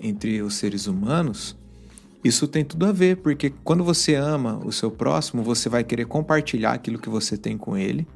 entre 0.00 0.40
os 0.42 0.54
seres 0.54 0.86
humanos, 0.86 1.56
isso 2.22 2.46
tem 2.46 2.64
tudo 2.64 2.86
a 2.86 2.92
ver, 2.92 3.16
porque 3.18 3.52
quando 3.64 3.82
você 3.82 4.14
ama 4.14 4.60
o 4.64 4.72
seu 4.72 4.90
próximo, 4.90 5.42
você 5.42 5.68
vai 5.68 5.82
querer 5.84 6.06
compartilhar 6.06 6.72
aquilo 6.72 6.98
que 6.98 7.08
você 7.08 7.36
tem 7.36 7.56
com 7.56 7.76
ele, 7.76 8.06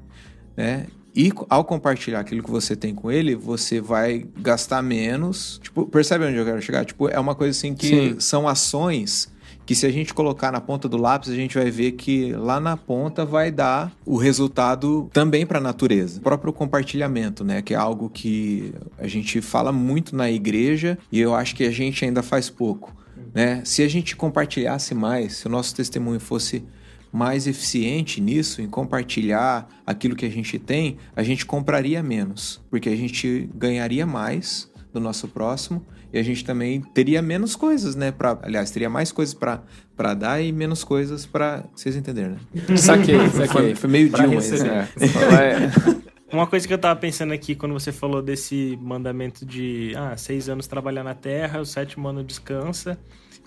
né? 0.57 0.87
E 1.17 1.33
ao 1.49 1.65
compartilhar 1.65 2.21
aquilo 2.21 2.43
que 2.43 2.51
você 2.51 2.75
tem 2.75 2.93
com 2.93 3.11
ele, 3.11 3.37
você 3.37 3.81
vai 3.81 4.27
gastar 4.37 4.83
menos. 4.83 5.61
Tipo, 5.63 5.87
percebe 5.87 6.25
onde 6.25 6.37
eu 6.37 6.45
quero 6.45 6.61
chegar? 6.61 6.85
Tipo, 6.85 7.09
é 7.09 7.21
uma 7.21 7.37
coisa 7.37 7.57
assim 7.57 7.73
que 7.73 7.87
Sim. 7.87 8.17
são 8.19 8.49
ações 8.49 9.33
que 9.67 9.75
se 9.75 9.87
a 9.87 9.91
gente 9.91 10.13
colocar 10.13 10.53
na 10.53 10.61
ponta 10.61 10.89
do 10.89 10.97
lápis, 10.97 11.31
a 11.31 11.35
gente 11.35 11.57
vai 11.57 11.71
ver 11.71 11.93
que 11.93 12.33
lá 12.33 12.61
na 12.61 12.77
ponta 12.77 13.25
vai 13.25 13.51
dar 13.51 13.93
o 14.05 14.17
resultado 14.17 15.09
também 15.13 15.47
para 15.47 15.59
a 15.59 15.63
natureza. 15.63 16.19
O 16.19 16.23
próprio 16.23 16.53
compartilhamento, 16.53 17.45
né, 17.45 17.63
que 17.63 17.75
é 17.75 17.77
algo 17.77 18.11
que 18.11 18.75
a 18.99 19.07
gente 19.07 19.41
fala 19.41 19.73
muito 19.73 20.15
na 20.15 20.31
igreja 20.31 20.99
e 21.11 21.21
eu 21.21 21.35
acho 21.35 21.55
que 21.55 21.65
a 21.65 21.71
gente 21.71 22.05
ainda 22.05 22.23
faz 22.23 22.51
pouco, 22.51 22.95
né? 23.35 23.61
Se 23.64 23.82
a 23.82 23.89
gente 23.89 24.14
compartilhasse 24.14 24.95
mais, 24.95 25.35
se 25.39 25.47
o 25.47 25.51
nosso 25.51 25.74
testemunho 25.74 26.20
fosse 26.20 26.64
mais 27.12 27.47
eficiente 27.47 28.20
nisso, 28.20 28.62
em 28.62 28.68
compartilhar 28.68 29.68
aquilo 29.87 30.16
que 30.16 30.24
a 30.26 30.30
gente 30.30 30.59
tem, 30.59 30.97
a 31.14 31.22
gente 31.22 31.45
compraria 31.45 32.03
menos, 32.03 32.61
porque 32.70 32.89
a 32.89 32.97
gente 32.97 33.49
ganharia 33.55 34.07
mais 34.07 34.70
do 34.93 35.01
nosso 35.01 35.28
próximo 35.28 35.85
e 36.12 36.18
a 36.18 36.22
gente 36.22 36.45
também 36.45 36.80
teria 36.80 37.20
menos 37.20 37.57
coisas, 37.57 37.97
né? 37.97 38.12
Pra, 38.12 38.39
aliás, 38.43 38.70
teria 38.70 38.89
mais 38.89 39.11
coisas 39.12 39.35
pra 39.35 39.62
pra 39.97 40.12
dar 40.12 40.41
e 40.41 40.51
menos 40.51 40.82
coisas 40.82 41.24
pra 41.24 41.64
Vocês 41.74 41.95
entenderam, 41.95 42.32
né? 42.32 42.39
Saquei, 42.76 43.18
Foi, 43.28 43.47
saquei. 43.47 43.74
foi 43.76 43.91
meio 43.91 44.11
Pra 44.11 44.26
Dilma 44.26 44.41
isso, 44.41 44.64
né? 44.64 44.89
Uma 46.32 46.49
coisa 46.49 46.66
que 46.66 46.74
eu 46.74 46.78
tava 46.78 46.99
pensando 46.99 47.32
aqui 47.32 47.55
quando 47.55 47.72
você 47.72 47.93
falou 47.93 48.20
desse 48.20 48.76
mandamento 48.82 49.47
de 49.47 49.93
ah, 49.97 50.16
seis 50.16 50.49
anos 50.49 50.66
trabalhar 50.66 51.05
na 51.05 51.14
terra, 51.14 51.61
o 51.61 51.64
sétimo 51.64 52.09
ano 52.09 52.24
descansa, 52.24 52.99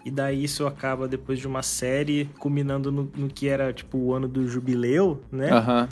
e 0.07 0.11
daí 0.11 0.41
isso 0.41 0.65
acaba 0.65 1.05
depois 1.05 1.37
de 1.37 1.45
uma 1.45 1.61
série 1.61 2.29
culminando 2.39 2.89
no, 2.93 3.11
no 3.13 3.27
que 3.27 3.49
era 3.49 3.73
tipo 3.73 3.97
o 3.97 4.13
ano 4.13 4.25
do 4.25 4.47
jubileu, 4.47 5.21
né? 5.29 5.51
Aham. 5.51 5.89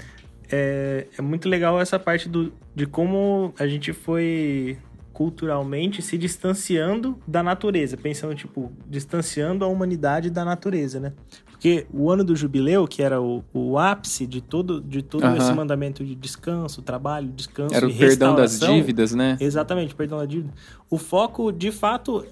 É, 0.49 1.07
é 1.17 1.21
muito 1.21 1.49
legal 1.49 1.81
essa 1.81 1.99
parte 1.99 2.29
do, 2.29 2.53
de 2.73 2.85
como 2.85 3.53
a 3.59 3.67
gente 3.67 3.91
foi 3.91 4.77
culturalmente 5.11 6.01
se 6.01 6.17
distanciando 6.17 7.17
da 7.27 7.43
natureza, 7.43 7.97
pensando, 7.97 8.35
tipo, 8.35 8.71
distanciando 8.87 9.65
a 9.65 9.67
humanidade 9.67 10.29
da 10.29 10.45
natureza, 10.45 10.97
né? 10.97 11.11
Porque 11.51 11.85
o 11.93 12.09
ano 12.09 12.23
do 12.23 12.35
jubileu, 12.37 12.87
que 12.87 13.03
era 13.03 13.21
o, 13.21 13.43
o 13.53 13.77
ápice 13.77 14.25
de 14.25 14.39
todo, 14.39 14.79
de 14.79 15.01
todo 15.01 15.25
Aham. 15.25 15.37
esse 15.37 15.53
mandamento 15.53 16.05
de 16.05 16.15
descanso, 16.15 16.81
trabalho, 16.81 17.27
descanso 17.29 17.75
Era 17.75 17.85
o 17.85 17.89
e 17.89 17.97
perdão 17.97 18.33
das 18.33 18.59
dívidas, 18.59 19.13
né? 19.13 19.37
Exatamente, 19.41 19.93
perdão 19.93 20.19
da 20.19 20.25
dívida. 20.25 20.53
O 20.89 20.97
foco, 20.97 21.51
de 21.51 21.71
fato, 21.71 22.25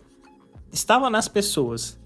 estava 0.74 1.10
nas 1.10 1.28
pessoas, 1.30 1.98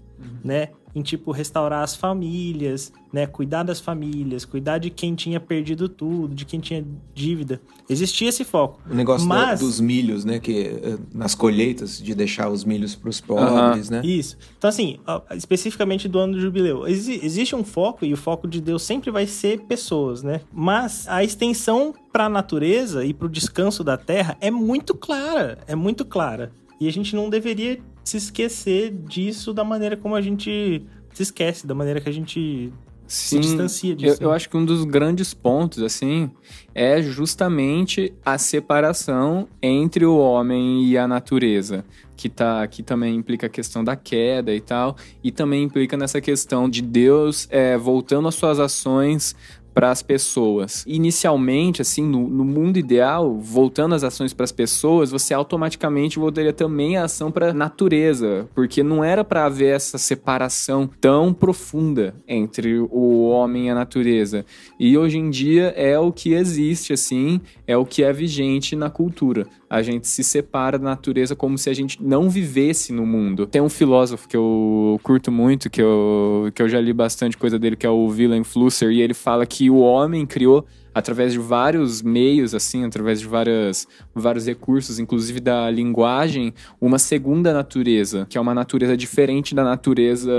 né? 0.44 0.68
Em, 0.94 1.02
tipo, 1.02 1.30
restaurar 1.30 1.84
as 1.84 1.94
famílias, 1.94 2.92
né? 3.12 3.26
Cuidar 3.26 3.62
das 3.62 3.78
famílias, 3.78 4.44
cuidar 4.44 4.78
de 4.78 4.90
quem 4.90 5.14
tinha 5.14 5.38
perdido 5.38 5.88
tudo, 5.88 6.34
de 6.34 6.44
quem 6.44 6.58
tinha 6.58 6.84
dívida. 7.14 7.60
Existia 7.88 8.28
esse 8.30 8.42
foco. 8.42 8.80
O 8.90 8.94
negócio 8.94 9.28
Mas- 9.28 9.60
dos 9.60 9.78
milhos, 9.80 10.24
né? 10.24 10.40
Que 10.40 10.60
eh, 10.82 10.98
nas 11.14 11.34
colheitas, 11.36 12.02
de 12.02 12.14
deixar 12.14 12.48
os 12.50 12.64
milhos 12.64 12.96
pros 12.96 13.20
pobres, 13.20 13.90
né? 13.90 14.00
Isso. 14.04 14.36
Então, 14.56 14.68
assim, 14.68 14.98
especificamente 15.36 16.08
do 16.08 16.18
ano 16.18 16.32
do 16.34 16.40
jubileu, 16.40 16.86
exi- 16.88 17.20
existe 17.22 17.54
um 17.54 17.62
foco, 17.62 18.04
e 18.04 18.12
o 18.12 18.16
foco 18.16 18.48
de 18.48 18.60
Deus 18.60 18.82
sempre 18.82 19.10
vai 19.10 19.26
ser 19.26 19.60
pessoas, 19.62 20.22
né? 20.22 20.40
Mas 20.52 21.06
a 21.06 21.22
extensão 21.22 21.94
para 22.12 22.24
a 22.26 22.28
natureza 22.28 23.04
e 23.04 23.14
para 23.14 23.26
o 23.26 23.30
descanso 23.30 23.84
da 23.84 23.96
terra 23.96 24.36
é 24.40 24.50
muito 24.50 24.94
clara, 24.94 25.58
é 25.66 25.76
muito 25.76 26.04
clara. 26.04 26.50
E 26.80 26.88
a 26.88 26.92
gente 26.92 27.14
não 27.14 27.28
deveria 27.30 27.78
se 28.08 28.16
esquecer 28.16 28.90
disso 28.90 29.52
da 29.52 29.62
maneira 29.62 29.96
como 29.96 30.14
a 30.14 30.20
gente 30.22 30.82
se 31.12 31.22
esquece, 31.22 31.66
da 31.66 31.74
maneira 31.74 32.00
que 32.00 32.08
a 32.08 32.12
gente 32.12 32.72
se 33.06 33.38
distancia 33.38 33.92
Eu, 33.92 33.96
disso. 33.96 34.22
eu 34.22 34.28
né? 34.30 34.36
acho 34.36 34.48
que 34.48 34.56
um 34.56 34.64
dos 34.64 34.84
grandes 34.84 35.32
pontos, 35.34 35.82
assim, 35.82 36.30
é 36.74 37.02
justamente 37.02 38.14
a 38.24 38.38
separação 38.38 39.48
entre 39.62 40.04
o 40.06 40.16
homem 40.16 40.84
e 40.84 40.96
a 40.96 41.08
natureza. 41.08 41.84
Que, 42.16 42.28
tá, 42.28 42.66
que 42.66 42.82
também 42.82 43.14
implica 43.14 43.46
a 43.46 43.48
questão 43.48 43.84
da 43.84 43.94
queda 43.94 44.52
e 44.52 44.60
tal. 44.60 44.96
E 45.22 45.30
também 45.30 45.62
implica 45.62 45.96
nessa 45.96 46.20
questão 46.20 46.68
de 46.68 46.82
Deus 46.82 47.46
é, 47.48 47.78
voltando 47.78 48.26
as 48.26 48.34
suas 48.34 48.58
ações 48.58 49.36
para 49.78 49.92
as 49.92 50.02
pessoas. 50.02 50.82
Inicialmente, 50.88 51.80
assim, 51.80 52.02
no, 52.02 52.26
no 52.26 52.44
mundo 52.44 52.80
ideal, 52.80 53.38
voltando 53.38 53.94
as 53.94 54.02
ações 54.02 54.32
para 54.32 54.42
as 54.42 54.50
pessoas, 54.50 55.12
você 55.12 55.32
automaticamente 55.32 56.18
voltaria 56.18 56.52
também 56.52 56.96
a 56.96 57.04
ação 57.04 57.30
para 57.30 57.54
natureza, 57.54 58.48
porque 58.56 58.82
não 58.82 59.04
era 59.04 59.22
para 59.22 59.44
haver 59.44 59.76
essa 59.76 59.96
separação 59.96 60.90
tão 61.00 61.32
profunda 61.32 62.12
entre 62.26 62.80
o 62.90 63.28
homem 63.28 63.68
e 63.68 63.70
a 63.70 63.74
natureza. 63.76 64.44
E 64.80 64.98
hoje 64.98 65.16
em 65.16 65.30
dia 65.30 65.72
é 65.76 65.96
o 65.96 66.10
que 66.10 66.32
existe, 66.32 66.92
assim, 66.92 67.40
é 67.64 67.76
o 67.76 67.86
que 67.86 68.02
é 68.02 68.12
vigente 68.12 68.74
na 68.74 68.90
cultura. 68.90 69.46
A 69.70 69.82
gente 69.82 70.08
se 70.08 70.24
separa 70.24 70.78
da 70.78 70.84
natureza 70.86 71.36
como 71.36 71.58
se 71.58 71.68
a 71.68 71.74
gente 71.74 72.02
não 72.02 72.30
vivesse 72.30 72.92
no 72.92 73.06
mundo. 73.06 73.46
Tem 73.46 73.60
um 73.60 73.68
filósofo 73.68 74.26
que 74.26 74.36
eu 74.36 74.98
curto 75.02 75.30
muito, 75.30 75.68
que 75.68 75.80
eu, 75.80 76.50
que 76.54 76.62
eu 76.62 76.68
já 76.68 76.80
li 76.80 76.92
bastante 76.92 77.36
coisa 77.36 77.58
dele, 77.58 77.76
que 77.76 77.86
é 77.86 77.90
o 77.90 78.06
Willem 78.06 78.42
Flusser, 78.42 78.90
e 78.90 79.02
ele 79.02 79.12
fala 79.12 79.44
que 79.44 79.67
o 79.70 79.78
homem 79.78 80.26
criou 80.26 80.66
através 80.98 81.32
de 81.32 81.38
vários 81.38 82.02
meios, 82.02 82.54
assim, 82.54 82.84
através 82.84 83.20
de 83.20 83.26
várias, 83.26 83.86
vários 84.14 84.46
recursos, 84.46 84.98
inclusive 84.98 85.40
da 85.40 85.70
linguagem, 85.70 86.52
uma 86.80 86.98
segunda 86.98 87.52
natureza, 87.52 88.26
que 88.28 88.36
é 88.36 88.40
uma 88.40 88.54
natureza 88.54 88.96
diferente 88.96 89.54
da 89.54 89.62
natureza, 89.62 90.30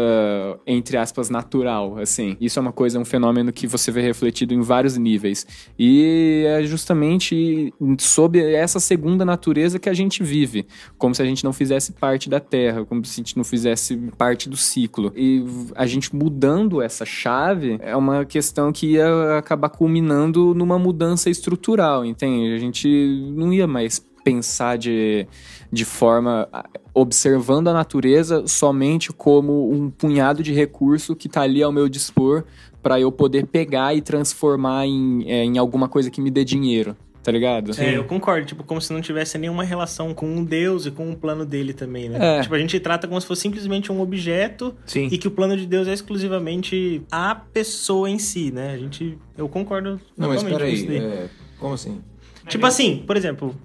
entre 0.68 0.98
aspas, 0.98 1.30
natural, 1.30 1.98
assim. 1.98 2.36
Isso 2.42 2.60
é 2.60 2.62
uma 2.62 2.72
coisa, 2.72 3.00
um 3.00 3.06
fenômeno 3.06 3.54
que 3.54 3.68
você 3.68 3.92
vê 3.92 4.02
refletido 4.02 4.54
em 4.54 4.62
vários 4.62 4.98
níveis. 4.98 5.48
E 5.78 6.44
é 6.46 6.64
justamente 6.64 7.74
sob 7.98 8.40
essa 8.40 8.80
segunda 8.80 9.24
natureza 9.24 9.80
que 9.80 9.90
a 9.90 9.94
gente 9.94 10.24
vive, 10.24 10.66
como 10.98 11.16
se 11.16 11.22
a 11.22 11.26
gente 11.26 11.44
não 11.44 11.54
fizesse 11.54 11.94
parte 11.94 12.30
da 12.30 12.40
Terra, 12.40 12.86
como 12.86 13.04
se 13.06 13.20
a 13.20 13.24
gente 13.24 13.38
não 13.38 13.44
fizesse 13.44 13.96
parte 14.18 14.50
do 14.50 14.58
ciclo. 14.58 15.14
E 15.16 15.44
a 15.76 15.86
gente 15.86 16.14
mudando 16.16 16.82
essa 16.82 17.06
chave 17.06 17.78
é 17.82 17.96
uma 17.96 18.26
questão 18.26 18.72
que 18.72 18.94
ia 18.94 19.38
acabar 19.38 19.70
culminando 19.70 20.49
numa 20.54 20.80
mudança 20.80 21.30
estrutural, 21.30 22.06
entende? 22.06 22.54
A 22.54 22.58
gente 22.58 22.88
não 23.36 23.54
ia 23.54 23.68
mais 23.68 24.00
pensar 24.24 24.78
de, 24.78 25.28
de 25.72 25.86
forma 25.86 26.48
observando 26.94 27.70
a 27.70 27.74
natureza 27.74 28.46
somente 28.48 29.12
como 29.12 29.72
um 29.72 29.90
punhado 29.90 30.44
de 30.44 30.54
recurso 30.54 31.16
que 31.16 31.28
está 31.28 31.42
ali 31.42 31.64
ao 31.64 31.72
meu 31.72 31.88
dispor 31.88 32.44
para 32.82 33.00
eu 33.00 33.12
poder 33.12 33.48
pegar 33.48 33.94
e 33.94 34.02
transformar 34.02 34.86
em, 34.86 35.24
é, 35.30 35.44
em 35.44 35.58
alguma 35.58 35.88
coisa 35.88 36.10
que 36.10 36.22
me 36.22 36.32
dê 36.32 36.44
dinheiro. 36.44 36.96
Tá 37.30 37.32
ligado? 37.32 37.80
É, 37.80 37.96
eu 37.96 38.04
concordo. 38.06 38.48
Tipo, 38.48 38.64
como 38.64 38.82
se 38.82 38.92
não 38.92 39.02
tivesse 39.02 39.38
nenhuma 39.38 39.64
relação 39.64 40.16
com 40.16 40.26
um 40.26 40.44
Deus 40.44 40.88
e 40.88 40.92
com 40.92 41.12
o 41.12 41.16
plano 41.16 41.46
dele 41.46 41.74
também, 41.74 42.10
né? 42.10 42.40
É. 42.40 42.42
Tipo, 42.42 42.56
a 42.56 42.58
gente 42.58 42.80
trata 42.80 43.08
como 43.08 43.22
se 43.22 43.28
fosse 43.28 43.44
simplesmente 43.44 43.92
um 43.92 44.02
objeto 44.02 44.76
Sim. 44.84 45.10
e 45.12 45.18
que 45.20 45.28
o 45.28 45.32
plano 45.32 45.56
de 45.56 45.68
Deus 45.68 45.88
é 45.88 45.94
exclusivamente 45.94 47.04
a 47.12 47.36
pessoa 47.36 48.10
em 48.10 48.18
si, 48.18 48.52
né? 48.52 48.74
A 48.74 48.78
gente... 48.80 49.16
Eu 49.38 49.48
concordo 49.48 50.02
Não, 50.18 50.30
mas 50.30 50.42
totalmente 50.42 50.60
com 50.60 50.74
isso 50.74 50.88
peraí, 50.88 51.02
daí. 51.02 51.18
é, 51.20 51.30
como 51.60 51.76
assim? 51.76 52.02
Tipo 52.48 52.66
assim, 52.66 53.04
por 53.06 53.16
exemplo, 53.16 53.56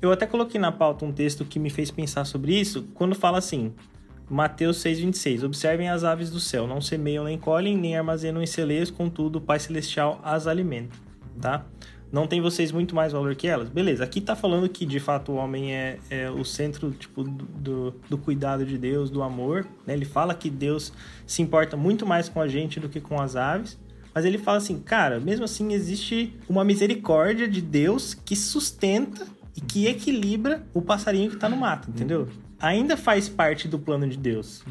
eu 0.00 0.12
até 0.12 0.24
coloquei 0.24 0.60
na 0.60 0.70
pauta 0.70 1.04
um 1.04 1.10
texto 1.10 1.44
que 1.44 1.58
me 1.58 1.68
fez 1.68 1.90
pensar 1.90 2.24
sobre 2.24 2.54
isso, 2.54 2.86
quando 2.94 3.16
fala 3.16 3.38
assim, 3.38 3.72
Mateus 4.30 4.76
6,26, 4.76 5.42
observem 5.42 5.88
as 5.88 6.04
aves 6.04 6.30
do 6.30 6.38
céu, 6.38 6.68
não 6.68 6.80
semeiam 6.80 7.24
nem 7.24 7.36
colhem, 7.36 7.76
nem 7.76 7.96
armazenam 7.96 8.40
em 8.40 8.46
celeiros, 8.46 8.92
contudo 8.92 9.38
o 9.38 9.40
Pai 9.40 9.58
Celestial 9.58 10.20
as 10.22 10.46
alimenta, 10.46 10.96
tá? 11.40 11.66
Não 12.12 12.26
tem 12.26 12.40
vocês 12.40 12.70
muito 12.70 12.94
mais 12.94 13.12
valor 13.12 13.34
que 13.34 13.46
elas? 13.48 13.68
Beleza, 13.68 14.04
aqui 14.04 14.20
tá 14.20 14.36
falando 14.36 14.68
que 14.68 14.86
de 14.86 15.00
fato 15.00 15.32
o 15.32 15.34
homem 15.34 15.74
é, 15.74 15.98
é 16.08 16.30
o 16.30 16.44
centro 16.44 16.90
tipo, 16.92 17.24
do, 17.24 17.44
do, 17.44 17.94
do 18.08 18.18
cuidado 18.18 18.64
de 18.64 18.78
Deus, 18.78 19.10
do 19.10 19.22
amor, 19.22 19.66
né? 19.86 19.92
Ele 19.94 20.04
fala 20.04 20.32
que 20.34 20.48
Deus 20.48 20.92
se 21.26 21.42
importa 21.42 21.76
muito 21.76 22.06
mais 22.06 22.28
com 22.28 22.40
a 22.40 22.46
gente 22.48 22.78
do 22.78 22.88
que 22.88 23.00
com 23.00 23.20
as 23.20 23.34
aves, 23.34 23.76
mas 24.14 24.24
ele 24.24 24.38
fala 24.38 24.58
assim, 24.58 24.78
cara, 24.78 25.18
mesmo 25.20 25.44
assim 25.44 25.72
existe 25.74 26.32
uma 26.48 26.64
misericórdia 26.64 27.46
de 27.48 27.60
Deus 27.60 28.14
que 28.14 28.36
sustenta 28.36 29.26
e 29.56 29.60
que 29.60 29.86
equilibra 29.86 30.64
o 30.72 30.80
passarinho 30.80 31.30
que 31.30 31.36
tá 31.36 31.48
no 31.48 31.56
mato, 31.56 31.90
entendeu? 31.90 32.28
Ainda 32.58 32.96
faz 32.96 33.28
parte 33.28 33.68
do 33.68 33.78
plano 33.78 34.08
de 34.08 34.16
Deus. 34.16 34.64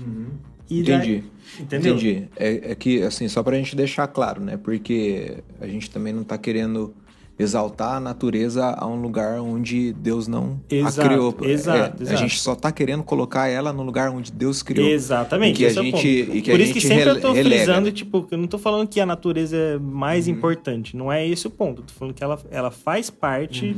E 0.69 0.81
daí- 0.81 0.95
Entendi. 0.95 1.23
entendeu? 1.59 1.93
Entendi. 1.95 2.27
É, 2.35 2.71
é 2.71 2.75
que, 2.75 3.03
assim, 3.03 3.27
só 3.27 3.43
pra 3.43 3.55
gente 3.55 3.75
deixar 3.75 4.07
claro, 4.07 4.41
né? 4.41 4.57
Porque 4.57 5.37
a 5.61 5.67
gente 5.67 5.91
também 5.91 6.11
não 6.11 6.23
tá 6.23 6.37
querendo 6.39 6.95
exaltar 7.37 7.95
a 7.95 7.99
natureza 7.99 8.65
a 8.77 8.87
um 8.87 8.95
lugar 9.01 9.39
onde 9.41 9.91
Deus 9.93 10.25
não 10.27 10.61
Exato, 10.69 11.01
a 11.01 11.03
criou. 11.09 11.35
exato, 11.41 11.97
É, 11.99 12.03
exato. 12.03 12.13
A 12.13 12.15
gente 12.15 12.39
só 12.39 12.55
tá 12.55 12.71
querendo 12.71 13.03
colocar 13.03 13.47
ela 13.49 13.73
no 13.73 13.83
lugar 13.83 14.09
onde 14.09 14.31
Deus 14.31 14.63
criou. 14.63 14.87
Exatamente. 14.87 15.55
E 15.55 15.57
que 15.57 15.65
a 15.65 15.67
é 15.67 15.73
gente- 15.73 15.91
ponto. 15.91 16.37
e 16.37 16.41
que 16.41 16.49
a 16.51 16.53
Por 16.53 16.61
isso 16.61 16.73
que 16.73 16.79
gente 16.79 16.93
sempre 16.93 17.09
eu 17.09 17.19
tô 17.21 17.33
relega. 17.33 17.55
frisando, 17.63 17.91
tipo, 17.91 18.23
que 18.23 18.33
eu 18.33 18.37
não 18.37 18.47
tô 18.47 18.57
falando 18.57 18.87
que 18.87 18.99
a 19.01 19.05
natureza 19.05 19.57
é 19.57 19.77
mais 19.77 20.27
Uhum. 20.27 20.33
importante. 20.33 20.95
Não 20.95 21.11
é 21.11 21.27
esse 21.27 21.45
o 21.45 21.49
ponto. 21.49 21.81
Eu 21.81 21.85
tô 21.85 21.93
falando 21.93 22.13
que 22.13 22.23
ela, 22.23 22.39
ela 22.49 22.71
faz 22.71 23.09
parte 23.09 23.75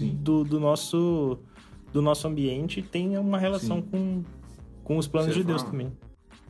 Uhum. 0.00 0.14
Do, 0.22 0.42
do 0.44 0.58
nosso 0.60 1.38
do 1.92 2.02
nosso 2.02 2.26
ambiente 2.26 2.80
e 2.80 2.82
tem 2.82 3.16
uma 3.16 3.38
relação 3.38 3.80
com, 3.80 4.22
com 4.82 4.98
os 4.98 5.06
planos 5.06 5.32
Você 5.32 5.38
de 5.38 5.44
Deus 5.46 5.60
fala. 5.62 5.70
também. 5.70 5.92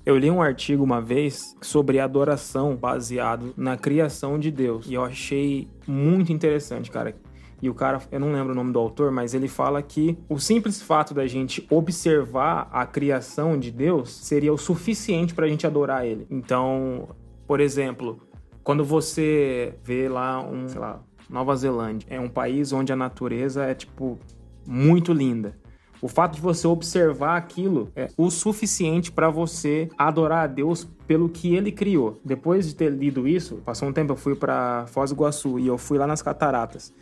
Eu 0.06 0.18
li 0.18 0.30
um 0.30 0.42
artigo 0.42 0.84
uma 0.84 1.00
vez 1.00 1.56
sobre 1.62 1.98
adoração 1.98 2.76
baseado 2.76 3.54
na 3.56 3.74
criação 3.74 4.38
de 4.38 4.50
Deus. 4.50 4.86
E 4.86 4.92
eu 4.92 5.02
achei 5.02 5.66
muito 5.86 6.30
interessante, 6.30 6.90
cara. 6.90 7.16
E 7.62 7.70
o 7.70 7.74
cara, 7.74 8.02
eu 8.12 8.20
não 8.20 8.30
lembro 8.30 8.52
o 8.52 8.54
nome 8.54 8.70
do 8.70 8.78
autor, 8.78 9.10
mas 9.10 9.32
ele 9.32 9.48
fala 9.48 9.80
que 9.82 10.18
o 10.28 10.38
simples 10.38 10.82
fato 10.82 11.14
da 11.14 11.26
gente 11.26 11.66
observar 11.70 12.68
a 12.70 12.84
criação 12.84 13.58
de 13.58 13.70
Deus 13.70 14.14
seria 14.14 14.52
o 14.52 14.58
suficiente 14.58 15.32
pra 15.32 15.48
gente 15.48 15.66
adorar 15.66 16.04
ele. 16.04 16.26
Então, 16.30 17.08
por 17.46 17.58
exemplo, 17.58 18.20
quando 18.62 18.84
você 18.84 19.74
vê 19.82 20.06
lá 20.06 20.42
um, 20.46 20.68
sei 20.68 20.80
lá, 20.80 21.02
Nova 21.30 21.56
Zelândia, 21.56 22.06
é 22.10 22.20
um 22.20 22.28
país 22.28 22.74
onde 22.74 22.92
a 22.92 22.96
natureza 22.96 23.64
é 23.64 23.74
tipo 23.74 24.18
muito 24.66 25.14
linda. 25.14 25.56
O 26.04 26.08
fato 26.08 26.34
de 26.34 26.40
você 26.42 26.66
observar 26.66 27.34
aquilo 27.34 27.90
é 27.96 28.08
o 28.14 28.30
suficiente 28.30 29.10
para 29.10 29.30
você 29.30 29.88
adorar 29.96 30.44
a 30.44 30.46
Deus 30.46 30.86
pelo 31.06 31.30
que 31.30 31.54
ele 31.54 31.72
criou. 31.72 32.20
Depois 32.22 32.68
de 32.68 32.74
ter 32.74 32.90
lido 32.90 33.26
isso, 33.26 33.62
passou 33.64 33.88
um 33.88 33.92
tempo, 33.92 34.12
eu 34.12 34.16
fui 34.16 34.34
para 34.34 34.84
Foz 34.88 35.08
do 35.08 35.16
Iguaçu 35.16 35.58
e 35.58 35.66
eu 35.66 35.78
fui 35.78 35.96
lá 35.96 36.06
nas 36.06 36.20
cataratas. 36.20 36.92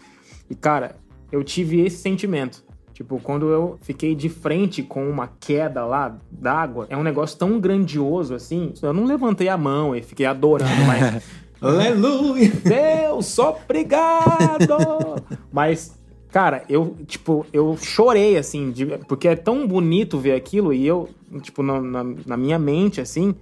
E 0.48 0.54
cara, 0.54 0.94
eu 1.32 1.42
tive 1.42 1.80
esse 1.80 1.96
sentimento. 1.96 2.64
Tipo, 2.92 3.18
quando 3.20 3.48
eu 3.48 3.76
fiquei 3.82 4.14
de 4.14 4.28
frente 4.28 4.84
com 4.84 5.10
uma 5.10 5.26
queda 5.26 5.84
lá 5.84 6.16
d'água, 6.30 6.86
é 6.88 6.96
um 6.96 7.02
negócio 7.02 7.36
tão 7.36 7.58
grandioso 7.58 8.36
assim. 8.36 8.72
Eu 8.80 8.92
não 8.92 9.04
levantei 9.04 9.48
a 9.48 9.58
mão 9.58 9.96
e 9.96 10.02
fiquei 10.04 10.26
adorando, 10.26 10.84
mas 10.86 11.24
Aleluia! 11.62 12.52
Deus, 12.64 13.38
obrigado! 13.38 15.22
Mas, 15.52 15.96
cara, 16.32 16.64
eu, 16.68 16.96
tipo, 17.06 17.46
eu 17.52 17.76
chorei, 17.76 18.36
assim, 18.36 18.70
de- 18.72 18.86
porque 19.06 19.28
é 19.28 19.36
tão 19.36 19.66
bonito 19.68 20.18
ver 20.18 20.32
aquilo 20.32 20.72
e 20.72 20.86
eu, 20.86 21.08
tipo, 21.42 21.62
na, 21.62 21.80
na, 21.80 22.04
na 22.26 22.36
minha 22.36 22.58
mente, 22.58 23.00
assim, 23.00 23.34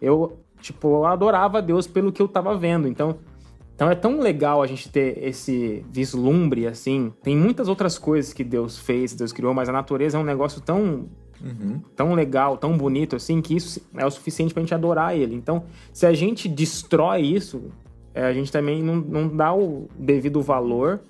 eu, 0.00 0.38
tipo, 0.60 0.86
eu 0.88 1.06
adorava 1.06 1.60
Deus 1.62 1.86
pelo 1.86 2.12
que 2.12 2.20
eu 2.22 2.28
tava 2.28 2.56
vendo. 2.56 2.86
Então, 2.86 3.16
então 3.74 3.90
é 3.90 3.94
tão 3.94 4.20
legal 4.20 4.62
a 4.62 4.66
gente 4.66 4.88
ter 4.88 5.18
esse 5.22 5.84
vislumbre, 5.90 6.66
assim. 6.66 7.12
Tem 7.22 7.36
muitas 7.36 7.68
outras 7.68 7.98
coisas 7.98 8.32
que 8.32 8.44
Deus 8.44 8.78
fez, 8.78 9.14
Deus 9.14 9.32
criou, 9.32 9.52
mas 9.52 9.68
a 9.68 9.72
natureza 9.72 10.16
é 10.16 10.20
um 10.20 10.24
negócio 10.24 10.60
tão 10.60 11.06
Uhum. 11.38 11.82
tão 11.94 12.14
legal, 12.14 12.56
tão 12.56 12.78
bonito 12.78 13.14
assim, 13.14 13.42
que 13.42 13.54
isso 13.54 13.82
é 13.94 14.06
o 14.06 14.10
suficiente 14.10 14.54
pra 14.54 14.62
gente 14.62 14.72
adorar 14.74 15.14
ele. 15.14 15.34
Então, 15.34 15.64
se 15.92 16.06
a 16.06 16.12
gente 16.14 16.48
destrói 16.48 17.20
isso, 17.20 17.64
é, 18.14 18.24
a 18.24 18.32
gente 18.32 18.50
também 18.50 18.82
não, 18.82 18.96
não 18.96 19.28
dá 19.28 19.54
o 19.54 19.86
devido 19.98 20.40
valor, 20.40 21.00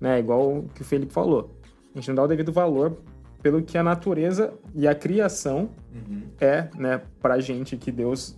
né? 0.00 0.18
Igual 0.18 0.58
o 0.58 0.68
que 0.74 0.82
o 0.82 0.84
Felipe 0.84 1.12
falou. 1.12 1.54
A 1.94 1.98
gente 1.98 2.08
não 2.08 2.14
dá 2.14 2.22
o 2.24 2.28
devido 2.28 2.52
valor 2.52 2.98
pelo 3.42 3.62
que 3.62 3.78
a 3.78 3.82
natureza 3.82 4.52
e 4.74 4.86
a 4.86 4.94
criação 4.94 5.70
é, 6.40 6.68
né, 6.76 7.00
pra 7.20 7.40
gente, 7.40 7.76
que 7.76 7.90
Deus 7.90 8.36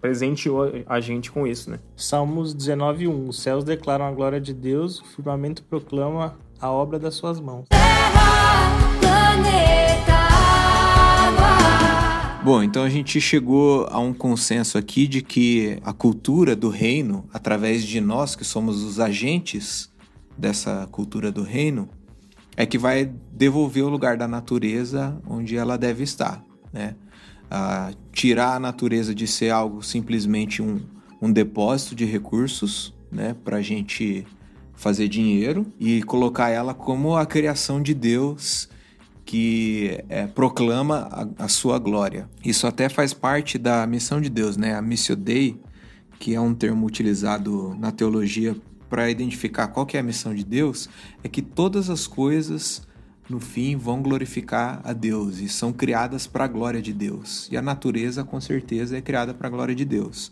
presenteou 0.00 0.72
a 0.86 1.00
gente 1.00 1.30
com 1.30 1.46
isso, 1.46 1.70
né? 1.70 1.78
Salmos 1.96 2.54
19:1. 2.54 3.28
Os 3.28 3.40
céus 3.40 3.62
declaram 3.62 4.04
a 4.04 4.10
glória 4.10 4.40
de 4.40 4.52
Deus, 4.52 5.00
o 5.00 5.04
firmamento 5.04 5.62
proclama 5.62 6.36
a 6.60 6.70
obra 6.70 6.98
das 6.98 7.14
suas 7.14 7.40
mãos. 7.40 7.66
Terra, 7.68 8.98
planeta, 9.00 10.12
água. 11.38 12.42
Bom, 12.44 12.62
então 12.64 12.82
a 12.82 12.88
gente 12.88 13.20
chegou 13.20 13.86
a 13.90 14.00
um 14.00 14.12
consenso 14.12 14.76
aqui 14.76 15.06
de 15.06 15.22
que 15.22 15.78
a 15.84 15.92
cultura 15.92 16.56
do 16.56 16.68
reino, 16.68 17.24
através 17.32 17.84
de 17.84 18.00
nós 18.00 18.34
que 18.34 18.44
somos 18.44 18.82
os 18.82 18.98
agentes 18.98 19.91
dessa 20.36 20.88
cultura 20.90 21.30
do 21.30 21.42
reino, 21.42 21.88
é 22.56 22.66
que 22.66 22.78
vai 22.78 23.10
devolver 23.32 23.84
o 23.84 23.88
lugar 23.88 24.16
da 24.16 24.28
natureza 24.28 25.18
onde 25.26 25.56
ela 25.56 25.78
deve 25.78 26.02
estar, 26.02 26.44
né? 26.72 26.94
Ah, 27.50 27.92
tirar 28.12 28.54
a 28.56 28.58
natureza 28.58 29.14
de 29.14 29.26
ser 29.26 29.50
algo 29.50 29.82
simplesmente 29.82 30.62
um, 30.62 30.80
um 31.20 31.30
depósito 31.30 31.94
de 31.94 32.04
recursos, 32.04 32.94
né, 33.10 33.36
para 33.44 33.58
a 33.58 33.62
gente 33.62 34.26
fazer 34.72 35.06
dinheiro 35.06 35.66
e 35.78 36.02
colocar 36.02 36.48
ela 36.48 36.72
como 36.72 37.14
a 37.14 37.26
criação 37.26 37.82
de 37.82 37.92
Deus 37.92 38.70
que 39.24 40.02
é, 40.08 40.26
proclama 40.26 41.08
a, 41.38 41.44
a 41.44 41.48
sua 41.48 41.78
glória. 41.78 42.28
Isso 42.44 42.66
até 42.66 42.88
faz 42.88 43.14
parte 43.14 43.58
da 43.58 43.86
missão 43.86 44.20
de 44.20 44.28
Deus, 44.28 44.56
né? 44.56 44.74
A 44.74 44.82
Missio 44.82 45.14
Dei, 45.14 45.60
que 46.18 46.34
é 46.34 46.40
um 46.40 46.54
termo 46.54 46.86
utilizado 46.86 47.76
na 47.78 47.92
teologia 47.92 48.56
para 48.92 49.10
identificar 49.10 49.68
qual 49.68 49.86
que 49.86 49.96
é 49.96 50.00
a 50.00 50.02
missão 50.02 50.34
de 50.34 50.44
Deus, 50.44 50.86
é 51.24 51.28
que 51.28 51.40
todas 51.40 51.88
as 51.88 52.06
coisas 52.06 52.86
no 53.26 53.40
fim 53.40 53.74
vão 53.74 54.02
glorificar 54.02 54.82
a 54.84 54.92
Deus 54.92 55.38
e 55.38 55.48
são 55.48 55.72
criadas 55.72 56.26
para 56.26 56.44
a 56.44 56.46
glória 56.46 56.82
de 56.82 56.92
Deus. 56.92 57.48
E 57.50 57.56
a 57.56 57.62
natureza, 57.62 58.22
com 58.22 58.38
certeza, 58.38 58.98
é 58.98 59.00
criada 59.00 59.32
para 59.32 59.48
a 59.48 59.50
glória 59.50 59.74
de 59.74 59.86
Deus. 59.86 60.30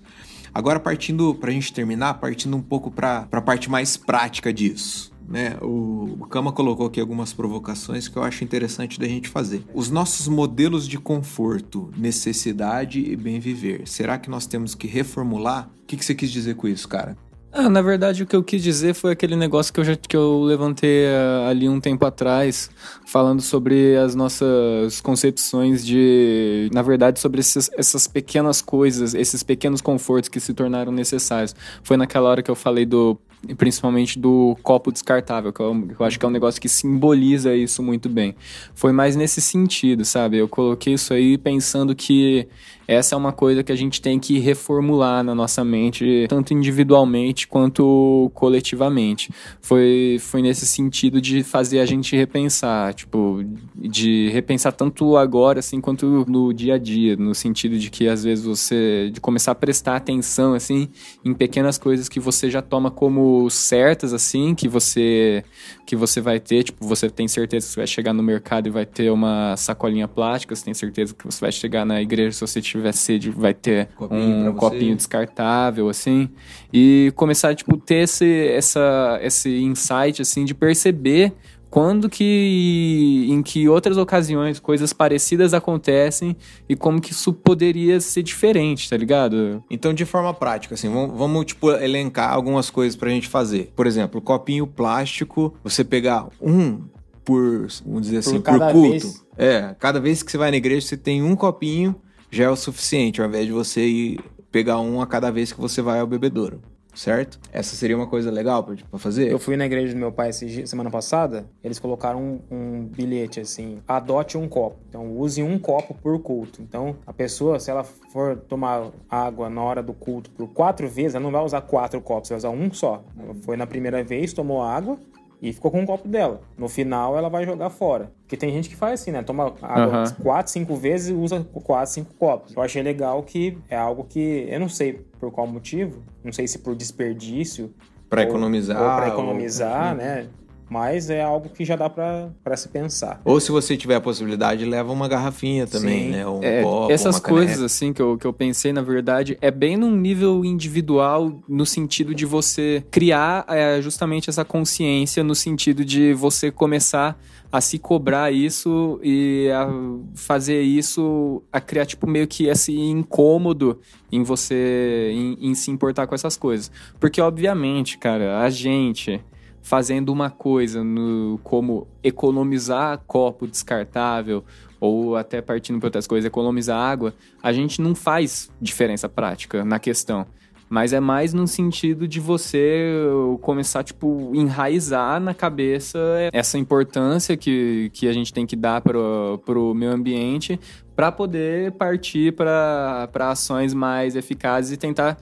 Agora, 0.53 0.79
partindo, 0.79 1.35
para 1.35 1.49
a 1.49 1.55
gente 1.55 1.73
terminar, 1.73 2.21
partindo 2.21 2.55
um 2.55 2.61
pouco 2.61 2.91
para 2.91 3.27
a 3.33 3.41
parte 3.41 3.71
mais 3.71 3.97
prática 3.97 4.53
disso. 4.53 5.11
Né? 5.27 5.57
O, 5.63 6.27
Kama 6.29 6.53
colocou 6.53 6.87
aqui 6.87 7.01
algumas 7.01 7.33
provocações 7.33 8.09
que 8.09 8.19
eu 8.19 8.23
acho 8.23 8.45
interessante 8.45 9.01
da 9.01 9.09
gente 9.09 9.27
fazer. 9.27 9.65
Os 9.73 9.89
nossos 9.89 10.29
modelos 10.29 10.87
de 10.87 10.99
conforto, 10.99 11.91
necessidade 11.97 13.01
e 13.01 13.17
bem 13.17 13.41
viver, 13.41 13.89
será 13.89 14.19
que 14.19 14.29
nós 14.29 14.47
temos 14.47 14.75
que 14.75 14.87
reformular? 14.87 15.71
O 15.83 15.87
que, 15.87 15.97
que 15.97 16.05
você 16.05 16.15
quis 16.15 16.31
dizer 16.31 16.57
com 16.57 16.69
isso, 16.69 16.87
cara? 16.87 17.17
Ah, 17.53 17.69
na 17.69 17.83
verdade, 17.83 18.23
o 18.23 18.27
que 18.27 18.37
eu 18.37 18.45
quis 18.45 18.63
dizer 18.63 18.95
foi 18.95 19.11
aquele 19.11 19.35
negócio 19.35 19.73
que 19.75 19.81
eu 19.81 19.85
já 19.85 19.97
que 19.97 20.17
eu 20.17 20.41
levantei 20.43 21.07
ah, 21.09 21.49
ali 21.49 21.69
um 21.69 21.81
tempo 21.81 22.05
atrás, 22.07 22.71
falando 23.05 23.43
sobre 23.43 23.97
as 23.97 24.15
nossas 24.15 25.01
concepções 25.01 25.85
de, 25.85 26.71
na 26.73 26.81
verdade, 26.81 27.19
sobre 27.19 27.41
esses- 27.41 27.69
essas 27.77 28.07
pequenas 28.07 28.63
coisas, 28.63 29.15
esses 29.15 29.43
pequenos 29.43 29.81
confortos 29.81 30.29
que 30.29 30.39
se 30.39 30.55
tornaram 30.55 30.93
necessários. 30.93 31.53
Foi 31.83 31.97
naquela 31.97 32.29
hora 32.31 32.41
que 32.43 32.51
eu 32.51 32.55
falei 32.55 32.87
do 32.87 33.19
principalmente 33.57 34.19
do 34.19 34.55
copo 34.63 34.93
descartável, 34.93 35.51
que 35.51 35.61
eu, 35.61 35.89
eu 35.99 36.05
acho 36.05 36.19
que 36.19 36.25
é 36.27 36.29
um 36.29 36.31
negócio 36.31 36.61
que 36.61 36.69
simboliza 36.69 37.55
isso 37.57 37.83
muito 37.83 38.07
bem. 38.07 38.37
Foi 38.75 38.93
mais 38.93 39.17
nesse 39.17 39.41
sentido, 39.41 40.05
sabe? 40.05 40.37
Eu 40.37 40.47
coloquei 40.47 40.93
isso 40.93 41.15
aí 41.15 41.39
pensando 41.39 41.95
que 41.97 42.47
essa 42.91 43.15
é 43.15 43.19
uma 43.19 43.31
coisa 43.31 43.63
que 43.63 43.71
a 43.71 43.77
gente 43.77 44.03
tem 44.03 44.19
que 44.19 44.41
reformular 44.41 45.23
na 45.23 45.33
nossa 45.33 45.65
mente, 45.65 46.27
tanto 46.29 46.53
individualmente 46.53 47.47
quanto 47.47 48.29
coletivamente. 48.35 49.33
Foi, 49.61 50.17
foi 50.21 50.43
nesse 50.43 50.67
sentido 50.67 51.21
de 51.21 51.45
fazer 51.45 51.79
a 51.79 51.87
gente 51.87 52.17
repensar, 52.17 52.93
tipo, 52.93 53.45
de 53.77 54.29
repensar 54.31 54.73
tanto 54.73 55.17
agora 55.17 55.61
assim 55.61 55.81
quanto 55.81 56.25
no 56.29 56.53
dia 56.53 56.75
a 56.75 56.79
dia, 56.79 57.15
no 57.15 57.33
sentido 57.33 57.79
de 57.79 57.91
que 57.91 58.09
às 58.09 58.25
vezes 58.25 58.45
você 58.45 59.09
de 59.13 59.21
começar 59.21 59.53
a 59.53 59.55
prestar 59.55 59.95
atenção 59.95 60.55
assim 60.55 60.89
em 61.25 61.33
pequenas 61.33 61.79
coisas 61.79 62.09
que 62.09 62.19
você 62.19 62.51
já 62.51 62.61
toma 62.61 62.91
como 62.91 63.49
certas 63.51 64.13
assim, 64.13 64.53
que 64.53 64.67
você 64.67 65.45
que 65.91 65.97
você 65.97 66.21
vai 66.21 66.39
ter, 66.39 66.63
tipo, 66.63 66.87
você 66.87 67.11
tem 67.11 67.27
certeza 67.27 67.67
que 67.67 67.73
você 67.73 67.81
vai 67.81 67.87
chegar 67.89 68.13
no 68.13 68.23
mercado 68.23 68.69
e 68.69 68.71
vai 68.71 68.87
ter 68.87 69.11
uma 69.11 69.57
sacolinha 69.57 70.07
plástica, 70.07 70.55
você 70.55 70.65
tem 70.65 70.73
certeza 70.73 71.13
que 71.13 71.27
você 71.27 71.41
vai 71.41 71.51
chegar 71.51 71.85
na 71.85 72.01
igreja 72.01 72.31
se 72.31 72.41
você 72.41 72.63
tiver 72.63 72.93
sede, 72.93 73.29
vai 73.29 73.53
ter 73.53 73.89
Copinho 73.97 74.51
um 74.53 74.55
copinho 74.55 74.95
descartável 74.95 75.89
assim, 75.89 76.31
e 76.73 77.13
começar 77.17 77.57
tipo 77.57 77.77
ter 77.77 78.05
esse 78.05 78.49
essa 78.51 79.19
esse 79.21 79.51
insight 79.63 80.23
assim 80.23 80.45
de 80.45 80.55
perceber 80.55 81.33
quando 81.71 82.11
que 82.11 83.27
em 83.31 83.43
que 83.43 83.69
outras 83.69 83.97
ocasiões 83.97 84.59
coisas 84.59 84.93
parecidas 84.93 85.55
acontecem 85.55 86.37
e 86.69 86.75
como 86.75 87.01
que 87.01 87.13
isso 87.13 87.33
poderia 87.33 88.01
ser 88.01 88.23
diferente, 88.25 88.91
tá 88.91 88.97
ligado? 88.97 89.63
Então, 89.71 89.95
de 89.95 90.05
forma 90.05 90.35
prática, 90.35 90.75
assim, 90.75 90.91
vamos, 90.91 91.17
vamos, 91.17 91.47
tipo, 91.47 91.71
elencar 91.71 92.33
algumas 92.33 92.69
coisas 92.69 92.97
pra 92.97 93.09
gente 93.09 93.29
fazer. 93.29 93.73
Por 93.77 93.87
exemplo, 93.87 94.21
copinho 94.21 94.67
plástico, 94.67 95.55
você 95.63 95.85
pegar 95.85 96.29
um 96.41 96.83
por, 97.25 97.69
vamos 97.87 98.03
dizer 98.03 98.19
assim, 98.19 98.41
por, 98.41 98.43
cada 98.43 98.73
culto. 98.73 98.91
vez. 98.91 99.25
É, 99.39 99.75
cada 99.79 100.01
vez 100.01 100.23
que 100.23 100.31
você 100.31 100.39
vai 100.39 100.51
na 100.51 100.57
igreja, 100.57 100.87
você 100.87 100.97
tem 100.97 101.23
um 101.23 101.37
copinho, 101.37 101.95
já 102.31 102.45
é 102.45 102.51
o 102.51 102.57
suficiente, 102.57 103.23
ao 103.23 103.29
invés 103.29 103.47
de 103.47 103.53
você 103.53 103.87
ir 103.87 104.21
pegar 104.51 104.81
um 104.81 105.01
a 105.01 105.07
cada 105.07 105.31
vez 105.31 105.53
que 105.53 105.61
você 105.61 105.81
vai 105.81 106.01
ao 106.01 106.07
bebedouro. 106.07 106.61
Certo? 106.95 107.39
Essa 107.53 107.77
seria 107.77 107.97
uma 107.97 108.07
coisa 108.07 108.31
legal 108.31 108.63
pra 108.65 108.99
fazer? 108.99 109.31
Eu 109.31 109.39
fui 109.39 109.57
na 109.57 109.67
igreja 109.67 109.95
do 109.95 109.99
meu 109.99 110.13
pai 110.13 110.31
esse 110.31 110.67
semana 110.67 110.91
passada, 110.91 111.47
eles 111.63 111.79
colocaram 111.79 112.21
um, 112.21 112.57
um 112.57 112.85
bilhete 112.85 113.41
assim: 113.41 113.81
adote 113.87 114.37
um 114.37 114.49
copo. 114.49 114.79
Então, 114.89 115.17
use 115.17 115.43
um 115.43 115.59
copo 115.59 115.95
por 115.95 116.19
culto. 116.21 116.61
Então, 116.63 116.97
a 117.07 117.13
pessoa, 117.13 117.59
se 117.59 117.71
ela 117.71 117.85
for 117.85 118.37
tomar 118.37 118.91
água 119.09 119.49
na 119.49 119.63
hora 119.63 119.83
do 119.83 119.93
culto 119.93 120.31
por 120.31 120.49
quatro 120.49 120.89
vezes, 120.89 121.15
ela 121.15 121.23
não 121.23 121.31
vai 121.31 121.43
usar 121.43 121.61
quatro 121.63 122.01
copos, 122.01 122.29
vai 122.29 122.39
usar 122.39 122.51
um 122.51 122.73
só. 122.73 123.03
Ela 123.19 123.35
foi 123.35 123.57
na 123.57 123.67
primeira 123.67 124.03
vez, 124.03 124.33
tomou 124.33 124.63
água 124.63 124.99
e 125.43 125.53
ficou 125.53 125.71
com 125.71 125.81
um 125.81 125.87
copo 125.87 126.07
dela. 126.07 126.41
No 126.59 126.69
final, 126.69 127.17
ela 127.17 127.29
vai 127.29 127.45
jogar 127.45 127.71
fora. 127.71 128.13
Porque 128.23 128.37
tem 128.37 128.51
gente 128.53 128.69
que 128.69 128.77
faz 128.77 129.01
assim, 129.01 129.11
né? 129.11 129.23
Toma 129.23 129.55
água 129.63 130.01
Aham. 130.03 130.15
quatro, 130.23 130.53
cinco 130.53 130.77
vezes 130.77 131.09
e 131.11 131.13
usa 131.13 131.45
quatro, 131.65 131.93
cinco 131.93 132.13
copos. 132.15 132.55
Eu 132.55 132.63
achei 132.63 132.83
legal 132.83 133.23
que 133.23 133.57
é 133.69 133.77
algo 133.77 134.05
que 134.05 134.47
eu 134.49 134.61
não 134.61 134.69
sei 134.69 135.05
por 135.19 135.31
qual 135.31 135.47
motivo, 135.47 136.03
não 136.23 136.33
sei 136.33 136.47
se 136.47 136.59
por 136.59 136.75
desperdício 136.77 137.73
Pra 138.09 138.23
ou- 138.23 138.29
economizar. 138.29 138.77
Ou 138.81 138.97
pra 138.97 139.07
ou- 139.07 139.13
economizar, 139.13 139.95
né? 139.95 140.27
Mas 140.71 141.11
é 141.11 141.21
algo 141.21 141.49
que 141.49 141.65
já 141.65 141.75
dá 141.75 141.91
pra 141.91 142.29
pra 142.45 142.57
se 142.57 142.69
pensar. 142.69 143.21
Ou 143.25 143.41
se 143.41 143.51
você 143.51 143.77
tiver 143.77 143.97
a 143.97 144.01
possibilidade, 144.01 144.65
leva 144.65 144.93
uma 144.93 145.09
garrafinha 145.09 145.67
também, 145.67 146.05
Sim. 146.05 146.11
né? 146.13 146.27
Um 146.27 146.41
É, 146.43 146.63
copo, 146.63 146.93
essas 146.93 147.19
caneca. 147.19 147.29
coisas 147.47 147.63
assim 147.63 147.93
que 147.93 148.01
eu, 148.01 148.17
que 148.17 148.25
eu 148.25 148.33
pensei, 148.33 148.73
na 148.73 148.81
verdade, 148.81 149.37
é 149.41 149.51
bem 149.51 149.77
num 149.77 149.95
nível 149.97 150.45
individual, 150.45 151.41
no 151.49 151.67
sentido 151.67 152.15
de 152.15 152.25
você 152.25 152.85
criar 152.91 153.45
é, 153.49 153.83
justamente 153.83 154.31
essa 154.31 154.45
consciência, 154.45 155.25
no 155.25 155.35
sentido 155.35 155.85
de 155.85 156.15
você 156.15 156.53
começar 156.53 157.19
a 157.53 157.61
se 157.61 157.77
cobrar 157.77 158.31
isso 158.33 159.01
e 159.03 159.49
a 159.53 159.69
fazer 160.15 160.63
isso, 160.63 161.43
a 161.53 161.61
criar 161.61 161.85
tipo 161.85 162.07
meio 162.09 162.29
que 162.29 162.47
esse 162.47 162.79
incômodo 162.79 163.81
em 164.13 164.23
você, 164.23 165.11
em, 165.13 165.37
em 165.51 165.55
se 165.57 165.69
importar 165.73 166.07
com 166.07 166.15
essas 166.15 166.37
coisas. 166.37 166.71
Porque, 167.01 167.21
obviamente, 167.21 167.99
cara, 167.99 168.41
a 168.41 168.51
gente 168.51 169.21
fazendo 169.63 170.13
uma 170.13 170.31
coisa 170.31 170.83
no, 170.83 171.39
como 171.43 171.87
economizar 172.03 172.99
copo 173.07 173.47
descartável 173.47 174.45
ou 174.81 175.17
até 175.17 175.43
partindo 175.43 175.79
para 175.79 175.89
outras 175.89 176.07
coisas, 176.07 176.27
economizar 176.27 176.79
água, 176.79 177.15
a 177.43 177.53
gente 177.53 177.83
não 177.83 177.95
faz 177.95 178.51
diferença 178.61 179.09
prática 179.09 179.65
na 179.65 179.79
questão. 179.79 180.27
Mas 180.71 180.93
é 180.93 181.01
mais 181.01 181.35
no 181.35 181.49
sentido 181.49 182.07
de 182.07 182.21
você 182.21 182.95
começar, 183.43 183.83
tipo, 183.83 184.31
enraizar 184.33 185.21
na 185.21 185.35
cabeça 185.35 185.99
essa 186.33 186.57
importância 186.57 187.37
que, 187.37 187.91
que 187.93 188.07
a 188.07 188.13
gente 188.13 188.33
tem 188.33 188.47
que 188.47 188.55
dar 188.55 188.81
pro, 188.81 189.43
pro 189.45 189.75
meio 189.75 189.91
ambiente 189.91 190.61
para 190.95 191.11
poder 191.11 191.73
partir 191.73 192.33
para 192.33 193.09
ações 193.19 193.75
mais 193.75 194.15
eficazes 194.15 194.71
e 194.71 194.77
tentar 194.77 195.19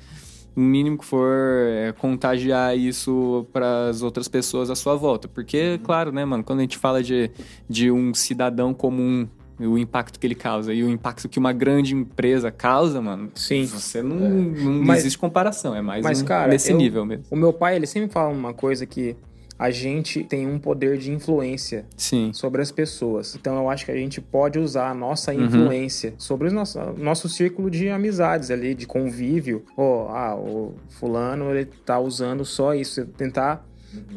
o 0.58 0.60
mínimo 0.60 0.98
que 0.98 1.04
for 1.04 1.30
é, 1.68 1.92
contagiar 1.92 2.76
isso 2.76 3.46
para 3.52 3.88
as 3.90 4.02
outras 4.02 4.26
pessoas 4.26 4.70
à 4.70 4.74
sua 4.74 4.96
volta. 4.96 5.28
Porque, 5.28 5.78
claro, 5.84 6.10
né, 6.10 6.24
mano, 6.24 6.42
quando 6.42 6.58
a 6.58 6.62
gente 6.62 6.76
fala 6.76 7.00
de, 7.00 7.30
de 7.68 7.92
um 7.92 8.12
cidadão 8.12 8.74
comum, 8.74 9.28
o 9.60 9.78
impacto 9.78 10.18
que 10.18 10.26
ele 10.26 10.34
causa 10.34 10.72
e 10.74 10.82
o 10.82 10.88
impacto 10.90 11.28
que 11.28 11.38
uma 11.38 11.52
grande 11.52 11.94
empresa 11.94 12.50
causa, 12.50 13.00
mano, 13.00 13.30
Sim. 13.36 13.66
você 13.66 14.02
não, 14.02 14.16
não 14.18 14.84
Mas- 14.84 15.00
existe 15.00 15.18
comparação, 15.18 15.74
é 15.76 15.82
mais 15.82 16.02
Mas, 16.02 16.22
um- 16.22 16.24
cara, 16.24 16.50
nesse 16.50 16.72
eu- 16.72 16.76
nível 16.76 17.04
mesmo. 17.06 17.24
O 17.30 17.36
meu 17.36 17.52
pai, 17.52 17.76
ele 17.76 17.86
sempre 17.86 18.08
fala 18.12 18.28
uma 18.32 18.52
coisa 18.52 18.84
que 18.86 19.16
a 19.58 19.70
gente 19.70 20.22
tem 20.22 20.46
um 20.46 20.58
poder 20.58 20.98
de 20.98 21.10
influência 21.10 21.84
Sim. 21.96 22.30
sobre 22.32 22.62
as 22.62 22.70
pessoas. 22.70 23.34
Então 23.34 23.56
eu 23.56 23.68
acho 23.68 23.84
que 23.84 23.90
a 23.90 23.96
gente 23.96 24.20
pode 24.20 24.58
usar 24.58 24.90
a 24.90 24.94
nossa 24.94 25.32
Uhum. 25.32 25.44
influência 25.46 26.14
sobre 26.16 26.48
o 26.48 26.52
nosso, 26.52 26.78
nosso 26.96 27.28
círculo 27.28 27.68
de 27.70 27.88
amizades 27.88 28.50
ali, 28.50 28.74
de 28.74 28.86
convívio. 28.86 29.64
Ó, 29.76 30.08
ah, 30.10 30.36
o 30.36 30.74
fulano 30.88 31.50
ele 31.50 31.64
tá 31.84 31.98
usando 31.98 32.44
só 32.44 32.72
isso. 32.74 33.04
Tentar 33.06 33.66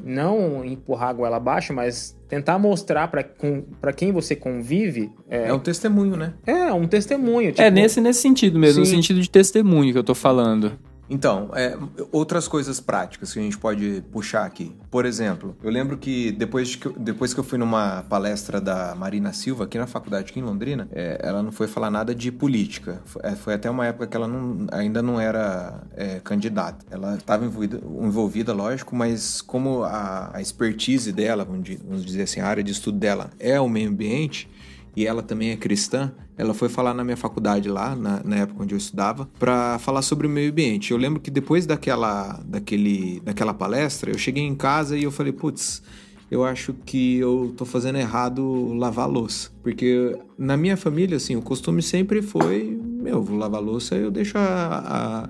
não 0.03 0.63
empurrar 0.65 1.09
a 1.09 1.13
goela 1.13 1.37
abaixo, 1.37 1.73
mas 1.73 2.15
tentar 2.27 2.59
mostrar 2.59 3.07
para 3.07 3.93
quem 3.93 4.11
você 4.11 4.35
convive 4.35 5.09
é, 5.29 5.47
É 5.47 5.53
um 5.53 5.59
testemunho, 5.59 6.15
né? 6.17 6.33
é 6.45 6.71
um 6.73 6.87
testemunho. 6.87 7.49
É 7.49 7.51
tipo, 7.51 7.69
nesse, 7.71 8.01
nesse 8.01 8.21
sentido 8.21 8.59
mesmo, 8.59 8.81
no 8.81 8.85
Sim. 8.85 8.95
sentido 8.95 9.21
de 9.21 9.29
testemunho 9.29 9.91
que 9.91 9.97
eu 9.97 10.03
tô 10.03 10.13
falando. 10.15 10.73
Então, 11.13 11.49
é, 11.53 11.77
outras 12.09 12.47
coisas 12.47 12.79
práticas 12.79 13.33
que 13.33 13.39
a 13.39 13.41
gente 13.41 13.57
pode 13.57 14.01
puxar 14.13 14.45
aqui. 14.45 14.73
Por 14.89 15.05
exemplo, 15.05 15.57
eu 15.61 15.69
lembro 15.69 15.97
que 15.97 16.31
depois 16.31 16.77
que 16.77 16.85
eu, 16.85 16.93
depois 16.97 17.33
que 17.33 17.39
eu 17.41 17.43
fui 17.43 17.57
numa 17.57 18.03
palestra 18.03 18.61
da 18.61 18.95
Marina 18.95 19.33
Silva 19.33 19.65
aqui 19.65 19.77
na 19.77 19.85
faculdade, 19.87 20.31
aqui 20.31 20.39
em 20.39 20.43
Londrina, 20.43 20.87
é, 20.89 21.19
ela 21.21 21.43
não 21.43 21.51
foi 21.51 21.67
falar 21.67 21.91
nada 21.91 22.15
de 22.15 22.31
política. 22.31 23.01
Foi, 23.03 23.21
é, 23.25 23.35
foi 23.35 23.53
até 23.55 23.69
uma 23.69 23.85
época 23.85 24.07
que 24.07 24.15
ela 24.15 24.25
não- 24.25 24.67
ainda 24.71 25.01
não 25.01 25.19
era 25.19 25.83
é, 25.97 26.21
candidata. 26.23 26.85
Ela 26.89 27.15
estava 27.15 27.43
envolvida, 27.43 27.81
envolvida, 28.01 28.53
lógico, 28.53 28.95
mas 28.95 29.41
como 29.41 29.83
a, 29.83 30.31
a 30.33 30.41
expertise 30.41 31.11
dela, 31.11 31.43
vamos 31.43 31.63
di- 31.65 31.79
vamos 31.85 32.05
dizer 32.05 32.21
assim, 32.21 32.39
a 32.39 32.47
área 32.47 32.63
de 32.63 32.71
estudo 32.71 32.97
dela 32.97 33.31
é 33.37 33.59
o 33.59 33.67
meio 33.67 33.89
ambiente, 33.89 34.49
e 34.95 35.05
ela 35.05 35.23
também 35.23 35.51
é 35.51 35.55
cristã, 35.55 36.11
ela 36.37 36.53
foi 36.53 36.69
falar 36.69 36.93
na 36.93 37.03
minha 37.03 37.17
faculdade 37.17 37.69
lá, 37.69 37.95
na, 37.95 38.21
na 38.23 38.35
época 38.37 38.63
onde 38.63 38.73
eu 38.73 38.77
estudava, 38.77 39.29
para 39.39 39.79
falar 39.79 40.01
sobre 40.01 40.27
o 40.27 40.29
meio 40.29 40.51
ambiente. 40.51 40.91
Eu 40.91 40.97
lembro 40.97 41.19
que 41.19 41.31
depois 41.31 41.65
daquela, 41.65 42.41
daquele, 42.45 43.19
daquela 43.21 43.53
palestra, 43.53 44.11
eu 44.11 44.17
cheguei 44.17 44.43
em 44.43 44.55
casa 44.55 44.97
e 44.97 45.03
eu 45.03 45.11
falei, 45.11 45.31
putz, 45.31 45.81
eu 46.29 46.45
acho 46.45 46.73
que 46.85 47.17
eu 47.17 47.53
tô 47.57 47.65
fazendo 47.65 47.97
errado 47.97 48.73
lavar 48.73 49.09
louça. 49.09 49.51
Porque 49.61 50.17
na 50.37 50.55
minha 50.55 50.77
família, 50.77 51.17
assim, 51.17 51.35
o 51.35 51.41
costume 51.41 51.81
sempre 51.81 52.21
foi, 52.21 52.79
meu, 52.81 53.21
vou 53.21 53.37
lavar 53.37 53.61
louça, 53.61 53.95
eu 53.95 54.09
deixo 54.09 54.37
a, 54.37 55.27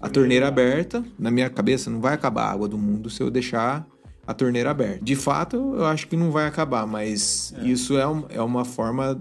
a, 0.00 0.06
a 0.06 0.08
torneira 0.08 0.48
aberta. 0.48 1.04
Na 1.18 1.30
minha 1.30 1.48
cabeça, 1.48 1.88
não 1.88 2.00
vai 2.00 2.14
acabar 2.14 2.46
a 2.46 2.50
água 2.50 2.68
do 2.68 2.76
mundo 2.76 3.08
se 3.08 3.22
eu 3.22 3.30
deixar 3.30 3.86
a 4.26 4.32
torneira 4.34 4.70
aberta. 4.70 5.04
De 5.04 5.16
fato, 5.16 5.56
eu 5.76 5.84
acho 5.84 6.06
que 6.06 6.16
não 6.16 6.30
vai 6.30 6.46
acabar, 6.46 6.86
mas 6.86 7.52
isso 7.62 7.96
é, 7.98 8.06
um- 8.06 8.24
é 8.28 8.40
uma 8.40 8.64
forma 8.64 9.20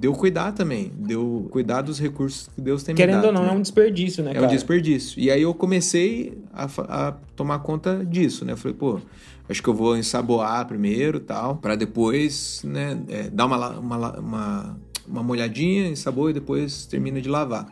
de 0.00 0.06
eu 0.06 0.14
cuidar 0.14 0.52
também, 0.52 0.90
de 0.98 1.12
eu 1.12 1.46
cuidar 1.50 1.82
dos 1.82 2.00
recursos 2.00 2.48
que 2.54 2.60
Deus 2.60 2.82
tem 2.82 2.94
me 2.94 2.96
Querendo 2.96 3.16
dado. 3.16 3.26
ou 3.26 3.32
não, 3.32 3.42
é 3.42 3.46
né? 3.46 3.52
um 3.52 3.60
desperdício, 3.60 4.24
né, 4.24 4.30
É 4.30 4.34
cara? 4.34 4.46
um 4.46 4.48
desperdício. 4.48 5.20
E 5.20 5.30
aí 5.30 5.42
eu 5.42 5.52
comecei 5.52 6.38
a, 6.54 6.64
a 7.08 7.12
tomar 7.36 7.58
conta 7.58 8.02
disso, 8.04 8.44
né? 8.46 8.56
Falei, 8.56 8.74
pô, 8.74 8.98
acho 9.46 9.62
que 9.62 9.68
eu 9.68 9.74
vou 9.74 9.94
ensaboar 9.96 10.66
primeiro 10.66 11.20
tal, 11.20 11.56
para 11.56 11.76
depois, 11.76 12.62
né, 12.64 12.98
é, 13.08 13.28
dar 13.28 13.44
uma, 13.44 13.68
uma, 13.78 14.18
uma, 14.18 14.80
uma 15.06 15.22
molhadinha, 15.22 15.88
ensaboa 15.88 16.30
e 16.30 16.34
depois 16.34 16.86
termina 16.86 17.20
de 17.20 17.28
lavar. 17.28 17.66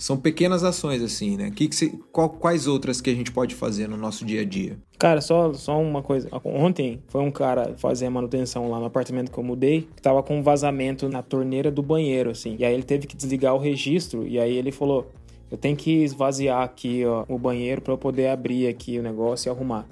São 0.00 0.16
pequenas 0.16 0.64
ações, 0.64 1.02
assim, 1.02 1.36
né? 1.36 1.50
Que 1.54 1.68
que 1.68 1.88
qual- 2.10 2.30
quais 2.30 2.66
outras 2.66 3.02
que 3.02 3.10
a 3.10 3.14
gente 3.14 3.30
pode 3.30 3.54
fazer 3.54 3.86
no 3.86 3.98
nosso 3.98 4.24
dia 4.24 4.40
a 4.40 4.44
dia? 4.44 4.78
Cara, 4.98 5.20
só, 5.20 5.52
só 5.52 5.78
uma 5.78 6.02
coisa. 6.02 6.26
Ontem 6.42 7.02
foi 7.08 7.20
um 7.20 7.30
cara 7.30 7.74
fazer 7.76 8.06
a 8.06 8.10
manutenção 8.10 8.70
lá 8.70 8.78
no 8.80 8.86
apartamento 8.86 9.30
que 9.30 9.36
eu 9.38 9.44
mudei, 9.44 9.82
que 9.94 10.00
tava 10.00 10.22
com 10.22 10.38
um 10.38 10.42
vazamento 10.42 11.06
na 11.08 11.22
torneira 11.22 11.70
do 11.70 11.82
banheiro, 11.82 12.30
assim. 12.30 12.56
E 12.58 12.64
aí 12.64 12.72
ele 12.72 12.82
teve 12.82 13.06
que 13.06 13.14
desligar 13.14 13.54
o 13.54 13.58
registro, 13.58 14.26
e 14.26 14.38
aí 14.40 14.56
ele 14.56 14.72
falou: 14.72 15.10
Eu 15.50 15.58
tenho 15.58 15.76
que 15.76 16.02
esvaziar 16.02 16.62
aqui, 16.62 17.04
ó, 17.04 17.24
o 17.28 17.38
banheiro 17.38 17.82
pra 17.82 17.92
eu 17.92 17.98
poder 17.98 18.28
abrir 18.28 18.68
aqui 18.68 18.98
o 18.98 19.02
negócio 19.02 19.48
e 19.48 19.50
arrumar. 19.50 19.86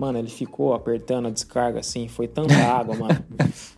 Mano, 0.00 0.18
ele 0.18 0.30
ficou 0.30 0.72
apertando 0.72 1.28
a 1.28 1.30
descarga 1.30 1.80
assim, 1.80 2.08
foi 2.08 2.26
tanta 2.26 2.54
água, 2.64 2.96
mano. 2.96 3.22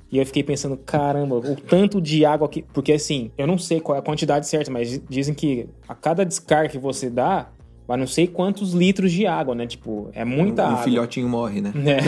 E 0.08 0.18
eu 0.18 0.24
fiquei 0.24 0.44
pensando, 0.44 0.76
caramba, 0.76 1.34
o 1.34 1.56
tanto 1.56 2.00
de 2.00 2.24
água 2.24 2.48
que. 2.48 2.62
Porque 2.62 2.92
assim, 2.92 3.32
eu 3.36 3.44
não 3.44 3.58
sei 3.58 3.80
qual 3.80 3.96
é 3.96 3.98
a 3.98 4.02
quantidade 4.02 4.46
certa, 4.46 4.70
mas 4.70 5.02
dizem 5.10 5.34
que 5.34 5.68
a 5.88 5.96
cada 5.96 6.24
descarga 6.24 6.68
que 6.68 6.78
você 6.78 7.10
dá, 7.10 7.48
vai 7.93 7.99
não 7.99 8.07
sei 8.07 8.26
quantos 8.26 8.72
litros 8.72 9.12
de 9.12 9.26
água, 9.26 9.55
né? 9.55 9.66
Tipo, 9.66 10.09
é 10.14 10.24
muita 10.24 10.62
um 10.62 10.70
água. 10.70 10.78
filhotinho 10.82 11.28
morre, 11.28 11.61
né? 11.61 11.72
É. 11.76 11.99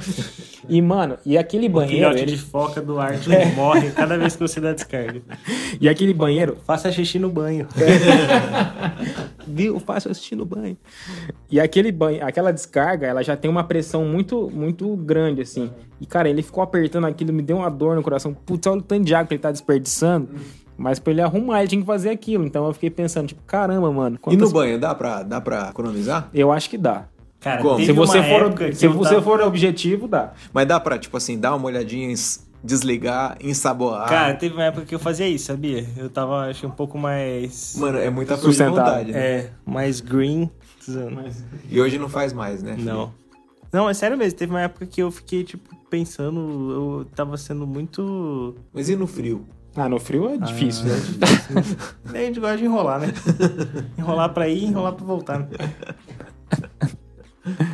e, 0.66 0.80
mano, 0.80 1.18
e 1.26 1.36
aquele 1.36 1.68
banheiro. 1.68 1.96
Filhote 1.96 2.22
Ele... 2.22 2.32
de 2.32 2.38
foca 2.38 2.80
do 2.80 2.98
Arte 2.98 3.28
morre 3.54 3.90
cada 3.90 4.16
vez 4.16 4.34
que 4.34 4.40
você 4.40 4.60
dá 4.62 4.72
descarga. 4.72 5.20
E 5.78 5.90
aquele 5.90 6.14
banheiro. 6.14 6.56
Faça 6.66 6.90
xixi 6.90 7.18
no 7.18 7.28
banho. 7.28 7.68
Viu? 9.46 9.78
Faço 9.78 10.08
assistir 10.08 10.36
no 10.36 10.46
banho. 10.46 10.76
E 11.50 11.60
aquele 11.60 11.92
banho, 11.92 12.24
aquela 12.24 12.50
descarga, 12.50 13.06
ela 13.06 13.22
já 13.22 13.36
tem 13.36 13.50
uma 13.50 13.64
pressão 13.64 14.06
muito, 14.06 14.50
muito 14.50 14.96
grande, 14.96 15.42
assim. 15.42 15.70
E, 16.00 16.06
cara, 16.06 16.30
ele 16.30 16.42
ficou 16.42 16.62
apertando 16.62 17.06
aquilo, 17.06 17.30
me 17.30 17.42
deu 17.42 17.58
uma 17.58 17.68
dor 17.68 17.94
no 17.94 18.02
coração. 18.02 18.32
Putz, 18.32 18.66
olha 18.66 18.78
o 18.78 18.82
tanto 18.82 19.04
de 19.04 19.14
água 19.14 19.26
que 19.26 19.34
ele 19.34 19.42
tá 19.42 19.52
desperdiçando. 19.52 20.30
Mas 20.80 20.98
pra 20.98 21.12
ele 21.12 21.20
arrumar, 21.20 21.60
ele 21.60 21.68
tinha 21.68 21.80
que 21.82 21.86
fazer 21.86 22.08
aquilo. 22.08 22.46
Então 22.46 22.66
eu 22.66 22.72
fiquei 22.72 22.88
pensando, 22.88 23.28
tipo, 23.28 23.42
caramba, 23.46 23.92
mano. 23.92 24.18
E 24.30 24.36
no 24.36 24.50
banho, 24.50 24.80
dá 24.80 24.94
pra, 24.94 25.22
dá 25.22 25.38
pra 25.38 25.68
economizar? 25.68 26.30
Eu 26.32 26.50
acho 26.50 26.70
que 26.70 26.78
dá. 26.78 27.04
Cara, 27.38 27.60
Se 27.60 27.92
você, 27.92 28.22
for, 28.22 28.74
se 28.74 28.86
você 28.88 29.10
tava- 29.10 29.22
for 29.22 29.40
objetivo, 29.42 30.08
dá. 30.08 30.32
Mas 30.52 30.66
dá 30.66 30.80
pra, 30.80 30.98
tipo 30.98 31.16
assim, 31.18 31.38
dar 31.38 31.54
uma 31.54 31.66
olhadinha, 31.66 32.14
desligar, 32.64 33.36
ensaboar. 33.42 34.08
Cara, 34.08 34.34
teve 34.34 34.54
uma 34.54 34.64
época 34.64 34.86
que 34.86 34.94
eu 34.94 34.98
fazia 34.98 35.28
isso, 35.28 35.46
sabia? 35.46 35.86
Eu 35.96 36.08
tava, 36.08 36.48
acho 36.48 36.60
que 36.60 36.66
um 36.66 36.70
pouco 36.70 36.98
mais... 36.98 37.76
Mano, 37.78 37.98
é 37.98 38.08
muita 38.10 38.34
força 38.36 38.48
de 38.50 38.54
Sustentável. 38.56 38.84
vontade, 38.84 39.12
né? 39.12 39.18
É, 39.18 39.50
mais 39.66 40.00
green. 40.00 40.50
E 41.70 41.80
hoje 41.80 41.98
não 41.98 42.08
faz 42.08 42.32
mais, 42.32 42.62
né? 42.62 42.76
Não. 42.78 43.12
Não, 43.72 43.88
é 43.88 43.94
sério 43.94 44.16
mesmo. 44.18 44.38
Teve 44.38 44.50
uma 44.52 44.60
época 44.62 44.84
que 44.86 45.00
eu 45.02 45.10
fiquei, 45.10 45.44
tipo, 45.44 45.68
pensando... 45.88 46.38
Eu 47.00 47.06
tava 47.14 47.36
sendo 47.36 47.66
muito... 47.66 48.54
Mas 48.72 48.88
e 48.88 48.96
no 48.96 49.06
frio? 49.06 49.46
Ah, 49.76 49.88
no 49.88 49.98
frio 50.00 50.28
é 50.34 50.36
difícil, 50.36 50.86
né? 50.86 50.94
A 52.12 52.18
gente 52.18 52.40
gosta 52.40 52.56
de 52.58 52.64
enrolar, 52.64 53.00
né? 53.00 53.12
enrolar 53.98 54.32
pra 54.34 54.48
ir, 54.48 54.64
enrolar 54.64 54.92
pra 54.94 55.04
voltar. 55.06 55.38
né? 55.38 55.46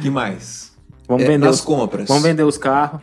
que 0.03 0.11
mais? 0.11 0.73
Vamos 1.09 1.23
É, 1.25 1.27
vender 1.27 1.47
nas 1.47 1.57
os 1.57 1.61
compras. 1.63 2.07
Vamos 2.09 2.23
vender 2.23 2.43
os 2.43 2.59
carros. 2.59 3.01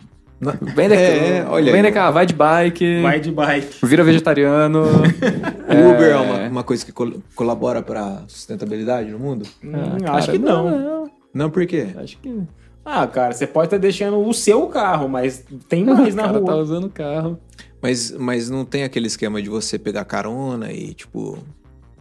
Vem 0.75 0.87
É, 0.91 1.45
olha 1.47 1.71
Vem 1.71 1.81
aí. 1.85 1.91
cá, 1.91 2.11
vai 2.11 2.25
de 2.25 2.33
bike. 2.33 3.01
Vai 3.01 3.19
de 3.19 3.31
bike. 3.31 3.85
Vira 3.85 4.03
vegetariano. 4.03 4.83
O 5.73 5.91
Uber 5.95 6.11
é 6.11 6.17
uma, 6.17 6.49
uma 6.49 6.63
coisa 6.63 6.85
que 6.85 6.91
col- 6.91 7.13
colabora 7.33 7.81
pra 7.81 8.23
sustentabilidade 8.27 9.09
no 9.09 9.17
mundo? 9.17 9.45
Hum, 9.63 9.71
Ah, 10.05 10.17
acho 10.17 10.27
cara, 10.27 10.31
que 10.33 10.37
não. 10.37 10.69
não. 10.79 11.11
Não, 11.33 11.49
por 11.49 11.65
quê? 11.65 11.87
Acho 11.97 12.17
que. 12.19 12.41
Ah, 12.85 13.07
cara, 13.07 13.33
você 13.33 13.47
pode 13.47 13.67
estar 13.67 13.77
deixando 13.77 14.19
o 14.19 14.33
seu 14.33 14.67
carro, 14.67 15.07
mas 15.07 15.43
tem 15.69 15.83
mais 15.85 16.13
o 16.13 16.17
na 16.17 16.23
cara 16.23 16.37
rua. 16.37 16.45
tá 16.47 16.55
usando 16.57 16.83
o 16.85 16.89
carro. 16.89 17.39
Mas, 17.83 18.11
mas 18.11 18.49
não 18.49 18.63
tem 18.63 18.83
aquele 18.83 19.07
esquema 19.07 19.41
de 19.41 19.49
você 19.49 19.77
pegar 19.77 20.05
carona 20.05 20.71
e, 20.71 20.93
tipo, 20.93 21.37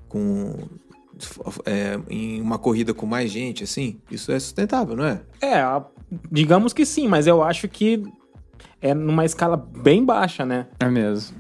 com. 0.08 0.54
é, 1.66 1.98
em 2.08 2.40
uma 2.40 2.56
corrida 2.58 2.94
com 2.94 3.04
mais 3.04 3.30
gente, 3.32 3.64
assim? 3.64 3.98
Isso 4.10 4.30
é 4.30 4.38
sustentável, 4.38 4.96
não 4.96 5.04
é? 5.04 5.20
É, 5.42 5.62
digamos 6.30 6.72
que 6.72 6.86
sim, 6.86 7.08
mas 7.08 7.26
eu 7.26 7.42
acho 7.42 7.66
que 7.68 8.02
é 8.80 8.94
numa 8.94 9.24
escala 9.24 9.56
bem 9.56 10.04
baixa, 10.04 10.46
né? 10.46 10.68
É 10.78 10.88
mesmo. 10.88 11.36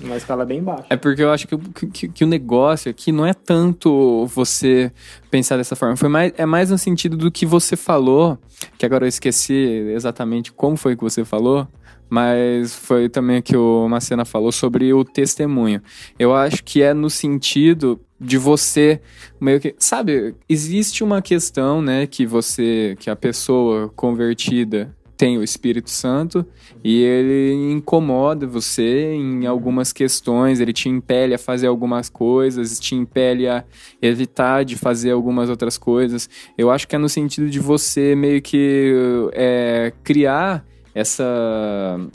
Numa 0.00 0.16
escala 0.16 0.44
bem 0.44 0.62
baixa. 0.62 0.86
É 0.90 0.96
porque 0.96 1.22
eu 1.22 1.30
acho 1.30 1.46
que, 1.46 1.54
o- 1.54 1.58
que, 1.58 2.08
que 2.08 2.24
o 2.24 2.26
negócio 2.26 2.90
aqui 2.90 3.12
não 3.12 3.24
é 3.24 3.32
tanto 3.32 4.26
você 4.26 4.90
pensar 5.30 5.56
dessa 5.56 5.76
forma. 5.76 5.94
Foi 5.96 6.08
mais, 6.08 6.32
é 6.36 6.44
mais 6.46 6.70
no 6.70 6.78
sentido 6.78 7.16
do 7.16 7.30
que 7.30 7.44
você 7.46 7.76
falou, 7.76 8.36
que 8.78 8.84
agora 8.84 9.04
eu 9.04 9.08
esqueci 9.08 9.52
exatamente 9.94 10.52
como 10.52 10.76
foi 10.76 10.96
que 10.96 11.02
você 11.02 11.24
falou, 11.24 11.68
mas 12.08 12.74
foi 12.74 13.08
também 13.08 13.42
que 13.42 13.56
o 13.56 13.88
Macena 13.88 14.24
falou 14.24 14.52
sobre 14.52 14.92
o 14.92 15.04
testemunho. 15.04 15.82
Eu 16.18 16.34
acho 16.34 16.62
que 16.62 16.82
é 16.82 16.94
no 16.94 17.10
sentido 17.10 18.00
de 18.20 18.38
você 18.38 19.00
meio 19.40 19.60
que. 19.60 19.74
Sabe, 19.78 20.34
existe 20.48 21.02
uma 21.02 21.20
questão, 21.20 21.82
né, 21.82 22.06
que 22.06 22.26
você, 22.26 22.96
que 22.98 23.10
a 23.10 23.16
pessoa 23.16 23.90
convertida 23.94 24.94
tem 25.16 25.38
o 25.38 25.42
Espírito 25.42 25.90
Santo 25.90 26.44
e 26.82 27.02
ele 27.02 27.52
incomoda 27.72 28.46
você 28.46 29.14
em 29.14 29.46
algumas 29.46 29.92
questões, 29.92 30.60
ele 30.60 30.72
te 30.72 30.88
impele 30.88 31.34
a 31.34 31.38
fazer 31.38 31.68
algumas 31.68 32.08
coisas, 32.08 32.78
te 32.80 32.94
impele 32.94 33.48
a 33.48 33.64
evitar 34.02 34.64
de 34.64 34.76
fazer 34.76 35.12
algumas 35.12 35.48
outras 35.48 35.78
coisas. 35.78 36.28
Eu 36.58 36.70
acho 36.70 36.88
que 36.88 36.96
é 36.96 36.98
no 36.98 37.08
sentido 37.08 37.48
de 37.48 37.60
você 37.60 38.14
meio 38.14 38.42
que 38.42 38.92
é, 39.32 39.92
criar 40.02 40.66
essa 40.94 41.24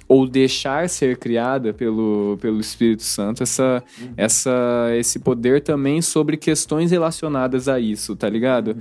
ou 0.07 0.25
deixar 0.27 0.87
ser 0.89 1.17
criada 1.17 1.73
pelo, 1.73 2.37
pelo 2.41 2.59
Espírito 2.59 3.03
Santo 3.03 3.43
essa, 3.43 3.83
essa 4.15 4.89
esse 4.97 5.19
poder 5.19 5.61
também 5.61 6.01
sobre 6.01 6.37
questões 6.37 6.91
relacionadas 6.91 7.67
a 7.67 7.79
isso, 7.79 8.15
tá 8.15 8.29
ligado? 8.29 8.77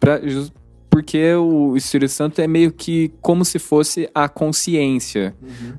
Pra, 0.00 0.20
jus- 0.26 0.52
porque 0.98 1.32
o 1.34 1.76
Espírito 1.76 2.10
Santo 2.10 2.40
é 2.40 2.48
meio 2.48 2.72
que 2.72 3.12
como 3.22 3.44
se 3.44 3.60
fosse 3.60 4.10
a 4.12 4.28
consciência 4.28 5.32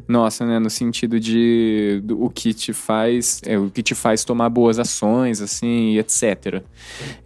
nossa, 0.07 0.45
né? 0.45 0.59
No 0.59 0.69
sentido 0.69 1.19
de 1.19 1.99
do- 2.05 2.23
o 2.23 2.29
que 2.29 2.53
te 2.53 2.71
faz, 2.71 3.41
é, 3.45 3.57
o 3.59 3.69
que 3.69 3.83
te 3.83 3.93
faz 3.93 4.23
tomar 4.23 4.47
boas 4.49 4.79
ações, 4.79 5.41
assim, 5.41 5.97
etc. 5.97 6.63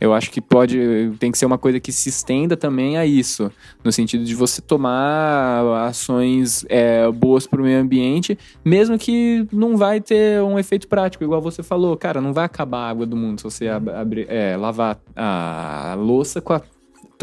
Eu 0.02 0.12
acho 0.12 0.32
que 0.32 0.41
pode, 0.41 1.12
tem 1.20 1.32
que 1.32 1.38
ser 1.38 1.46
uma 1.46 1.58
coisa 1.60 1.80
que 1.80 1.91
se 1.91 2.10
estenda 2.10 2.58
também 2.58 2.98
a 2.98 3.06
isso, 3.06 3.52
no 3.84 3.91
sentido 3.91 4.24
de 4.24 4.34
você 4.34 4.60
tomar 4.60 5.86
ações 5.88 6.66
é, 6.70 7.10
boas 7.12 7.46
para 7.46 7.62
o 7.62 7.64
meio 7.64 7.80
ambiente, 7.80 8.38
mesmo 8.66 8.98
que 8.98 9.46
não 9.52 9.78
vai 9.78 10.02
ter 10.02 10.41
um 10.41 10.58
efeito 10.58 10.88
prático, 10.88 11.24
igual 11.24 11.41
você 11.41 11.62
falou, 11.62 11.96
cara, 11.96 12.20
não 12.20 12.34
vai 12.34 12.46
acabar 12.46 12.80
a 12.80 12.89
água 12.89 13.06
do 13.06 13.16
mundo 13.16 13.38
se 13.38 13.44
você 13.44 13.68
ab- 13.68 13.89
abrir, 13.91 14.26
é, 14.30 14.58
lavar 14.58 15.00
a 15.16 15.96
louça 15.98 16.41
com 16.41 16.54
a 16.54 16.62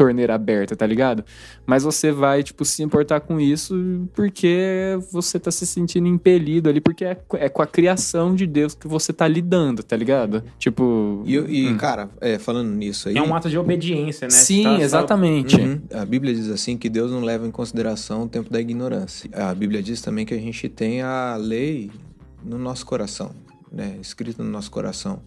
torneira 0.01 0.33
aberta, 0.33 0.75
tá 0.75 0.87
ligado? 0.87 1.23
Mas 1.63 1.83
você 1.83 2.11
vai, 2.11 2.41
tipo, 2.41 2.65
se 2.65 2.81
importar 2.81 3.19
com 3.19 3.39
isso 3.39 4.07
porque 4.15 4.97
você 5.11 5.39
tá 5.39 5.51
se 5.51 5.67
sentindo 5.67 6.07
impelido 6.07 6.67
ali, 6.67 6.81
porque 6.81 7.05
é, 7.05 7.15
é 7.35 7.47
com 7.49 7.61
a 7.61 7.67
criação 7.67 8.33
de 8.33 8.47
Deus 8.47 8.73
que 8.73 8.87
você 8.87 9.13
tá 9.13 9.27
lidando, 9.27 9.83
tá 9.83 9.95
ligado? 9.95 10.43
Tipo. 10.57 11.21
E, 11.23 11.35
e, 11.37 11.75
cara, 11.75 12.09
é, 12.19 12.39
falando 12.39 12.71
nisso 12.71 13.09
aí. 13.09 13.15
É 13.15 13.21
um 13.21 13.35
ato 13.35 13.47
de 13.47 13.59
obediência, 13.59 14.25
né? 14.25 14.31
Sim, 14.31 14.63
Tá- 14.63 14.77
tá- 14.77 14.81
exatamente. 14.81 15.61
Uhum. 15.61 15.81
A 15.93 16.03
Bíblia 16.03 16.33
diz 16.33 16.49
assim 16.49 16.75
que 16.77 16.89
Deus 16.89 17.11
não 17.11 17.21
leva 17.21 17.45
em 17.45 17.51
consideração 17.51 18.23
o 18.23 18.27
tempo 18.27 18.49
da 18.51 18.59
ignorância. 18.59 19.29
A 19.33 19.53
Bíblia 19.53 19.83
diz 19.83 20.01
também 20.01 20.25
que 20.25 20.33
a 20.33 20.39
gente 20.39 20.67
tem 20.67 21.03
a 21.03 21.35
lei 21.35 21.91
no 22.43 22.57
nosso 22.57 22.87
coração, 22.87 23.31
né? 23.71 23.97
Escrita 24.01 24.41
no 24.43 24.49
nosso 24.49 24.71
coração. 24.71 25.21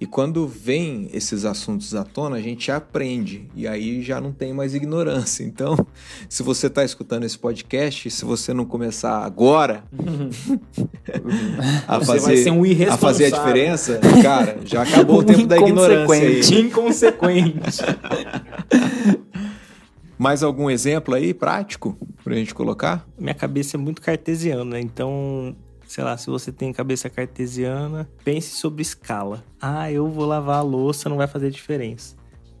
E 0.00 0.06
quando 0.06 0.46
vem 0.46 1.08
esses 1.12 1.44
assuntos 1.44 1.92
à 1.92 2.04
tona, 2.04 2.36
a 2.36 2.40
gente 2.40 2.70
aprende. 2.70 3.48
E 3.54 3.66
aí 3.66 4.00
já 4.00 4.20
não 4.20 4.30
tem 4.32 4.52
mais 4.52 4.72
ignorância. 4.72 5.42
Então, 5.42 5.76
se 6.28 6.42
você 6.42 6.68
está 6.68 6.84
escutando 6.84 7.24
esse 7.24 7.36
podcast, 7.36 8.08
se 8.08 8.24
você 8.24 8.54
não 8.54 8.64
começar 8.64 9.24
agora 9.24 9.82
a, 11.88 11.98
Você 11.98 12.06
fazer, 12.06 12.26
vai 12.26 12.36
ser 12.36 12.50
um 12.52 12.62
a 12.88 12.96
fazer 12.96 13.24
a 13.26 13.30
diferença, 13.30 14.00
cara, 14.22 14.58
já 14.64 14.82
acabou 14.82 15.18
o 15.18 15.24
tempo 15.24 15.46
da 15.46 15.58
ignorância 15.58 16.14
aí. 16.14 16.60
Inconsequente. 16.60 17.78
Mais 20.16 20.42
algum 20.42 20.68
exemplo 20.68 21.14
aí, 21.14 21.32
prático, 21.32 21.96
pra 22.24 22.34
gente 22.34 22.52
colocar? 22.52 23.06
Minha 23.16 23.34
cabeça 23.34 23.76
é 23.76 23.78
muito 23.78 24.02
cartesiana, 24.02 24.80
então, 24.80 25.54
sei 25.88 26.04
lá, 26.04 26.16
se 26.16 26.28
você 26.28 26.52
tem 26.52 26.72
cabeça 26.72 27.08
cartesiana, 27.10 28.08
pense 28.22 28.54
sobre 28.56 28.82
escala. 28.82 29.42
Ah, 29.60 29.90
eu 29.90 30.06
vou 30.08 30.26
lavar 30.26 30.58
a 30.58 30.62
louça, 30.62 31.08
não 31.08 31.16
vai 31.16 31.26
fazer 31.26 31.50
diferença. 31.50 32.14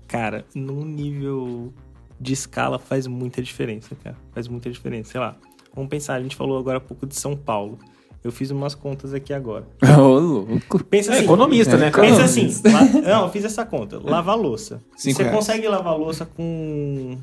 Cara, 0.08 0.44
num 0.54 0.84
nível 0.84 1.72
de 2.18 2.32
escala 2.32 2.78
faz 2.78 3.06
muita 3.06 3.42
diferença, 3.42 3.94
cara. 4.02 4.16
Faz 4.32 4.48
muita 4.48 4.70
diferença. 4.70 5.12
Sei 5.12 5.20
lá, 5.20 5.36
vamos 5.74 5.90
pensar, 5.90 6.14
a 6.14 6.22
gente 6.22 6.34
falou 6.34 6.58
agora 6.58 6.78
há 6.78 6.80
pouco 6.80 7.06
de 7.06 7.14
São 7.14 7.36
Paulo. 7.36 7.78
Eu 8.24 8.32
fiz 8.32 8.50
umas 8.50 8.74
contas 8.74 9.14
aqui 9.14 9.32
agora. 9.32 9.68
Ô, 9.98 10.18
louco. 10.18 10.82
Pensa 10.84 11.12
É 11.12 11.16
assim. 11.16 11.24
economista, 11.24 11.76
né, 11.76 11.90
cara? 11.90 12.08
Pensa 12.08 12.24
assim. 12.24 12.48
la- 12.64 12.84
Não, 13.02 13.26
eu 13.26 13.30
fiz 13.30 13.44
essa 13.44 13.64
conta. 13.64 13.98
Lavar 14.02 14.36
louça. 14.36 14.82
Cinco 14.96 15.18
Você 15.18 15.22
reais. 15.22 15.36
consegue 15.38 15.68
lavar 15.68 15.96
louça 15.96 16.26
com 16.26 17.16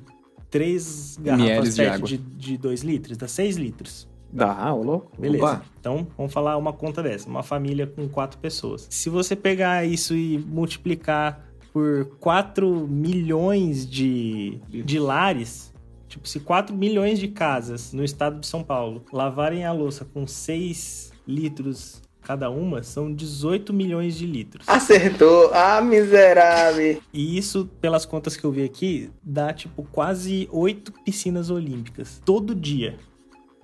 três 0.49 1.17
garrafas 1.19 1.75
de 1.75 1.81
água. 1.85 2.07
de 2.07 2.57
2 2.57 2.81
litros? 2.81 3.17
Dá 3.17 3.27
6 3.27 3.57
litros. 3.57 4.07
Dá, 4.35 4.73
ô 4.73 4.83
louco. 4.83 5.11
Beleza. 5.17 5.45
Opa. 5.45 5.61
Então, 5.79 6.05
vamos 6.17 6.33
falar 6.33 6.57
uma 6.57 6.73
conta 6.73 7.01
dessa. 7.01 7.29
Uma 7.29 7.41
família 7.41 7.87
com 7.87 8.07
quatro 8.09 8.37
pessoas. 8.37 8.85
Se 8.89 9.09
você 9.09 9.33
pegar 9.33 9.85
isso 9.85 10.13
e 10.13 10.37
multiplicar 10.37 11.47
por 11.71 12.05
4 12.19 12.85
milhões 12.87 13.89
de, 13.89 14.59
de 14.69 14.99
lares, 14.99 15.73
tipo, 16.09 16.27
se 16.27 16.41
4 16.41 16.75
milhões 16.75 17.17
de 17.17 17.29
casas 17.29 17.93
no 17.93 18.03
estado 18.03 18.39
de 18.41 18.47
São 18.47 18.61
Paulo 18.61 19.05
lavarem 19.11 19.65
a 19.65 19.71
louça 19.71 20.03
com 20.03 20.27
6 20.27 21.13
litros 21.25 22.01
cada 22.21 22.49
uma, 22.49 22.81
são 22.81 23.13
18 23.13 23.71
milhões 23.71 24.17
de 24.17 24.25
litros. 24.25 24.67
Acertou. 24.67 25.51
Ah, 25.53 25.79
miserável. 25.79 26.99
E 27.13 27.37
isso, 27.37 27.69
pelas 27.79 28.05
contas 28.05 28.35
que 28.35 28.43
eu 28.43 28.51
vi 28.51 28.63
aqui, 28.63 29.11
dá 29.23 29.53
tipo 29.53 29.83
quase 29.91 30.49
8 30.51 30.91
piscinas 31.05 31.49
olímpicas 31.49 32.21
todo 32.25 32.55
dia. 32.55 32.97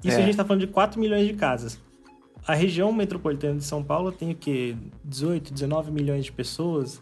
Isso 0.03 0.17
É. 0.17 0.21
a 0.21 0.25
gente 0.25 0.35
tá 0.37 0.43
falando 0.45 0.61
de 0.61 0.67
4 0.67 0.99
milhões 0.99 1.27
de 1.27 1.33
casas. 1.33 1.79
A 2.47 2.55
região 2.55 2.91
metropolitana 2.91 3.55
de 3.57 3.63
São 3.63 3.83
Paulo 3.83 4.11
tem 4.11 4.31
o 4.31 4.35
quê? 4.35 4.75
18, 5.05 5.53
19 5.53 5.91
milhões 5.91 6.25
de 6.25 6.31
pessoas. 6.31 7.01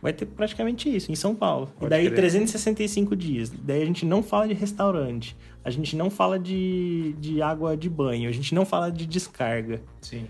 Vai 0.00 0.12
ter 0.14 0.24
praticamente 0.26 0.88
isso 0.94 1.12
em 1.12 1.14
São 1.14 1.34
Paulo. 1.34 1.68
e 1.76 1.80
Pode 1.80 1.90
daí 1.90 2.06
crer. 2.06 2.16
365 2.16 3.14
dias. 3.16 3.50
Daí 3.50 3.82
a 3.82 3.84
gente 3.84 4.06
não 4.06 4.22
fala 4.22 4.48
de 4.48 4.54
restaurante. 4.54 5.36
A 5.62 5.68
gente 5.70 5.94
não 5.94 6.08
fala 6.08 6.38
de, 6.38 7.14
de 7.20 7.42
água 7.42 7.76
de 7.76 7.90
banho. 7.90 8.28
A 8.28 8.32
gente 8.32 8.54
não 8.54 8.64
fala 8.64 8.90
de 8.90 9.04
descarga. 9.04 9.82
Sim. 10.00 10.24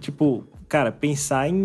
Tipo, 0.00 0.44
cara, 0.68 0.92
pensar 0.92 1.48
em, 1.48 1.56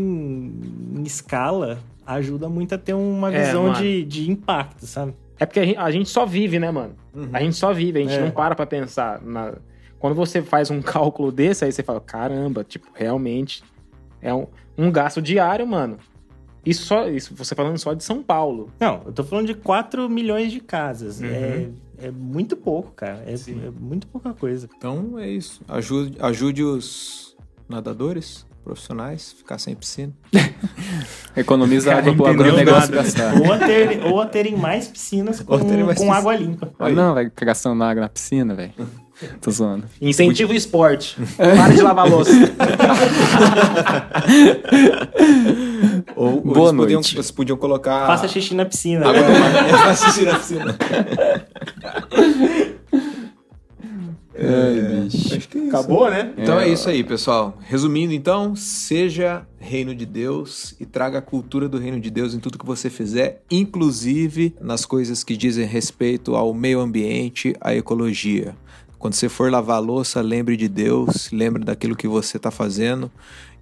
em 0.95 1.03
escala 1.03 1.77
ajuda 2.05 2.49
muito 2.49 2.73
a 2.73 2.77
ter 2.79 2.93
uma 2.95 3.31
É, 3.31 3.45
visão 3.45 3.63
mano. 3.67 3.75
de, 3.75 4.03
de 4.05 4.31
impacto, 4.31 4.87
sabe? 4.87 5.13
É 5.39 5.45
porque 5.45 5.59
a 5.59 5.65
gente, 5.65 5.77
a 5.77 5.91
gente 5.91 6.09
só 6.09 6.25
vive, 6.25 6.57
né, 6.59 6.71
mano? 6.71 6.95
A 7.31 7.41
gente 7.41 7.55
só 7.55 7.71
vive, 7.73 7.99
a 7.99 8.01
gente 8.01 8.13
É. 8.15 8.21
não 8.21 8.31
para 8.31 8.55
pra 8.55 8.65
pensar. 8.65 9.21
Na... 9.21 9.53
Quando 10.01 10.15
você 10.15 10.41
faz 10.41 10.71
um 10.71 10.81
cálculo 10.83 11.31
desse, 11.31 11.63
aí 11.63 11.71
você 11.71 11.83
fala, 11.83 12.01
caramba, 12.01 12.63
tipo, 12.63 12.87
realmente 12.93 13.63
é 14.19 14.33
um, 14.33 14.47
um 14.75 14.91
gasto 14.91 15.21
diário, 15.21 15.65
mano. 15.65 15.97
Isso 16.65 16.85
só, 16.85 17.07
isso 17.07 17.33
você 17.35 17.55
falando 17.55 17.77
só 17.77 17.93
de 17.93 18.03
São 18.03 18.21
Paulo. 18.21 18.71
Não, 18.79 19.03
eu 19.05 19.13
tô 19.13 19.23
falando 19.23 19.47
de 19.47 19.53
4 19.53 20.09
milhões 20.09 20.51
de 20.51 20.59
casas. 20.59 21.19
Uhum. 21.19 21.27
É, 21.27 21.69
é 22.07 22.11
muito 22.11 22.57
pouco, 22.57 22.91
cara. 22.91 23.23
É, 23.25 23.33
é 23.33 23.71
muito 23.79 24.07
pouca 24.07 24.33
coisa. 24.33 24.67
Então 24.75 25.17
é 25.17 25.29
isso. 25.29 25.61
Ajude, 25.67 26.17
ajude 26.19 26.63
os 26.63 27.35
nadadores 27.69 28.45
profissionais 28.63 29.33
a 29.33 29.37
ficar 29.37 29.57
sem 29.57 29.75
piscina. 29.75 30.13
Economiza 31.35 31.95
água 31.95 32.15
pro 32.15 32.27
agronegócio 32.27 32.93
gastar. 32.93 33.39
Ou 33.39 33.53
a, 33.53 33.57
ter, 33.57 34.03
ou 34.05 34.21
a 34.21 34.25
terem 34.27 34.55
mais 34.55 34.87
piscinas 34.87 35.41
com, 35.41 35.57
terem 35.59 35.83
mais 35.83 35.97
com 35.97 36.05
piscina. 36.05 36.15
água 36.15 36.35
limpa. 36.35 36.71
Não, 36.91 37.15
vai 37.15 37.25
ficar 37.25 37.45
gastando 37.45 37.83
água 37.83 38.01
na 38.01 38.09
piscina, 38.09 38.53
velho. 38.53 38.73
Tô 39.41 39.51
zoando. 39.51 39.85
Incentiva 40.01 40.51
o 40.51 40.55
esporte. 40.55 41.17
Para 41.37 41.73
de 41.73 41.81
lavar 41.81 42.09
louça. 42.09 42.31
Ou, 46.15 46.41
Boa 46.41 46.69
eles 46.69 46.77
podiam, 46.77 46.99
noite. 47.01 47.15
vocês 47.15 47.31
podiam 47.31 47.57
colocar. 47.57 48.07
Faça 48.07 48.27
xixi 48.27 48.55
na 48.55 48.65
piscina. 48.65 49.11
né? 49.11 49.21
mar. 49.21 49.69
Faça 49.69 50.05
xixi 50.07 50.25
na 50.25 50.35
piscina. 50.39 50.77
Ai, 54.43 55.03
bicho. 55.03 55.35
Acho 55.37 55.47
que 55.49 55.57
é 55.57 55.61
isso. 55.61 55.69
Acabou, 55.69 56.09
né? 56.09 56.33
Então 56.37 56.59
é 56.59 56.67
isso 56.67 56.89
aí, 56.89 57.03
pessoal. 57.03 57.57
Resumindo, 57.61 58.13
então, 58.13 58.55
seja 58.55 59.45
reino 59.59 59.93
de 59.93 60.05
Deus 60.05 60.73
e 60.79 60.85
traga 60.85 61.19
a 61.19 61.21
cultura 61.21 61.69
do 61.69 61.77
reino 61.77 61.99
de 61.99 62.09
Deus 62.09 62.33
em 62.33 62.39
tudo 62.39 62.57
que 62.57 62.65
você 62.65 62.89
fizer, 62.89 63.43
inclusive 63.51 64.55
nas 64.59 64.83
coisas 64.85 65.23
que 65.23 65.37
dizem 65.37 65.65
respeito 65.65 66.35
ao 66.35 66.53
meio 66.53 66.79
ambiente, 66.79 67.53
à 67.61 67.75
ecologia. 67.75 68.55
Quando 69.01 69.15
você 69.15 69.27
for 69.27 69.51
lavar 69.51 69.77
a 69.77 69.79
louça, 69.79 70.21
lembre 70.21 70.55
de 70.55 70.67
Deus, 70.67 71.31
lembre 71.31 71.65
daquilo 71.65 71.95
que 71.95 72.07
você 72.07 72.37
está 72.37 72.51
fazendo 72.51 73.11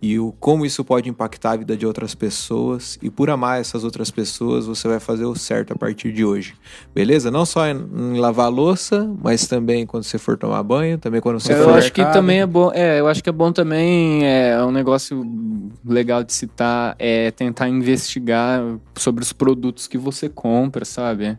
e 0.01 0.19
o 0.19 0.33
como 0.37 0.65
isso 0.65 0.83
pode 0.83 1.09
impactar 1.09 1.51
a 1.51 1.55
vida 1.55 1.77
de 1.77 1.85
outras 1.85 2.13
pessoas. 2.13 2.99
E 3.01 3.09
por 3.09 3.29
amar 3.29 3.61
essas 3.61 3.85
outras 3.85 4.11
pessoas, 4.11 4.65
você 4.65 4.85
vai 4.89 4.99
fazer 4.99 5.23
o 5.23 5.33
certo 5.35 5.71
a 5.71 5.77
partir 5.77 6.11
de 6.11 6.25
hoje. 6.25 6.55
Beleza? 6.93 7.31
Não 7.31 7.45
só 7.45 7.65
em, 7.65 8.17
lavar 8.17 8.47
a 8.47 8.49
louça, 8.49 9.09
mas 9.23 9.47
também 9.47 9.85
quando 9.85 10.03
você 10.03 10.17
for 10.17 10.37
tomar 10.37 10.61
banho, 10.61 10.97
também 10.97 11.21
quando 11.21 11.39
você 11.39 11.53
Eu 11.53 11.63
for 11.63 11.77
acho 11.77 11.93
que 11.93 12.01
mercado. 12.01 12.19
também 12.19 12.41
é 12.41 12.45
bom. 12.45 12.69
É, 12.73 12.99
eu 12.99 13.07
acho 13.07 13.23
que 13.23 13.29
é 13.29 13.33
bom 13.33 13.53
também. 13.53 14.25
É 14.27 14.61
um 14.61 14.71
negócio 14.71 15.25
legal 15.85 16.21
de 16.21 16.33
citar 16.33 16.97
é 16.99 17.31
tentar 17.31 17.69
investigar 17.69 18.61
sobre 18.95 19.23
os 19.23 19.31
produtos 19.31 19.87
que 19.87 19.97
você 19.97 20.27
compra, 20.27 20.83
sabe? 20.83 21.37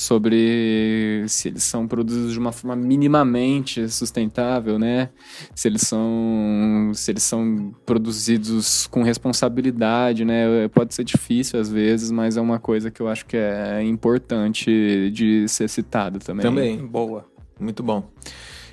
Sobre 0.00 1.26
se 1.28 1.48
eles 1.48 1.62
são 1.62 1.86
produzidos 1.86 2.32
de 2.32 2.38
uma 2.38 2.52
forma 2.52 2.74
minimamente 2.74 3.86
sustentável, 3.90 4.78
né? 4.78 5.10
Se 5.54 5.68
eles 5.68 5.82
são 5.82 6.90
se 6.94 7.10
eles 7.10 7.22
são 7.22 7.74
produzidos 7.84 8.86
com 8.86 9.02
responsabilidade, 9.02 10.24
né? 10.24 10.68
Pode 10.68 10.94
ser 10.94 11.04
difícil 11.04 11.60
às 11.60 11.70
vezes, 11.70 12.10
mas 12.10 12.38
é 12.38 12.40
uma 12.40 12.58
coisa 12.58 12.90
que 12.90 13.02
eu 13.02 13.08
acho 13.08 13.26
que 13.26 13.36
é 13.36 13.82
importante 13.82 15.10
de 15.10 15.46
ser 15.46 15.68
citado 15.68 16.18
também. 16.18 16.42
Também. 16.42 16.78
Boa. 16.78 17.26
Muito 17.58 17.82
bom. 17.82 18.02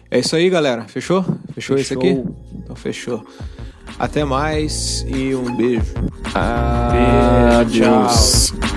É 0.10 0.20
isso 0.20 0.34
aí, 0.34 0.50
galera. 0.50 0.86
Fechou? 0.86 1.26
Fechou, 1.54 1.78
esse 1.78 1.94
aqui? 1.94 2.24
Então 2.56 2.74
fechou. 2.74 3.28
Até 4.00 4.24
mais 4.24 5.06
e 5.10 5.36
um 5.36 5.58
beijo. 5.58 5.94
Adeus. 6.34 7.84
Eu 8.54 8.77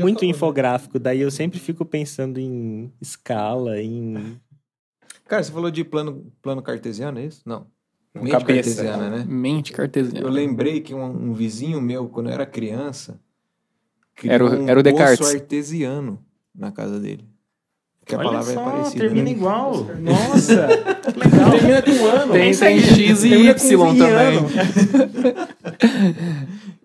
muito 0.00 0.24
infográfico, 0.24 0.98
daí 0.98 1.20
eu 1.20 1.30
sempre 1.30 1.58
fico 1.58 1.84
pensando 1.84 2.38
em 2.40 2.92
escala, 3.00 3.80
em. 3.80 4.36
Cara, 5.28 5.42
você 5.42 5.52
falou 5.52 5.70
de 5.70 5.84
plano, 5.84 6.26
plano 6.42 6.60
cartesiano, 6.62 7.18
é 7.18 7.24
isso? 7.26 7.42
Não. 7.46 7.66
Mente 8.14 8.30
Cabeça. 8.32 8.46
cartesiana, 8.82 9.10
né? 9.18 9.24
Mente 9.28 9.72
cartesiana. 9.72 10.26
Eu 10.26 10.30
lembrei 10.30 10.80
que 10.80 10.92
um, 10.92 11.04
um 11.04 11.32
vizinho 11.32 11.80
meu, 11.80 12.08
quando 12.08 12.28
eu 12.28 12.32
era 12.32 12.44
criança, 12.44 13.20
criou 14.16 14.34
Era 14.34 14.44
o- 14.44 14.48
um 14.64 14.68
era 14.68 14.80
o 14.80 14.82
Descartes. 14.82 15.18
poço 15.18 15.32
artesiano 15.36 16.18
na 16.52 16.72
casa 16.72 16.98
dele. 16.98 17.24
Que 18.04 18.16
a 18.16 18.18
Olha 18.18 18.28
palavra 18.30 18.52
só, 18.54 18.60
é 18.60 18.64
parecida. 18.72 18.98
termina 19.04 19.24
né? 19.26 19.30
igual. 19.30 19.72
Nossa, 20.00 20.66
que 21.12 21.18
legal. 21.20 21.50
Termina 21.52 21.82
com 21.82 21.90
um 21.92 22.06
ano. 22.06 22.32
Tem, 22.32 22.56
tem 22.56 22.80
X 22.80 23.22
e 23.24 23.28
Y 23.34 23.78
também. 23.96 24.40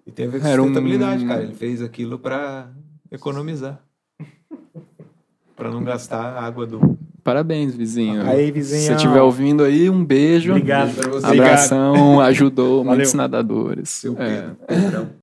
E 0.05 0.11
tem 0.11 0.27
a 0.27 0.29
ver 0.29 0.39
com 0.41 0.47
Era 0.47 0.61
um- 0.61 0.65
sustentabilidade, 0.65 1.25
cara. 1.25 1.43
Ele 1.43 1.53
fez 1.55 1.81
aquilo 1.81 2.19
pra 2.19 2.69
economizar. 3.15 3.79
Pra 5.55 5.71
não 5.71 5.83
gastar 5.83 6.21
a 6.21 6.41
água 6.45 6.65
do. 6.67 6.97
Parabéns, 7.23 7.73
vizinho. 7.75 8.21
Aí, 8.29 8.45
Se 8.47 8.51
vizinho. 8.51 8.81
você 8.83 8.93
estiver 8.95 9.21
ouvindo 9.21 9.63
aí, 9.63 9.89
um 9.89 10.03
beijo. 10.05 10.51
Obrigado. 10.51 10.93
Pra 10.93 11.09
você. 11.09 11.25
Abração, 11.25 12.19
ajudou 12.21 12.83
Valeu. 12.83 12.97
muitos 12.97 13.13
nadadores. 13.13 13.89
Seu 13.89 14.15
É. 14.21 14.49
Pedro. 14.67 15.07